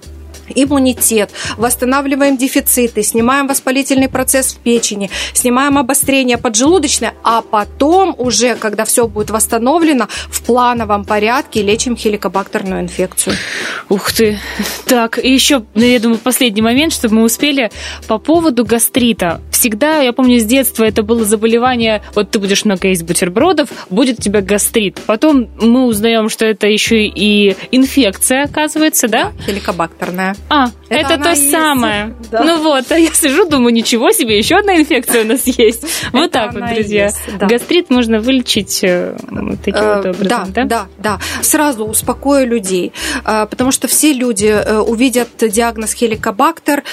иммунитет, 0.50 1.32
восстанавливаем 1.58 2.38
дефициты, 2.38 3.04
снимаем 3.04 3.48
воспалительный 3.48 4.10
процесс 4.10 4.54
в 4.54 4.58
печени, 4.58 5.10
снимаем 5.34 5.78
обострение 5.78 6.38
поджелудочное, 6.38 7.14
а 7.24 7.42
потом 7.42 8.16
уже, 8.18 8.56
когда 8.56 8.86
все 8.86 9.08
будет 9.08 9.30
восстановлено, 9.30 10.08
в 10.30 10.44
плановом 10.44 11.06
порядке 11.06 11.62
лечим 11.62 11.96
хеликобактерную 11.96 12.82
инфекцию. 12.82 13.36
Ух 13.90 14.12
ты! 14.12 14.40
Так, 14.86 15.24
и 15.24 15.32
еще, 15.32 15.64
ну, 15.74 15.84
я 15.84 16.00
думаю, 16.00 16.20
последний 16.20 16.62
момент, 16.62 16.94
чтобы 16.94 17.16
мы 17.16 17.24
успели 17.24 17.72
по 18.08 18.18
поводу 18.18 18.66
гастрита. 18.66 19.42
Всегда, 19.52 20.02
я 20.02 20.14
помню, 20.14 20.40
с 20.40 20.44
детства 20.44 20.84
это 20.84 21.04
было 21.04 21.24
заболевание, 21.26 22.02
вот 22.16 22.32
ты 22.32 22.40
будешь 22.40 22.66
много 22.66 22.88
есть 22.90 23.04
бутербродов, 23.04 23.70
будет 23.90 24.20
у 24.20 24.22
тебя 24.22 24.42
гастрит. 24.42 25.00
Потом 25.06 25.50
мы 25.60 25.86
узнаем, 25.86 26.30
что 26.30 26.46
это 26.46 26.68
еще 26.68 27.06
и 27.06 27.56
инфекция, 27.72 28.44
оказывается, 28.44 29.08
да? 29.08 29.32
да 29.48 30.33
А, 30.50 30.68
это, 30.90 31.14
это 31.14 31.24
то 31.24 31.36
самое. 31.36 32.16
Да. 32.34 32.44
Ну 32.44 32.64
вот, 32.64 32.92
а 32.92 32.98
я 32.98 33.12
сижу, 33.12 33.48
думаю, 33.48 33.74
ничего 33.74 34.12
себе, 34.12 34.40
еще 34.40 34.56
одна 34.56 34.76
инфекция 34.78 35.24
у 35.24 35.28
нас 35.28 35.42
есть. 35.46 35.86
Вот 36.12 36.32
так 36.32 36.54
вот, 36.54 36.64
друзья. 36.74 37.12
Гастрит 37.40 37.92
можно 37.92 38.20
вылечить 38.20 38.80
э, 38.84 39.16
таким 39.64 39.82
э, 39.84 39.96
вот 39.98 40.06
образом, 40.16 40.52
да? 40.52 40.66
Да, 40.66 40.88
да. 40.98 41.20
Сразу 41.42 41.86
успокою 41.86 42.48
людей, 42.48 42.92
э, 43.24 43.46
потому 43.48 43.72
что 43.72 43.88
все 43.88 44.14
люди 44.14 44.52
увидят 44.88 45.30
диагноз 45.40 45.94
хеликобактер, 45.94 46.84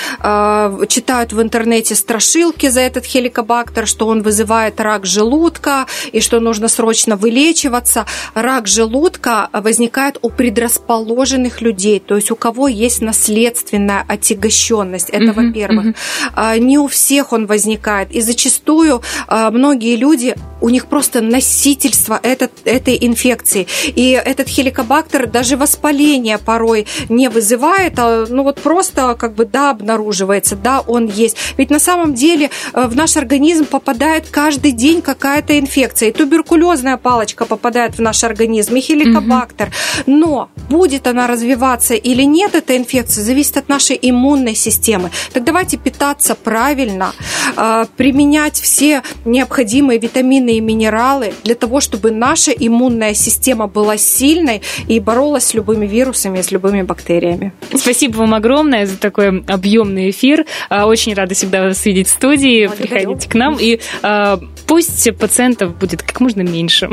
читают 0.89 1.33
в 1.33 1.41
интернете 1.41 1.95
страшилки 1.95 2.69
за 2.69 2.81
этот 2.81 3.07
хеликобактер, 3.07 3.87
что 3.87 4.09
он 4.09 4.23
вызывает 4.23 4.79
рак 4.81 5.07
желудка 5.07 5.87
и 6.13 6.21
что 6.21 6.41
нужно 6.41 6.69
срочно 6.69 7.17
вылечиваться. 7.17 8.05
Рак 8.35 8.67
желудка 8.67 9.49
возникает 9.53 10.19
у 10.21 10.29
предрасположенных 10.29 11.63
людей, 11.63 12.01
то 12.01 12.17
есть 12.17 12.31
у 12.31 12.37
кого 12.37 12.69
есть 12.69 13.01
наследство 13.01 13.30
наследственная 13.31 14.05
отягощенность. 14.09 15.11
Это, 15.11 15.25
uh-huh, 15.25 15.47
во-первых. 15.47 15.87
Uh-huh. 16.35 16.59
Не 16.59 16.79
у 16.79 16.87
всех 16.87 17.33
он 17.33 17.47
возникает. 17.47 18.13
И 18.13 18.21
зачастую 18.21 19.03
а, 19.29 19.51
многие 19.51 19.97
люди, 19.97 20.35
у 20.61 20.69
них 20.69 20.87
просто 20.87 21.21
носительство 21.21 22.19
этот, 22.23 22.53
этой 22.65 22.99
инфекции. 23.01 23.67
И 23.87 24.11
этот 24.11 24.49
хеликобактер 24.49 25.27
даже 25.27 25.57
воспаление 25.57 26.39
порой 26.39 26.87
не 27.09 27.29
вызывает, 27.29 27.99
а 27.99 28.27
ну 28.29 28.43
вот 28.43 28.61
просто 28.61 29.15
как 29.19 29.35
бы 29.35 29.45
да, 29.45 29.71
обнаруживается, 29.71 30.57
да, 30.57 30.81
он 30.81 31.07
есть. 31.07 31.37
Ведь 31.57 31.71
на 31.71 31.79
самом 31.79 32.15
деле 32.15 32.51
э, 32.75 32.87
в 32.87 32.97
наш 32.97 33.17
организм 33.17 33.65
попадает 33.65 34.29
каждый 34.31 34.73
день 34.73 35.03
какая-то 35.03 35.59
инфекция. 35.59 36.11
И 36.11 36.13
туберкулезная 36.13 36.97
палочка 36.97 37.45
попадает 37.45 37.97
в 37.97 38.01
наш 38.01 38.25
организм, 38.25 38.77
и 38.77 38.81
хеликобактер. 38.81 39.69
Uh-huh. 39.69 40.03
Но 40.07 40.51
будет 40.69 41.07
она 41.07 41.27
развиваться 41.27 41.95
или 41.95 42.23
нет, 42.23 42.55
эта 42.55 42.77
инфекция, 42.77 43.20
зависит 43.21 43.57
от 43.57 43.69
нашей 43.69 43.99
иммунной 44.01 44.55
системы. 44.55 45.11
Так 45.33 45.45
давайте 45.45 45.77
питаться 45.77 46.35
правильно, 46.35 47.13
а, 47.57 47.87
применять 47.97 48.61
все 48.61 49.03
необходимые 49.25 49.99
витамины 49.99 50.57
и 50.57 50.61
минералы 50.61 51.33
для 51.45 51.55
того, 51.55 51.81
чтобы 51.81 52.11
наша 52.11 52.53
иммунная 52.53 53.15
система 53.15 53.67
была 53.67 53.97
сильной 53.97 54.63
и 54.89 55.01
боролась 55.01 55.47
с 55.47 55.55
любыми 55.55 55.87
вирусами, 55.87 56.41
с 56.41 56.51
любыми 56.51 56.83
бактериями. 56.83 57.53
Спасибо 57.75 58.19
вам 58.19 58.35
огромное 58.35 58.87
за 58.87 58.99
такой 58.99 59.43
объемный 59.47 60.11
эфир. 60.11 60.47
А, 60.69 60.87
очень 60.87 61.15
рада 61.15 61.35
всегда 61.35 61.63
вас 61.63 61.85
видеть 61.85 62.09
в 62.09 62.11
студии. 62.11 62.67
Благодарю. 62.67 62.89
Приходите 62.89 63.29
к 63.29 63.35
нам. 63.35 63.57
И 63.61 63.81
а, 64.03 64.41
пусть 64.67 65.17
пациентов 65.19 65.77
будет 65.77 66.03
как 66.03 66.21
можно 66.21 66.43
меньше. 66.43 66.89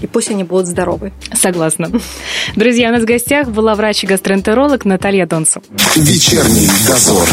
И 0.00 0.06
пусть 0.06 0.30
они 0.30 0.44
будут 0.44 0.66
здоровы. 0.66 1.12
Согласна. 1.32 1.90
Друзья, 2.56 2.88
у 2.88 2.92
нас 2.92 3.02
в 3.02 3.06
гостях 3.06 3.48
была 3.48 3.74
врач 3.74 4.04
и 4.04 4.06
гастроэнтеролог 4.06 4.84
Наталья 4.84 5.26
Донцу. 5.26 5.62
Вечерний 5.96 6.68
дозор. 6.86 7.28